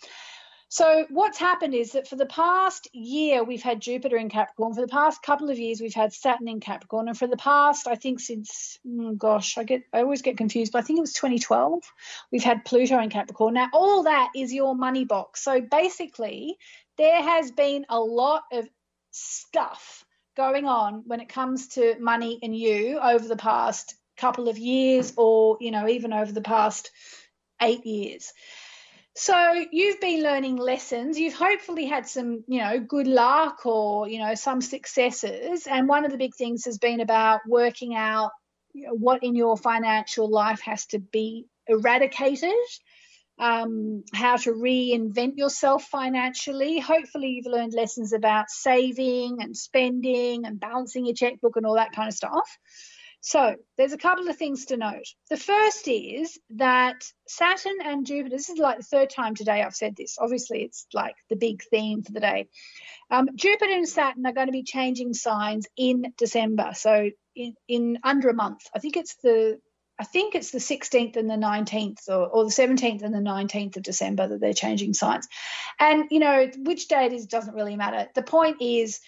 So 0.73 1.05
what's 1.11 1.37
happened 1.37 1.75
is 1.75 1.93
that 1.93 2.09
for 2.09 2.17
the 2.17 2.25
past 2.25 2.89
year 2.95 3.45
we've 3.45 3.63
had 3.63 3.79
Jupiter 3.79 4.17
in 4.17 4.31
Capricorn. 4.31 4.73
For 4.73 4.81
the 4.81 4.89
past 4.89 5.23
couple 5.23 5.51
of 5.51 5.59
years 5.59 5.83
we've 5.83 5.93
had 5.93 6.15
Saturn 6.15 6.49
in 6.49 6.61
Capricorn, 6.61 7.09
and 7.09 7.19
for 7.19 7.27
the 7.27 7.37
past 7.37 7.87
I 7.87 7.95
think 7.95 8.21
since 8.21 8.79
oh 8.89 9.13
gosh 9.13 9.59
I 9.59 9.65
get 9.65 9.83
I 9.93 10.01
always 10.01 10.23
get 10.23 10.39
confused, 10.39 10.73
but 10.73 10.79
I 10.79 10.83
think 10.83 10.97
it 10.97 11.03
was 11.03 11.13
2012 11.13 11.83
we've 12.31 12.43
had 12.43 12.65
Pluto 12.65 12.99
in 13.01 13.11
Capricorn. 13.11 13.53
Now 13.53 13.69
all 13.75 14.05
that 14.05 14.31
is 14.35 14.55
your 14.55 14.75
money 14.75 15.05
box. 15.05 15.45
So 15.45 15.61
basically 15.61 16.57
there 16.97 17.23
has 17.23 17.51
been 17.51 17.85
a 17.91 18.01
lot 18.01 18.45
of 18.51 18.67
stuff 19.11 20.07
going 20.39 20.65
on 20.65 21.03
when 21.07 21.21
it 21.21 21.29
comes 21.29 21.69
to 21.75 21.97
money 22.01 22.39
and 22.43 22.57
you 22.57 22.99
over 22.99 23.29
the 23.29 23.37
past 23.37 23.95
couple 24.17 24.49
of 24.49 24.57
years, 24.57 25.13
or 25.19 25.59
you 25.61 25.71
know 25.71 25.87
even 25.87 26.15
over 26.15 26.33
the 26.33 26.41
past 26.41 26.91
eight 27.63 27.87
years. 27.87 28.33
So 29.15 29.65
you've 29.71 30.01
been 30.01 30.23
learning 30.23 30.57
lessons. 30.57 31.19
You've 31.19 31.35
hopefully 31.35 31.85
had 31.85 32.09
some, 32.09 32.45
you 32.47 32.61
know, 32.61 32.81
good 32.81 33.07
luck 33.07 33.67
or, 33.67 34.09
you 34.09 34.19
know, 34.19 34.35
some 34.35 34.63
successes. 34.63 35.67
And 35.67 35.87
one 35.87 36.07
of 36.07 36.13
the 36.13 36.17
big 36.17 36.35
things 36.35 36.65
has 36.65 36.79
been 36.79 37.01
about 37.01 37.41
working 37.47 37.95
out 37.95 38.31
what 38.75 39.23
in 39.23 39.35
your 39.35 39.59
financial 39.59 40.31
life 40.31 40.63
has 40.63 40.87
to 40.87 40.99
be 40.99 41.47
eradicated, 41.67 42.55
um, 43.39 44.03
how 44.15 44.37
to 44.39 44.53
reinvent 44.53 45.37
yourself 45.37 45.85
financially. 45.85 46.79
Hopefully, 46.79 47.29
you've 47.29 47.53
learned 47.53 47.75
lessons 47.75 48.15
about 48.15 48.49
saving 48.49 49.39
and 49.41 49.55
spending 49.55 50.47
and 50.47 50.59
balancing 50.59 51.05
your 51.05 51.15
checkbook 51.15 51.57
and 51.57 51.67
all 51.67 51.75
that 51.75 51.93
kind 51.93 52.09
of 52.09 52.15
stuff. 52.15 52.59
So 53.25 53.55
there's 53.79 53.93
a 53.93 53.99
couple 53.99 54.29
of 54.29 54.37
things 54.37 54.67
to 54.67 54.77
note. 54.77 55.07
The 55.31 55.37
first 55.37 55.87
is 55.87 56.39
that 56.57 57.05
Saturn 57.29 57.79
and 57.85 58.05
Jupiter, 58.05 58.37
this 58.37 58.51
is 58.51 58.59
like 58.59 58.79
the 58.79 58.85
third 58.85 59.11
time 59.11 59.37
today 59.37 59.63
I've 59.63 59.77
said 59.77 59.95
this. 59.97 60.19
Obviously, 60.21 60.65
it's 60.65 60.87
like 60.93 61.15
the 61.31 61.37
big 61.37 61.63
theme 61.63 62.03
for 62.03 62.11
the 62.11 62.21
day. 62.21 62.49
Um, 63.11 63.29
Jupiter 63.37 63.73
and 63.73 63.89
Saturn 63.89 64.27
are 64.27 64.33
going 64.33 64.49
to 64.49 64.53
be 64.53 64.65
changing 64.65 65.15
signs 65.15 65.69
in 65.77 66.13
December. 66.19 66.73
So 66.75 67.11
in, 67.35 67.55
in 67.69 67.99
under 68.03 68.29
a 68.29 68.35
month. 68.35 68.63
I 68.75 68.81
think 68.81 68.97
it's 68.97 69.15
the 69.23 69.61
I 69.99 70.05
think 70.05 70.35
it's 70.35 70.51
the 70.51 70.59
16th 70.59 71.17
and 71.17 71.31
the 71.31 71.35
19th, 71.35 72.09
or, 72.09 72.27
or, 72.27 72.45
the 72.45 72.51
17th 72.51 73.03
and 73.03 73.15
the 73.15 73.19
19th 73.19 73.77
of 73.77 73.85
December 73.85 74.27
that 74.27 74.41
they're 74.41 74.53
changing 74.53 74.95
signs. 74.95 75.29
And, 75.79 76.07
you 76.11 76.19
know, 76.19 76.51
which 76.57 76.89
day 76.89 77.07
it 77.07 77.13
is 77.13 77.27
doesn't 77.27 77.55
really 77.55 77.77
matter. 77.77 78.09
The 78.15 78.23
point 78.23 78.57
is, 78.61 78.99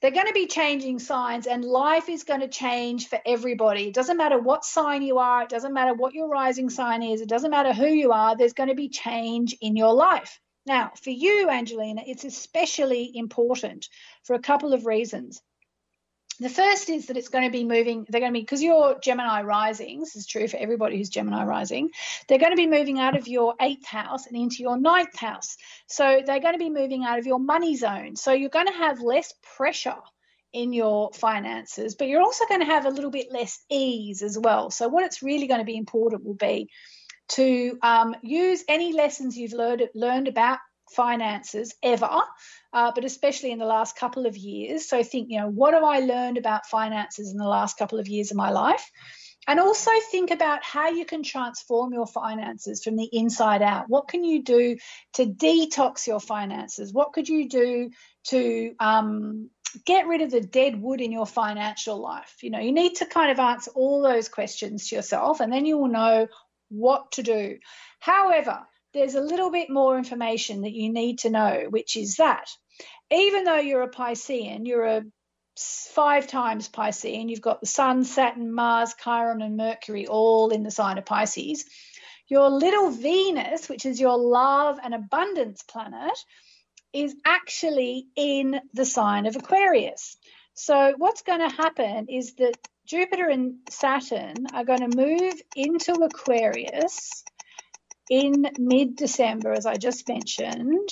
they're 0.00 0.10
going 0.10 0.26
to 0.26 0.32
be 0.32 0.46
changing 0.46 0.98
signs 0.98 1.46
and 1.46 1.64
life 1.64 2.08
is 2.08 2.24
going 2.24 2.40
to 2.40 2.48
change 2.48 3.08
for 3.08 3.18
everybody. 3.26 3.88
It 3.88 3.94
doesn't 3.94 4.16
matter 4.16 4.38
what 4.38 4.64
sign 4.64 5.02
you 5.02 5.18
are, 5.18 5.42
it 5.42 5.48
doesn't 5.48 5.74
matter 5.74 5.94
what 5.94 6.14
your 6.14 6.28
rising 6.28 6.70
sign 6.70 7.02
is, 7.02 7.20
it 7.20 7.28
doesn't 7.28 7.50
matter 7.50 7.72
who 7.72 7.86
you 7.86 8.12
are, 8.12 8.36
there's 8.36 8.52
going 8.52 8.68
to 8.68 8.74
be 8.74 8.88
change 8.88 9.56
in 9.60 9.76
your 9.76 9.92
life. 9.92 10.40
Now, 10.66 10.92
for 11.02 11.10
you, 11.10 11.48
Angelina, 11.48 12.02
it's 12.06 12.24
especially 12.24 13.10
important 13.14 13.88
for 14.24 14.34
a 14.34 14.40
couple 14.40 14.74
of 14.74 14.86
reasons. 14.86 15.40
The 16.40 16.48
first 16.48 16.88
is 16.88 17.06
that 17.06 17.16
it's 17.16 17.28
going 17.28 17.44
to 17.44 17.50
be 17.50 17.64
moving, 17.64 18.06
they're 18.08 18.20
going 18.20 18.32
to 18.32 18.38
be, 18.38 18.42
because 18.42 18.62
you're 18.62 18.98
Gemini 19.00 19.42
rising, 19.42 19.98
this 19.98 20.14
is 20.14 20.26
true 20.26 20.46
for 20.46 20.56
everybody 20.56 20.96
who's 20.96 21.08
Gemini 21.08 21.44
rising, 21.44 21.90
they're 22.28 22.38
going 22.38 22.52
to 22.52 22.56
be 22.56 22.68
moving 22.68 23.00
out 23.00 23.16
of 23.16 23.26
your 23.26 23.54
eighth 23.60 23.86
house 23.86 24.26
and 24.26 24.36
into 24.36 24.62
your 24.62 24.78
ninth 24.78 25.16
house. 25.16 25.56
So 25.88 26.22
they're 26.24 26.40
going 26.40 26.54
to 26.54 26.58
be 26.58 26.70
moving 26.70 27.04
out 27.04 27.18
of 27.18 27.26
your 27.26 27.40
money 27.40 27.76
zone. 27.76 28.14
So 28.14 28.32
you're 28.32 28.50
going 28.50 28.68
to 28.68 28.72
have 28.72 29.00
less 29.00 29.34
pressure 29.56 29.96
in 30.52 30.72
your 30.72 31.10
finances, 31.12 31.96
but 31.96 32.08
you're 32.08 32.22
also 32.22 32.44
going 32.48 32.60
to 32.60 32.66
have 32.66 32.86
a 32.86 32.90
little 32.90 33.10
bit 33.10 33.32
less 33.32 33.60
ease 33.68 34.22
as 34.22 34.38
well. 34.38 34.70
So 34.70 34.88
what 34.88 35.04
it's 35.04 35.22
really 35.22 35.48
going 35.48 35.60
to 35.60 35.66
be 35.66 35.76
important 35.76 36.24
will 36.24 36.34
be 36.34 36.70
to 37.30 37.78
um, 37.82 38.14
use 38.22 38.64
any 38.68 38.92
lessons 38.92 39.36
you've 39.36 39.52
learned, 39.52 39.88
learned 39.94 40.28
about 40.28 40.58
finances 40.90 41.74
ever, 41.82 42.22
uh, 42.72 42.92
but 42.94 43.04
especially 43.04 43.50
in 43.50 43.58
the 43.58 43.64
last 43.64 43.96
couple 43.96 44.26
of 44.26 44.36
years. 44.36 44.88
So 44.88 45.02
think, 45.02 45.28
you 45.30 45.40
know, 45.40 45.48
what 45.48 45.74
have 45.74 45.84
I 45.84 46.00
learned 46.00 46.38
about 46.38 46.66
finances 46.66 47.30
in 47.30 47.38
the 47.38 47.48
last 47.48 47.78
couple 47.78 47.98
of 47.98 48.08
years 48.08 48.30
of 48.30 48.36
my 48.36 48.50
life? 48.50 48.90
And 49.46 49.60
also 49.60 49.90
think 50.10 50.30
about 50.30 50.62
how 50.62 50.90
you 50.90 51.06
can 51.06 51.22
transform 51.22 51.94
your 51.94 52.06
finances 52.06 52.84
from 52.84 52.96
the 52.96 53.08
inside 53.10 53.62
out. 53.62 53.88
What 53.88 54.06
can 54.06 54.22
you 54.22 54.42
do 54.42 54.76
to 55.14 55.24
detox 55.24 56.06
your 56.06 56.20
finances? 56.20 56.92
What 56.92 57.14
could 57.14 57.30
you 57.30 57.48
do 57.48 57.90
to 58.24 58.74
um, 58.78 59.48
get 59.86 60.06
rid 60.06 60.20
of 60.20 60.30
the 60.30 60.42
dead 60.42 60.78
wood 60.78 61.00
in 61.00 61.12
your 61.12 61.24
financial 61.24 61.98
life? 61.98 62.36
You 62.42 62.50
know, 62.50 62.60
you 62.60 62.72
need 62.72 62.96
to 62.96 63.06
kind 63.06 63.30
of 63.30 63.38
answer 63.38 63.70
all 63.74 64.02
those 64.02 64.28
questions 64.28 64.88
to 64.88 64.96
yourself, 64.96 65.40
and 65.40 65.50
then 65.50 65.64
you 65.64 65.78
will 65.78 65.88
know 65.88 66.26
what 66.68 67.12
to 67.12 67.22
do. 67.22 67.58
However, 68.00 68.66
there's 68.94 69.14
a 69.14 69.20
little 69.20 69.50
bit 69.50 69.70
more 69.70 69.98
information 69.98 70.62
that 70.62 70.72
you 70.72 70.92
need 70.92 71.20
to 71.20 71.30
know, 71.30 71.66
which 71.68 71.96
is 71.96 72.16
that 72.16 72.48
even 73.10 73.44
though 73.44 73.58
you're 73.58 73.82
a 73.82 73.90
Piscean, 73.90 74.66
you're 74.66 74.84
a 74.84 75.02
five 75.92 76.26
times 76.26 76.68
Piscean, 76.68 77.28
you've 77.28 77.40
got 77.40 77.60
the 77.60 77.66
Sun, 77.66 78.04
Saturn, 78.04 78.52
Mars, 78.52 78.94
Chiron, 79.02 79.42
and 79.42 79.56
Mercury 79.56 80.06
all 80.06 80.50
in 80.50 80.62
the 80.62 80.70
sign 80.70 80.98
of 80.98 81.04
Pisces. 81.06 81.64
Your 82.28 82.50
little 82.50 82.90
Venus, 82.90 83.68
which 83.68 83.86
is 83.86 83.98
your 83.98 84.18
love 84.18 84.78
and 84.82 84.94
abundance 84.94 85.62
planet, 85.62 86.16
is 86.92 87.14
actually 87.24 88.06
in 88.16 88.60
the 88.72 88.84
sign 88.84 89.26
of 89.26 89.36
Aquarius. 89.36 90.16
So, 90.54 90.94
what's 90.96 91.22
going 91.22 91.40
to 91.40 91.56
happen 91.56 92.06
is 92.08 92.34
that 92.34 92.54
Jupiter 92.86 93.28
and 93.28 93.56
Saturn 93.70 94.46
are 94.52 94.64
going 94.64 94.90
to 94.90 94.96
move 94.96 95.34
into 95.54 95.92
Aquarius 95.92 97.24
in 98.10 98.46
mid 98.58 98.96
December, 98.96 99.52
as 99.52 99.66
I 99.66 99.74
just 99.74 100.08
mentioned. 100.08 100.90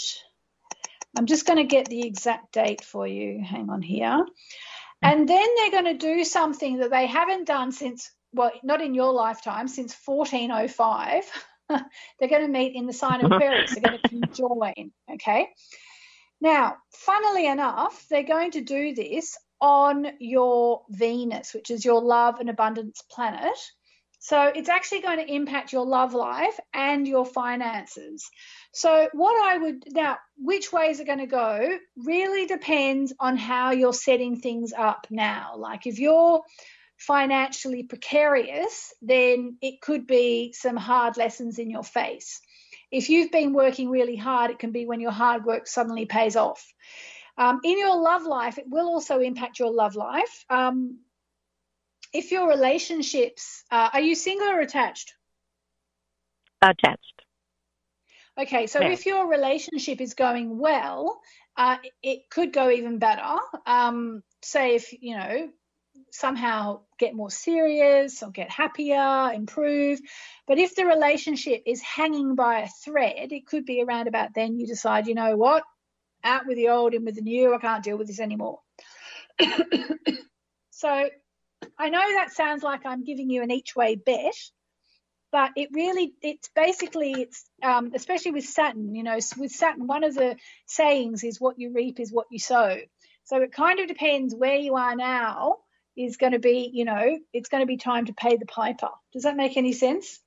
I'm 1.16 1.26
just 1.26 1.46
going 1.46 1.58
to 1.58 1.64
get 1.64 1.86
the 1.86 2.06
exact 2.06 2.52
date 2.52 2.84
for 2.84 3.06
you. 3.06 3.42
Hang 3.42 3.70
on 3.70 3.80
here. 3.80 4.24
And 5.02 5.28
then 5.28 5.46
they're 5.56 5.82
going 5.82 5.98
to 5.98 6.06
do 6.06 6.24
something 6.24 6.78
that 6.78 6.90
they 6.90 7.06
haven't 7.06 7.46
done 7.46 7.72
since, 7.72 8.10
well, 8.32 8.52
not 8.62 8.82
in 8.82 8.94
your 8.94 9.12
lifetime, 9.12 9.68
since 9.68 9.96
1405. 10.04 11.24
they're 11.68 12.28
going 12.28 12.42
to 12.42 12.48
meet 12.48 12.74
in 12.74 12.86
the 12.86 12.92
sign 12.92 13.24
of 13.24 13.30
Aquarius. 13.30 13.74
They're 13.74 13.82
going 13.82 14.00
to 14.02 14.08
conjoin. 14.08 14.92
Okay. 15.14 15.48
Now, 16.40 16.76
funnily 16.92 17.46
enough, 17.46 18.06
they're 18.10 18.22
going 18.22 18.50
to 18.52 18.60
do 18.60 18.94
this 18.94 19.38
on 19.60 20.06
your 20.20 20.82
Venus, 20.90 21.54
which 21.54 21.70
is 21.70 21.84
your 21.84 22.02
love 22.02 22.40
and 22.40 22.50
abundance 22.50 23.02
planet. 23.10 23.56
So 24.26 24.50
it's 24.52 24.68
actually 24.68 25.02
going 25.02 25.18
to 25.18 25.32
impact 25.32 25.72
your 25.72 25.86
love 25.86 26.12
life 26.12 26.58
and 26.74 27.06
your 27.06 27.24
finances. 27.24 28.28
So, 28.72 29.08
what 29.12 29.40
I 29.40 29.56
would 29.56 29.84
now, 29.92 30.16
which 30.36 30.72
way 30.72 30.90
is 30.90 30.98
it 30.98 31.06
going 31.06 31.20
to 31.20 31.28
go 31.28 31.78
really 31.96 32.44
depends 32.46 33.12
on 33.20 33.36
how 33.36 33.70
you're 33.70 33.92
setting 33.92 34.40
things 34.40 34.72
up 34.76 35.06
now. 35.10 35.54
Like 35.58 35.86
if 35.86 36.00
you're 36.00 36.42
financially 36.96 37.84
precarious, 37.84 38.92
then 39.00 39.58
it 39.62 39.80
could 39.80 40.08
be 40.08 40.52
some 40.54 40.76
hard 40.76 41.16
lessons 41.16 41.60
in 41.60 41.70
your 41.70 41.84
face. 41.84 42.40
If 42.90 43.10
you've 43.10 43.30
been 43.30 43.52
working 43.52 43.90
really 43.90 44.16
hard, 44.16 44.50
it 44.50 44.58
can 44.58 44.72
be 44.72 44.86
when 44.86 44.98
your 44.98 45.12
hard 45.12 45.44
work 45.44 45.68
suddenly 45.68 46.06
pays 46.06 46.34
off. 46.34 46.66
Um, 47.38 47.60
in 47.62 47.78
your 47.78 47.94
love 48.02 48.24
life, 48.24 48.58
it 48.58 48.64
will 48.66 48.88
also 48.88 49.20
impact 49.20 49.60
your 49.60 49.70
love 49.70 49.94
life. 49.94 50.44
Um, 50.50 50.98
if 52.12 52.30
your 52.30 52.48
relationships 52.48 53.64
uh, 53.70 53.90
are 53.92 54.00
you 54.00 54.14
single 54.14 54.48
or 54.48 54.60
attached? 54.60 55.14
Attached. 56.62 57.22
Okay, 58.38 58.66
so 58.66 58.80
if 58.80 59.06
your 59.06 59.26
relationship 59.28 60.00
is 60.00 60.12
going 60.12 60.58
well, 60.58 61.20
uh, 61.56 61.78
it 62.02 62.28
could 62.28 62.52
go 62.52 62.70
even 62.70 62.98
better. 62.98 63.38
Um, 63.64 64.22
say 64.42 64.74
if 64.74 64.92
you 64.92 65.16
know 65.16 65.48
somehow 66.10 66.80
get 66.98 67.14
more 67.14 67.30
serious 67.30 68.22
or 68.22 68.30
get 68.30 68.50
happier, 68.50 69.32
improve. 69.34 70.00
But 70.46 70.58
if 70.58 70.74
the 70.74 70.86
relationship 70.86 71.62
is 71.66 71.80
hanging 71.82 72.34
by 72.34 72.60
a 72.60 72.68
thread, 72.68 73.32
it 73.32 73.46
could 73.46 73.64
be 73.64 73.82
around 73.82 74.08
about 74.08 74.34
then 74.34 74.58
you 74.58 74.66
decide, 74.66 75.06
you 75.06 75.14
know 75.14 75.36
what, 75.36 75.64
out 76.24 76.46
with 76.46 76.56
the 76.56 76.68
old, 76.68 76.94
in 76.94 77.04
with 77.04 77.16
the 77.16 77.22
new. 77.22 77.54
I 77.54 77.58
can't 77.58 77.84
deal 77.84 77.96
with 77.98 78.06
this 78.06 78.20
anymore. 78.20 78.60
so 80.70 81.08
I 81.78 81.90
know 81.90 82.12
that 82.14 82.32
sounds 82.32 82.62
like 82.62 82.86
I'm 82.86 83.04
giving 83.04 83.30
you 83.30 83.42
an 83.42 83.50
each 83.50 83.74
way 83.76 83.96
bet, 83.96 84.34
but 85.32 85.52
it 85.56 85.70
really 85.72 86.14
it's 86.22 86.48
basically 86.54 87.12
it's 87.12 87.44
um, 87.62 87.92
especially 87.94 88.32
with 88.32 88.44
Saturn. 88.44 88.94
You 88.94 89.02
know, 89.02 89.18
with 89.36 89.52
Saturn, 89.52 89.86
one 89.86 90.04
of 90.04 90.14
the 90.14 90.36
sayings 90.66 91.24
is 91.24 91.40
"What 91.40 91.58
you 91.58 91.72
reap 91.72 92.00
is 92.00 92.12
what 92.12 92.26
you 92.30 92.38
sow." 92.38 92.78
So 93.24 93.42
it 93.42 93.52
kind 93.52 93.80
of 93.80 93.88
depends 93.88 94.34
where 94.34 94.56
you 94.56 94.76
are 94.76 94.96
now. 94.96 95.58
Is 95.96 96.18
going 96.18 96.32
to 96.32 96.38
be, 96.38 96.70
you 96.74 96.84
know, 96.84 97.18
it's 97.32 97.48
going 97.48 97.62
to 97.62 97.66
be 97.66 97.78
time 97.78 98.04
to 98.06 98.12
pay 98.12 98.36
the 98.36 98.44
piper. 98.44 98.90
Does 99.14 99.22
that 99.22 99.34
make 99.34 99.56
any 99.56 99.72
sense? 99.72 100.20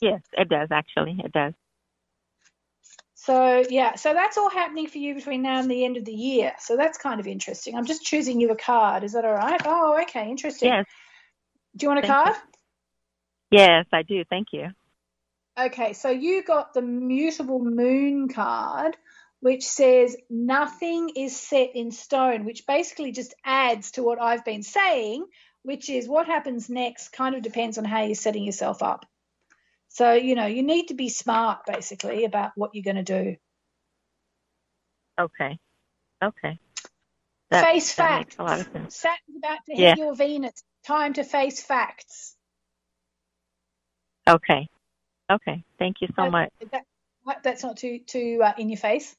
Yes, 0.00 0.22
it 0.32 0.48
does. 0.48 0.68
Actually, 0.70 1.20
it 1.24 1.32
does. 1.32 1.52
So 3.24 3.62
yeah, 3.70 3.94
so 3.94 4.14
that's 4.14 4.36
all 4.36 4.50
happening 4.50 4.88
for 4.88 4.98
you 4.98 5.14
between 5.14 5.42
now 5.42 5.60
and 5.60 5.70
the 5.70 5.84
end 5.84 5.96
of 5.96 6.04
the 6.04 6.12
year. 6.12 6.54
So 6.58 6.76
that's 6.76 6.98
kind 6.98 7.20
of 7.20 7.28
interesting. 7.28 7.76
I'm 7.76 7.86
just 7.86 8.02
choosing 8.02 8.40
you 8.40 8.50
a 8.50 8.56
card. 8.56 9.04
Is 9.04 9.12
that 9.12 9.24
all 9.24 9.32
right? 9.32 9.60
Oh, 9.64 10.00
okay, 10.02 10.28
interesting. 10.28 10.70
Yes. 10.70 10.86
Do 11.76 11.84
you 11.84 11.88
want 11.88 12.00
a 12.00 12.02
Thank 12.02 12.24
card? 12.24 12.36
Yes, 13.52 13.86
I 13.92 14.02
do. 14.02 14.24
Thank 14.28 14.48
you. 14.52 14.70
Okay, 15.56 15.92
so 15.92 16.10
you 16.10 16.42
got 16.42 16.74
the 16.74 16.82
mutable 16.82 17.60
moon 17.64 18.26
card, 18.26 18.96
which 19.38 19.62
says 19.62 20.16
nothing 20.28 21.10
is 21.14 21.38
set 21.38 21.76
in 21.76 21.92
stone, 21.92 22.44
which 22.44 22.66
basically 22.66 23.12
just 23.12 23.34
adds 23.44 23.92
to 23.92 24.02
what 24.02 24.20
I've 24.20 24.44
been 24.44 24.64
saying, 24.64 25.24
which 25.62 25.88
is 25.90 26.08
what 26.08 26.26
happens 26.26 26.68
next 26.68 27.10
kind 27.10 27.36
of 27.36 27.42
depends 27.42 27.78
on 27.78 27.84
how 27.84 28.02
you're 28.02 28.16
setting 28.16 28.42
yourself 28.42 28.82
up. 28.82 29.06
So, 29.94 30.14
you 30.14 30.34
know, 30.34 30.46
you 30.46 30.62
need 30.62 30.88
to 30.88 30.94
be 30.94 31.10
smart 31.10 31.66
basically 31.66 32.24
about 32.24 32.52
what 32.56 32.70
you're 32.74 32.82
going 32.82 33.04
to 33.04 33.22
do. 33.22 33.36
Okay. 35.20 35.58
Okay. 36.22 36.58
That, 37.50 37.64
face 37.66 37.94
that 37.96 38.08
facts. 38.24 38.36
a 38.38 38.42
lot 38.42 38.60
of 38.60 38.72
sense. 38.72 38.96
Saturn's 38.96 39.36
about 39.36 39.58
to 39.66 39.74
hit 39.74 39.78
Yeah. 39.80 39.94
your 39.96 40.14
Venus. 40.14 40.62
Time 40.86 41.12
to 41.14 41.24
face 41.24 41.62
facts. 41.62 42.34
Okay. 44.26 44.68
Okay. 45.30 45.62
Thank 45.78 46.00
you 46.00 46.08
so 46.16 46.30
much. 46.30 46.50
That, 46.60 46.84
that- 47.26 47.42
that's 47.42 47.62
not 47.62 47.76
too 47.76 48.00
too 48.00 48.40
uh, 48.42 48.52
in 48.58 48.68
your 48.70 48.78
face. 48.78 49.14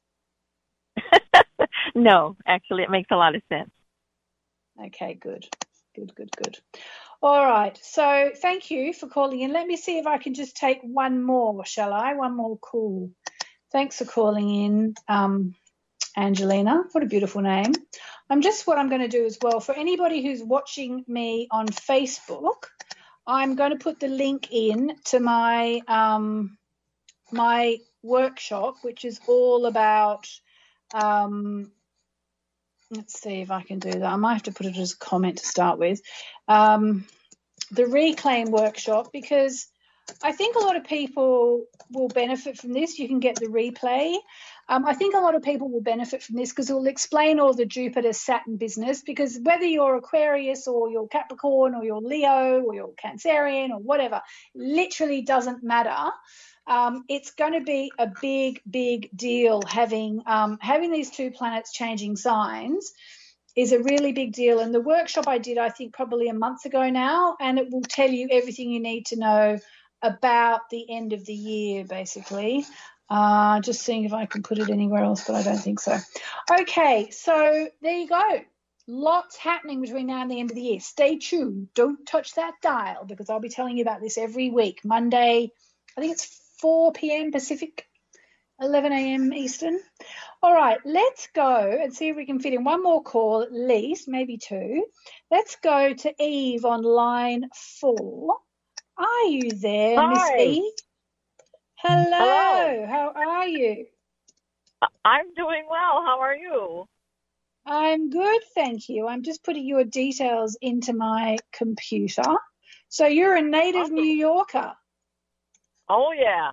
no, 1.96 2.36
actually, 2.46 2.84
it 2.84 2.90
makes 2.90 3.10
a 3.12 3.16
lot 3.16 3.36
of 3.36 3.42
sense. 3.48 3.70
Okay, 4.88 5.14
good. 5.14 5.46
Good, 5.96 6.14
good, 6.16 6.30
good. 6.36 6.58
All 7.24 7.46
right. 7.46 7.80
So 7.82 8.32
thank 8.36 8.70
you 8.70 8.92
for 8.92 9.08
calling 9.08 9.40
in. 9.40 9.54
Let 9.54 9.66
me 9.66 9.78
see 9.78 9.98
if 9.98 10.06
I 10.06 10.18
can 10.18 10.34
just 10.34 10.58
take 10.58 10.82
one 10.82 11.24
more, 11.24 11.66
shall 11.66 11.94
I? 11.94 12.16
One 12.16 12.36
more 12.36 12.58
call. 12.58 13.12
Thanks 13.72 14.00
for 14.00 14.04
calling 14.04 14.54
in, 14.54 14.96
um, 15.08 15.56
Angelina. 16.18 16.84
What 16.92 17.02
a 17.02 17.08
beautiful 17.08 17.42
name. 17.42 17.72
I'm 18.30 18.42
just 18.42 18.68
what 18.68 18.78
I'm 18.78 18.90
going 18.90 19.04
to 19.04 19.08
do 19.08 19.26
as 19.26 19.38
well. 19.42 19.62
For 19.62 19.74
anybody 19.74 20.22
who's 20.22 20.44
watching 20.44 21.06
me 21.08 21.48
on 21.50 21.68
Facebook, 21.68 22.66
I'm 23.26 23.56
going 23.56 23.72
to 23.72 23.78
put 23.78 24.02
the 24.02 24.10
link 24.10 24.50
in 24.52 24.94
to 25.06 25.22
my 25.22 25.80
um, 25.88 26.58
my 27.32 27.78
workshop, 28.02 28.76
which 28.82 29.06
is 29.06 29.22
all 29.28 29.66
about 29.66 30.28
um, 30.94 31.72
let's 32.96 33.20
see 33.20 33.42
if 33.42 33.52
I 33.52 33.62
can 33.62 33.80
do 33.80 33.92
that. 33.92 34.04
I 34.04 34.16
might 34.16 34.34
have 34.34 34.44
to 34.44 34.52
put 34.52 34.66
it 34.66 34.78
as 34.78 34.94
a 34.94 34.98
comment 34.98 35.40
to 35.40 35.46
start 35.46 35.80
with. 35.80 36.02
Um, 36.48 37.06
the 37.72 37.86
reclaim 37.86 38.52
workshop, 38.52 39.12
because 39.12 39.68
I 40.22 40.32
think 40.32 40.56
a 40.56 40.60
lot 40.60 40.76
of 40.76 40.84
people 40.84 41.66
will 41.92 42.10
benefit 42.10 42.58
from 42.58 42.74
this. 42.74 43.00
You 43.00 43.08
can 43.08 43.20
get 43.20 43.36
the 43.36 43.48
replay. 43.48 44.18
Um, 44.68 44.86
I 44.86 44.94
think 44.94 45.16
a 45.16 45.20
lot 45.20 45.36
of 45.36 45.44
people 45.44 45.70
will 45.70 45.82
benefit 45.82 46.24
from 46.24 46.36
this 46.36 46.50
because 46.50 46.70
it 46.70 46.74
will 46.74 46.88
explain 46.88 47.40
all 47.40 47.54
the 47.54 47.66
Jupiter 47.66 48.14
Saturn 48.14 48.58
business. 48.58 49.02
Because 49.02 49.40
whether 49.42 49.66
you're 49.66 49.96
Aquarius 49.96 50.68
or 50.68 50.90
you're 50.90 51.08
Capricorn 51.08 51.76
or 51.76 51.84
you're 51.84 52.02
Leo 52.02 52.62
or 52.62 52.76
you're 52.76 52.94
Cancerian 53.04 53.72
or 53.72 53.80
whatever, 53.80 54.22
literally 54.54 55.22
doesn't 55.22 55.64
matter 55.64 56.12
um, 56.68 57.04
it's 57.10 57.32
going 57.32 57.54
to 57.54 57.62
be 57.62 57.92
a 57.98 58.12
big, 58.22 58.62
big 58.70 59.10
deal 59.16 59.62
having 59.68 60.22
um, 60.26 60.58
having 60.62 60.92
these 60.92 61.12
two 61.12 61.32
planets 61.32 61.74
changing 61.74 62.16
signs 62.16 62.94
is 63.56 63.72
a 63.72 63.80
really 63.80 64.14
big 64.14 64.34
deal. 64.34 64.60
And 64.60 64.74
the 64.74 64.82
workshop 64.82 65.28
I 65.28 65.38
did, 65.38 65.58
I 65.58 65.70
think, 65.70 65.94
probably 65.94 66.30
a 66.30 66.34
month 66.34 66.66
ago 66.66 66.90
now, 66.90 67.36
and 67.40 67.60
it 67.60 67.70
will 67.70 67.84
tell 67.84 68.10
you 68.10 68.28
everything 68.32 68.72
you 68.72 68.80
need 68.80 69.08
to 69.08 69.20
know 69.20 69.60
about 70.02 70.70
the 70.70 70.86
end 70.90 71.14
of 71.14 71.26
the 71.26 71.34
year, 71.34 71.86
basically. 71.86 72.66
Uh, 73.10 73.60
just 73.60 73.82
seeing 73.82 74.06
if 74.06 74.14
I 74.14 74.26
can 74.26 74.42
put 74.42 74.58
it 74.58 74.70
anywhere 74.70 75.04
else, 75.04 75.26
but 75.26 75.36
I 75.36 75.44
don't 75.44 75.60
think 75.60 75.80
so. 75.80 75.98
Okay, 76.62 77.10
so 77.12 77.68
there 77.82 77.98
you 77.98 78.08
go. 78.08 78.42
Lots 78.88 79.38
happening 79.38 79.82
between 79.82 80.08
now 80.08 80.22
and 80.22 80.32
the 80.32 80.40
end 80.40 80.50
of 80.50 80.56
the 80.56 80.62
year. 80.62 80.80
Stay 80.80 81.18
tuned. 81.18 81.70
Don't 81.74 82.06
touch 82.06 82.34
that 82.36 82.54
dial 82.62 83.06
because 83.06 83.30
I'll 83.30 83.40
be 83.40 83.50
telling 83.50 83.78
you 83.78 83.84
about 83.84 84.02
this 84.02 84.18
every 84.18 84.50
week. 84.50 84.82
Monday, 84.84 85.52
I 85.98 86.02
think 86.02 86.14
it's 86.14 86.43
4 86.64 86.94
p.m. 86.94 87.34
Pacific, 87.34 87.86
11 88.62 88.94
a.m. 88.94 89.34
Eastern. 89.34 89.80
All 90.42 90.54
right, 90.54 90.80
let's 90.86 91.28
go 91.36 91.80
and 91.84 91.94
see 91.94 92.10
if 92.10 92.16
we 92.18 92.26
can 92.26 92.40
fit 92.40 92.54
in 92.54 92.64
one 92.64 92.84
more 92.84 93.04
call 93.04 93.44
at 93.44 93.54
least, 93.54 94.08
maybe 94.08 94.38
two. 94.38 94.86
Let's 95.32 95.58
go 95.58 95.94
to 95.94 96.14
Eve 96.24 96.66
on 96.66 96.84
line 96.84 97.50
four. 97.82 98.38
Are 98.98 99.26
you 99.28 99.52
there, 99.62 100.02
Hi. 100.02 100.04
Miss 100.04 100.32
Eve? 100.38 100.74
Hello. 101.78 102.08
Hello. 102.18 102.86
How 102.88 103.14
are 103.16 103.48
you? 103.48 103.88
I'm 105.06 105.34
doing 105.36 105.66
well. 105.70 106.04
How 106.06 106.20
are 106.22 106.36
you? 106.36 106.86
I'm 107.66 108.10
good, 108.12 108.42
thank 108.56 108.90
you. 108.90 109.08
I'm 109.08 109.24
just 109.24 109.44
putting 109.44 109.68
your 109.68 109.86
details 109.86 110.58
into 110.62 110.94
my 110.94 111.38
computer. 111.54 112.24
So 112.90 113.08
you're 113.08 113.36
a 113.38 113.42
native 113.44 113.90
Awesome. 113.90 113.92
New 113.92 114.04
Yorker. 114.18 114.74
Oh 115.90 116.12
yeah. 116.12 116.52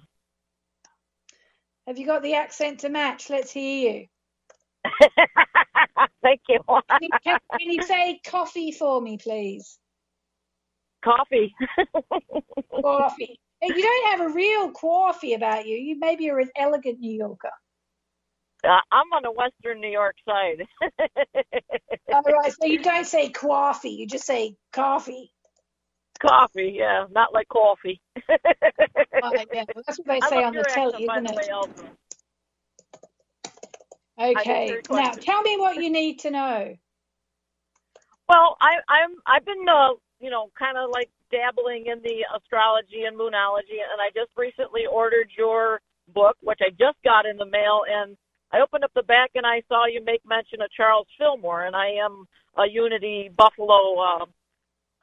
Have 1.86 1.98
you 1.98 2.06
got 2.06 2.22
the 2.22 2.34
accent 2.34 2.80
to 2.80 2.88
match? 2.88 3.30
Let's 3.30 3.50
hear 3.50 3.92
you. 3.92 4.06
Thank 6.22 6.40
you. 6.48 6.60
Can, 6.68 6.98
you- 7.00 7.08
can, 7.24 7.38
can 7.58 7.70
you 7.70 7.82
say 7.82 8.20
coffee 8.26 8.72
for 8.72 9.00
me, 9.00 9.18
please? 9.18 9.78
Coffee. 11.02 11.54
Coffee. 12.82 13.40
You 13.62 13.82
don't 13.82 14.10
have 14.18 14.30
a 14.30 14.34
real 14.34 14.70
coffee 14.70 15.34
about 15.34 15.66
you. 15.66 15.76
You 15.76 15.98
maybe 15.98 16.24
you're 16.24 16.40
an 16.40 16.50
elegant 16.56 16.98
New 17.00 17.12
Yorker. 17.12 17.50
Uh, 18.62 18.78
I'm 18.92 19.10
on 19.12 19.22
the 19.22 19.32
western 19.32 19.80
New 19.80 19.90
York 19.90 20.16
side. 20.28 20.66
All 22.12 22.22
right, 22.22 22.52
so 22.52 22.66
you 22.66 22.82
don't 22.82 23.06
say 23.06 23.30
coffee. 23.30 23.90
You 23.90 24.06
just 24.06 24.26
say 24.26 24.56
coffee. 24.72 25.32
Coffee, 26.20 26.74
yeah, 26.78 27.06
not 27.10 27.32
like 27.32 27.48
coffee. 27.48 28.00
Yeah, 29.52 29.64
well, 29.74 29.84
that's 29.86 29.98
what 29.98 30.06
they 30.06 30.20
say 30.28 30.42
on 30.42 30.54
the 30.54 30.64
telly, 30.64 31.04
isn't 31.04 31.26
it? 31.26 31.50
also. 31.50 31.84
Okay. 34.20 34.76
Now, 34.90 35.12
tell 35.12 35.42
me 35.42 35.56
what 35.58 35.76
you 35.76 35.90
need 35.90 36.18
to 36.20 36.30
know. 36.30 36.74
Well, 38.28 38.56
I, 38.60 38.76
I'm 38.88 39.10
I've 39.26 39.44
been 39.44 39.66
uh, 39.68 39.94
you 40.20 40.30
know 40.30 40.50
kind 40.58 40.76
of 40.78 40.90
like 40.90 41.10
dabbling 41.32 41.86
in 41.86 42.00
the 42.02 42.24
astrology 42.36 43.04
and 43.06 43.18
moonology, 43.18 43.80
and 43.80 44.00
I 44.00 44.10
just 44.14 44.30
recently 44.36 44.82
ordered 44.90 45.30
your 45.36 45.80
book, 46.12 46.36
which 46.42 46.60
I 46.60 46.70
just 46.70 46.98
got 47.04 47.26
in 47.26 47.36
the 47.38 47.46
mail, 47.46 47.82
and 47.90 48.16
I 48.52 48.60
opened 48.60 48.84
up 48.84 48.92
the 48.94 49.02
back 49.02 49.30
and 49.34 49.46
I 49.46 49.62
saw 49.68 49.86
you 49.86 50.04
make 50.04 50.22
mention 50.26 50.60
of 50.60 50.70
Charles 50.76 51.06
Fillmore, 51.18 51.66
and 51.66 51.76
I 51.76 51.90
am 52.04 52.26
a 52.56 52.68
Unity 52.68 53.30
Buffalo 53.36 53.98
uh, 54.00 54.26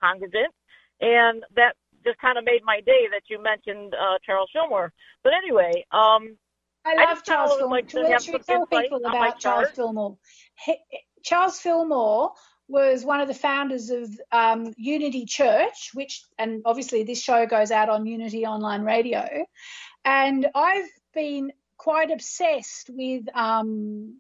congregant, 0.02 0.54
and 1.02 1.44
that 1.56 1.76
just 2.06 2.20
kind 2.20 2.38
of 2.38 2.46
made 2.46 2.62
my 2.64 2.80
day 2.82 3.08
that 3.12 3.24
you 3.30 3.42
mentioned 3.42 3.94
uh, 3.94 4.18
Charles 4.26 4.50
Fillmore. 4.54 4.94
But 5.24 5.34
anyway, 5.34 5.86
um, 5.92 6.38
I 6.86 6.94
I 6.94 6.96
love 6.96 7.18
just 7.18 7.26
Charles 7.26 7.52
Fillmore. 7.58 7.70
like 7.70 7.88
to 7.90 8.02
we- 8.02 8.12
have 8.12 8.24
should 8.24 8.46
some 8.46 8.66
tell 8.68 8.82
people 8.82 9.02
about 9.06 9.40
Charles. 9.40 9.70
Fillmore? 9.72 10.18
He, 10.66 10.78
Charles 11.24 11.60
Fillmore 11.60 12.32
was 12.70 13.04
one 13.06 13.22
of 13.22 13.28
the 13.28 13.34
founders 13.34 13.90
of 13.90 14.10
um, 14.32 14.74
Unity 14.78 15.26
Church, 15.26 15.92
which, 15.94 16.22
and 16.38 16.62
obviously 16.66 17.04
this 17.04 17.22
show 17.22 17.46
goes 17.46 17.72
out 17.72 17.90
on 17.90 18.06
Unity 18.06 18.46
Online 18.46 18.82
Radio. 18.82 19.26
And 20.04 20.48
I've 20.54 20.90
been 21.14 21.52
quite 21.78 22.12
obsessed 22.12 22.90
with 22.90 23.24
um, 23.34 24.18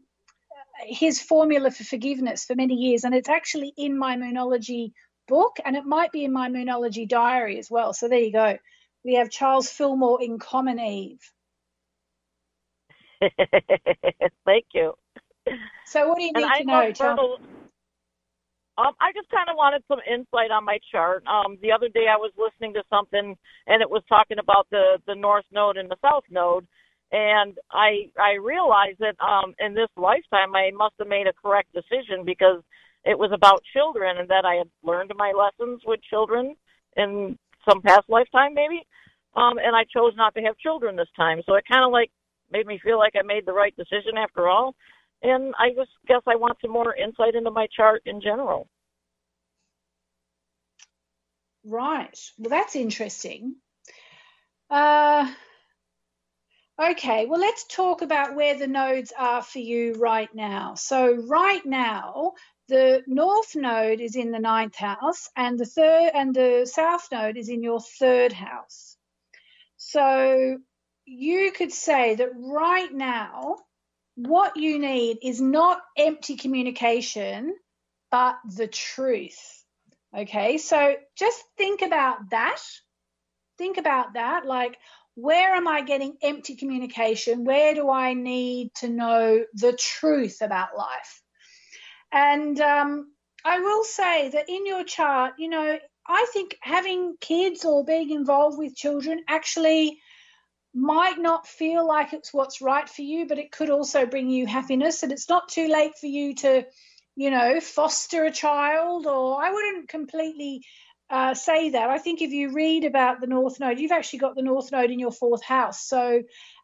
his 0.85 1.21
formula 1.21 1.71
for 1.71 1.83
forgiveness 1.83 2.45
for 2.45 2.55
many 2.55 2.75
years. 2.75 3.03
And 3.03 3.13
it's 3.13 3.29
actually 3.29 3.73
in 3.77 3.97
my 3.97 4.15
Moonology 4.15 4.93
book, 5.27 5.57
and 5.65 5.75
it 5.75 5.85
might 5.85 6.11
be 6.11 6.25
in 6.25 6.33
my 6.33 6.49
Moonology 6.49 7.07
diary 7.07 7.59
as 7.59 7.69
well. 7.69 7.93
So 7.93 8.07
there 8.07 8.19
you 8.19 8.31
go. 8.31 8.57
We 9.03 9.15
have 9.15 9.29
Charles 9.29 9.69
Fillmore 9.69 10.21
in 10.21 10.39
common, 10.39 10.79
Eve. 10.79 11.21
Thank 14.45 14.65
you. 14.73 14.93
So 15.85 16.07
what 16.09 16.17
do 16.17 16.23
you 16.23 16.33
need 16.33 16.43
and 16.43 16.51
I 16.51 16.59
to 16.59 16.65
know? 16.65 16.91
Tell 16.91 17.17
me. 17.17 17.21
fertile. 17.21 17.37
Um, 18.77 18.93
I 19.01 19.11
just 19.13 19.29
kind 19.31 19.49
of 19.49 19.55
wanted 19.57 19.83
some 19.87 19.99
insight 20.07 20.51
on 20.51 20.63
my 20.63 20.77
chart. 20.91 21.23
Um, 21.25 21.57
the 21.61 21.71
other 21.71 21.89
day 21.89 22.05
I 22.11 22.17
was 22.17 22.31
listening 22.37 22.73
to 22.75 22.83
something, 22.89 23.35
and 23.65 23.81
it 23.81 23.89
was 23.89 24.03
talking 24.07 24.37
about 24.39 24.67
the 24.69 24.99
the 25.07 25.15
north 25.15 25.45
node 25.51 25.77
and 25.77 25.89
the 25.89 25.97
south 26.01 26.25
node, 26.29 26.67
and 27.11 27.57
I 27.71 28.11
I 28.19 28.33
realized 28.33 28.99
that 28.99 29.15
um, 29.19 29.55
in 29.59 29.73
this 29.73 29.89
lifetime 29.97 30.55
I 30.55 30.71
must 30.75 30.93
have 30.99 31.07
made 31.07 31.25
a 31.25 31.33
correct 31.33 31.73
decision 31.73 32.23
because 32.23 32.61
it 33.05 33.17
was 33.17 33.31
about 33.33 33.63
children, 33.73 34.17
and 34.17 34.29
that 34.29 34.45
I 34.45 34.55
had 34.55 34.69
learned 34.83 35.11
my 35.15 35.31
lessons 35.31 35.81
with 35.85 36.01
children 36.03 36.55
in 36.97 37.37
some 37.69 37.81
past 37.81 38.05
lifetime 38.09 38.53
maybe, 38.53 38.83
um, 39.35 39.57
and 39.59 39.75
I 39.75 39.83
chose 39.85 40.13
not 40.15 40.33
to 40.35 40.41
have 40.41 40.57
children 40.57 40.95
this 40.95 41.09
time. 41.15 41.41
So 41.45 41.55
it 41.55 41.65
kind 41.71 41.85
of 41.85 41.91
like 41.91 42.11
made 42.51 42.65
me 42.67 42.79
feel 42.83 42.97
like 42.97 43.13
I 43.17 43.23
made 43.23 43.45
the 43.45 43.53
right 43.53 43.75
decision 43.75 44.17
after 44.17 44.47
all. 44.47 44.75
And 45.23 45.53
I 45.59 45.69
just 45.75 45.91
guess 46.07 46.21
I 46.27 46.35
want 46.35 46.57
some 46.61 46.71
more 46.71 46.95
insight 46.95 47.35
into 47.35 47.51
my 47.51 47.67
chart 47.75 48.01
in 48.05 48.21
general. 48.21 48.67
Right. 51.65 52.17
Well, 52.39 52.49
that's 52.49 52.75
interesting. 52.75 53.57
Uh, 54.69 55.33
Okay, 56.79 57.25
well, 57.25 57.39
let's 57.39 57.65
talk 57.65 58.01
about 58.03 58.35
where 58.35 58.57
the 58.57 58.67
nodes 58.67 59.11
are 59.17 59.41
for 59.41 59.59
you 59.59 59.93
right 59.93 60.33
now. 60.35 60.75
So, 60.75 61.15
right 61.27 61.65
now, 61.65 62.33
the 62.67 63.03
north 63.07 63.55
node 63.55 64.01
is 64.01 64.15
in 64.15 64.31
the 64.31 64.39
ninth 64.39 64.75
house, 64.75 65.29
and 65.35 65.57
the 65.57 65.65
third 65.65 66.11
and 66.13 66.35
the 66.35 66.69
south 66.71 67.07
node 67.11 67.37
is 67.37 67.49
in 67.49 67.63
your 67.63 67.79
third 67.79 68.33
house. 68.33 68.97
So, 69.77 70.57
you 71.05 71.51
could 71.51 71.71
say 71.71 72.15
that 72.15 72.29
right 72.35 72.93
now, 72.93 73.57
what 74.15 74.57
you 74.57 74.79
need 74.79 75.19
is 75.21 75.39
not 75.39 75.79
empty 75.95 76.35
communication, 76.35 77.55
but 78.11 78.35
the 78.55 78.67
truth. 78.67 79.63
Okay, 80.15 80.57
so 80.57 80.95
just 81.15 81.43
think 81.57 81.81
about 81.81 82.31
that. 82.31 82.59
Think 83.57 83.77
about 83.77 84.13
that. 84.13 84.45
Like, 84.45 84.77
where 85.15 85.55
am 85.55 85.67
I 85.67 85.81
getting 85.81 86.17
empty 86.21 86.55
communication? 86.55 87.45
Where 87.45 87.73
do 87.73 87.89
I 87.89 88.13
need 88.13 88.73
to 88.75 88.89
know 88.89 89.45
the 89.53 89.73
truth 89.73 90.41
about 90.41 90.77
life? 90.77 91.21
And 92.11 92.59
um, 92.59 93.11
I 93.43 93.59
will 93.59 93.83
say 93.83 94.29
that 94.29 94.49
in 94.49 94.65
your 94.65 94.83
chart, 94.83 95.33
you 95.37 95.49
know, 95.49 95.77
I 96.07 96.27
think 96.31 96.57
having 96.61 97.15
kids 97.19 97.65
or 97.65 97.83
being 97.83 98.11
involved 98.11 98.57
with 98.57 98.75
children 98.75 99.23
actually 99.27 99.99
might 100.73 101.17
not 101.17 101.47
feel 101.47 101.85
like 101.87 102.13
it's 102.13 102.33
what's 102.33 102.61
right 102.61 102.87
for 102.87 103.01
you, 103.01 103.27
but 103.27 103.39
it 103.39 103.51
could 103.51 103.69
also 103.69 104.05
bring 104.05 104.29
you 104.29 104.45
happiness. 104.45 105.03
And 105.03 105.11
it's 105.11 105.27
not 105.27 105.49
too 105.49 105.67
late 105.67 105.97
for 105.99 106.07
you 106.07 106.35
to, 106.35 106.65
you 107.15 107.31
know, 107.31 107.59
foster 107.59 108.25
a 108.25 108.31
child, 108.31 109.07
or 109.07 109.43
I 109.43 109.51
wouldn't 109.51 109.89
completely 109.89 110.61
uh, 111.09 111.33
say 111.33 111.71
that. 111.71 111.89
I 111.89 111.97
think 111.97 112.21
if 112.21 112.31
you 112.31 112.53
read 112.53 112.83
about 112.83 113.21
the 113.21 113.27
North 113.27 113.59
Node, 113.59 113.79
you've 113.79 113.91
actually 113.91 114.19
got 114.19 114.35
the 114.35 114.43
North 114.43 114.71
Node 114.71 114.91
in 114.91 114.99
your 114.99 115.11
fourth 115.11 115.43
house. 115.43 115.87
So 115.87 116.21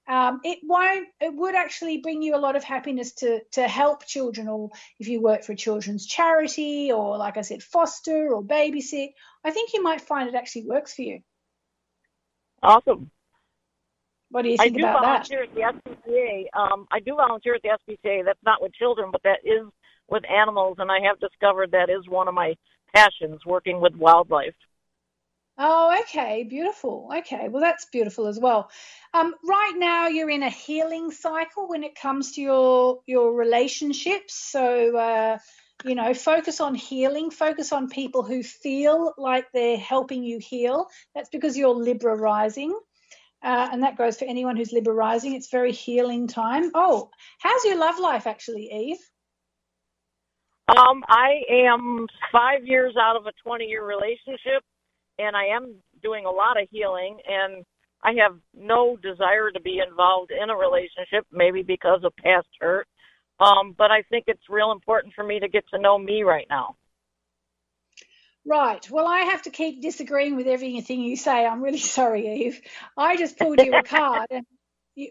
um, 0.07 0.41
it 0.43 0.59
won't. 0.63 1.07
It 1.21 1.33
would 1.33 1.55
actually 1.55 1.99
bring 1.99 2.21
you 2.21 2.35
a 2.35 2.37
lot 2.37 2.55
of 2.55 2.63
happiness 2.63 3.13
to 3.15 3.39
to 3.53 3.67
help 3.67 4.05
children, 4.05 4.47
or 4.47 4.69
if 4.99 5.07
you 5.07 5.21
work 5.21 5.43
for 5.43 5.53
a 5.53 5.55
children's 5.55 6.05
charity, 6.05 6.91
or 6.91 7.17
like 7.17 7.37
I 7.37 7.41
said, 7.41 7.63
foster 7.63 8.33
or 8.33 8.43
babysit. 8.43 9.09
I 9.43 9.51
think 9.51 9.73
you 9.73 9.81
might 9.81 10.01
find 10.01 10.27
it 10.27 10.35
actually 10.35 10.65
works 10.65 10.93
for 10.93 11.03
you. 11.03 11.21
Awesome. 12.61 13.11
What 14.29 14.41
do 14.41 14.49
you 14.49 14.57
think 14.57 14.75
I 14.75 14.79
do 14.79 14.85
about 14.85 15.27
volunteer 15.29 15.43
at 15.43 15.53
the 15.53 15.91
SPCA. 16.09 16.45
Um, 16.53 16.87
I 16.91 16.99
do 16.99 17.15
volunteer 17.15 17.55
at 17.55 17.61
the 17.61 17.69
SPCA. 17.69 18.25
That's 18.25 18.39
not 18.43 18.61
with 18.61 18.73
children, 18.73 19.09
but 19.11 19.21
that 19.23 19.39
is 19.43 19.67
with 20.09 20.23
animals, 20.29 20.77
and 20.79 20.91
I 20.91 20.99
have 21.07 21.19
discovered 21.19 21.71
that 21.71 21.89
is 21.89 22.09
one 22.09 22.27
of 22.27 22.33
my 22.33 22.55
passions, 22.93 23.45
working 23.45 23.79
with 23.79 23.95
wildlife. 23.95 24.55
Oh, 25.57 25.95
okay, 26.01 26.43
beautiful. 26.43 27.11
Okay, 27.19 27.47
well, 27.47 27.61
that's 27.61 27.85
beautiful 27.85 28.25
as 28.25 28.39
well. 28.39 28.71
Um, 29.13 29.35
right 29.47 29.73
now, 29.75 30.07
you're 30.07 30.29
in 30.29 30.41
a 30.41 30.49
healing 30.49 31.11
cycle 31.11 31.67
when 31.67 31.83
it 31.83 31.93
comes 31.93 32.33
to 32.33 32.41
your 32.41 33.01
your 33.05 33.35
relationships. 33.35 34.33
So, 34.33 34.97
uh, 34.97 35.37
you 35.85 35.93
know, 35.93 36.13
focus 36.15 36.59
on 36.59 36.73
healing. 36.73 37.29
Focus 37.29 37.71
on 37.71 37.87
people 37.89 38.23
who 38.23 38.41
feel 38.41 39.13
like 39.17 39.51
they're 39.53 39.77
helping 39.77 40.23
you 40.23 40.39
heal. 40.39 40.87
That's 41.13 41.29
because 41.29 41.55
you're 41.55 41.75
Libra 41.75 42.15
rising. 42.15 42.77
Uh, 43.43 43.69
and 43.71 43.83
that 43.83 43.97
goes 43.97 44.17
for 44.17 44.25
anyone 44.25 44.55
who's 44.57 44.71
Libra 44.71 44.93
rising. 44.93 45.33
It's 45.33 45.51
very 45.51 45.73
healing 45.73 46.27
time. 46.27 46.71
Oh, 46.73 47.11
how's 47.39 47.63
your 47.65 47.77
love 47.77 47.99
life 47.99 48.25
actually, 48.25 48.71
Eve? 48.71 48.99
Um, 50.69 51.03
I 51.07 51.41
am 51.49 52.07
five 52.31 52.65
years 52.65 52.95
out 52.99 53.17
of 53.17 53.27
a 53.27 53.33
20 53.43 53.65
year 53.65 53.85
relationship, 53.85 54.63
and 55.19 55.35
I 55.35 55.55
am 55.55 55.75
doing 56.01 56.25
a 56.25 56.31
lot 56.31 56.61
of 56.61 56.67
healing, 56.71 57.17
and 57.27 57.65
I 58.03 58.13
have 58.21 58.37
no 58.53 58.97
desire 58.97 59.51
to 59.51 59.61
be 59.61 59.81
involved 59.85 60.31
in 60.31 60.49
a 60.49 60.55
relationship, 60.55 61.25
maybe 61.31 61.63
because 61.63 62.03
of 62.03 62.15
past 62.17 62.47
hurt. 62.59 62.87
Um, 63.39 63.73
but 63.77 63.91
I 63.91 64.03
think 64.03 64.25
it's 64.27 64.49
real 64.49 64.71
important 64.71 65.13
for 65.13 65.23
me 65.23 65.39
to 65.39 65.47
get 65.47 65.63
to 65.73 65.79
know 65.79 65.97
me 65.97 66.23
right 66.23 66.45
now. 66.49 66.75
Right. 68.45 68.89
Well, 68.91 69.07
I 69.07 69.21
have 69.21 69.43
to 69.43 69.51
keep 69.51 69.81
disagreeing 69.81 70.35
with 70.35 70.47
everything 70.47 71.01
you 71.01 71.15
say. 71.15 71.45
I'm 71.45 71.61
really 71.61 71.77
sorry, 71.97 72.45
Eve. 72.45 72.61
I 72.97 73.15
just 73.15 73.37
pulled 73.37 73.61
you 73.61 73.73
a 73.73 73.83
card, 73.83 74.27
and 74.31 74.45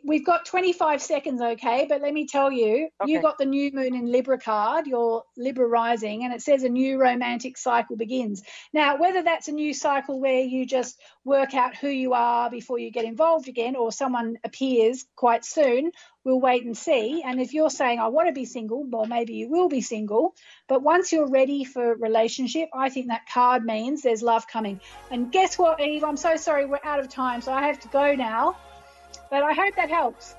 we've 0.05 0.25
got 0.25 0.47
25 0.47 1.03
seconds, 1.03 1.41
okay? 1.41 1.87
But 1.89 2.03
let 2.03 2.15
me 2.15 2.27
tell 2.27 2.53
you, 2.53 2.89
Okay. 3.01 3.13
you 3.13 3.21
got 3.21 3.39
the 3.39 3.45
new 3.45 3.73
moon 3.73 3.95
in 3.95 4.11
Libra 4.11 4.39
card, 4.39 4.87
your 4.87 5.25
Libra 5.37 5.67
rising, 5.67 6.25
and 6.25 6.33
it 6.33 6.41
says 6.41 6.63
a 6.63 6.69
new 6.69 7.01
romantic 7.01 7.59
cycle 7.59 7.97
begins. 7.97 8.43
Now, 8.73 8.97
whether 8.97 9.23
that's 9.23 9.49
a 9.49 9.53
new 9.53 9.75
cycle 9.75 10.21
where 10.21 10.41
you 10.41 10.67
just 10.67 11.01
work 11.25 11.55
out 11.55 11.75
who 11.77 11.89
you 11.89 12.13
are 12.13 12.51
before 12.51 12.79
you 12.79 12.91
get 12.91 13.05
involved 13.05 13.49
again, 13.49 13.75
or 13.75 13.91
someone 13.91 14.37
appears 14.45 15.05
quite 15.17 15.45
soon, 15.45 15.91
we'll 16.25 16.41
wait 16.41 16.65
and 16.65 16.77
see. 16.77 17.23
And 17.25 17.41
if 17.41 17.53
you're 17.53 17.71
saying, 17.71 17.99
I 17.99 18.09
want 18.09 18.29
to 18.29 18.33
be 18.33 18.45
single, 18.45 18.85
well, 18.89 19.07
maybe 19.07 19.35
you 19.35 19.49
will 19.49 19.69
be 19.69 19.81
single. 19.81 20.35
But 20.69 20.83
once 20.83 21.11
you're 21.11 21.29
ready 21.29 21.65
for 21.65 21.95
relationship, 21.97 22.69
I 22.73 22.91
think 22.91 23.09
that 23.09 23.23
card 23.33 23.65
means 23.65 24.03
there's 24.03 24.23
love 24.23 24.47
coming. 24.47 24.81
And 25.11 25.33
guess 25.33 25.59
what, 25.59 25.81
Eve? 25.81 26.05
I'm 26.05 26.17
so 26.17 26.37
sorry, 26.37 26.67
we're 26.67 26.79
out 26.85 27.01
of 27.01 27.09
time, 27.09 27.41
so 27.41 27.53
I 27.53 27.67
have 27.67 27.81
to 27.81 27.89
go 27.89 28.15
now. 28.15 28.57
But 29.33 29.43
I 29.45 29.55
hope 29.55 29.75
that 29.77 29.89
helps. 29.89 30.35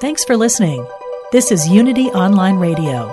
Thanks 0.00 0.24
for 0.24 0.36
listening. 0.36 0.86
This 1.32 1.50
is 1.50 1.68
Unity 1.68 2.06
Online 2.10 2.56
Radio, 2.56 3.12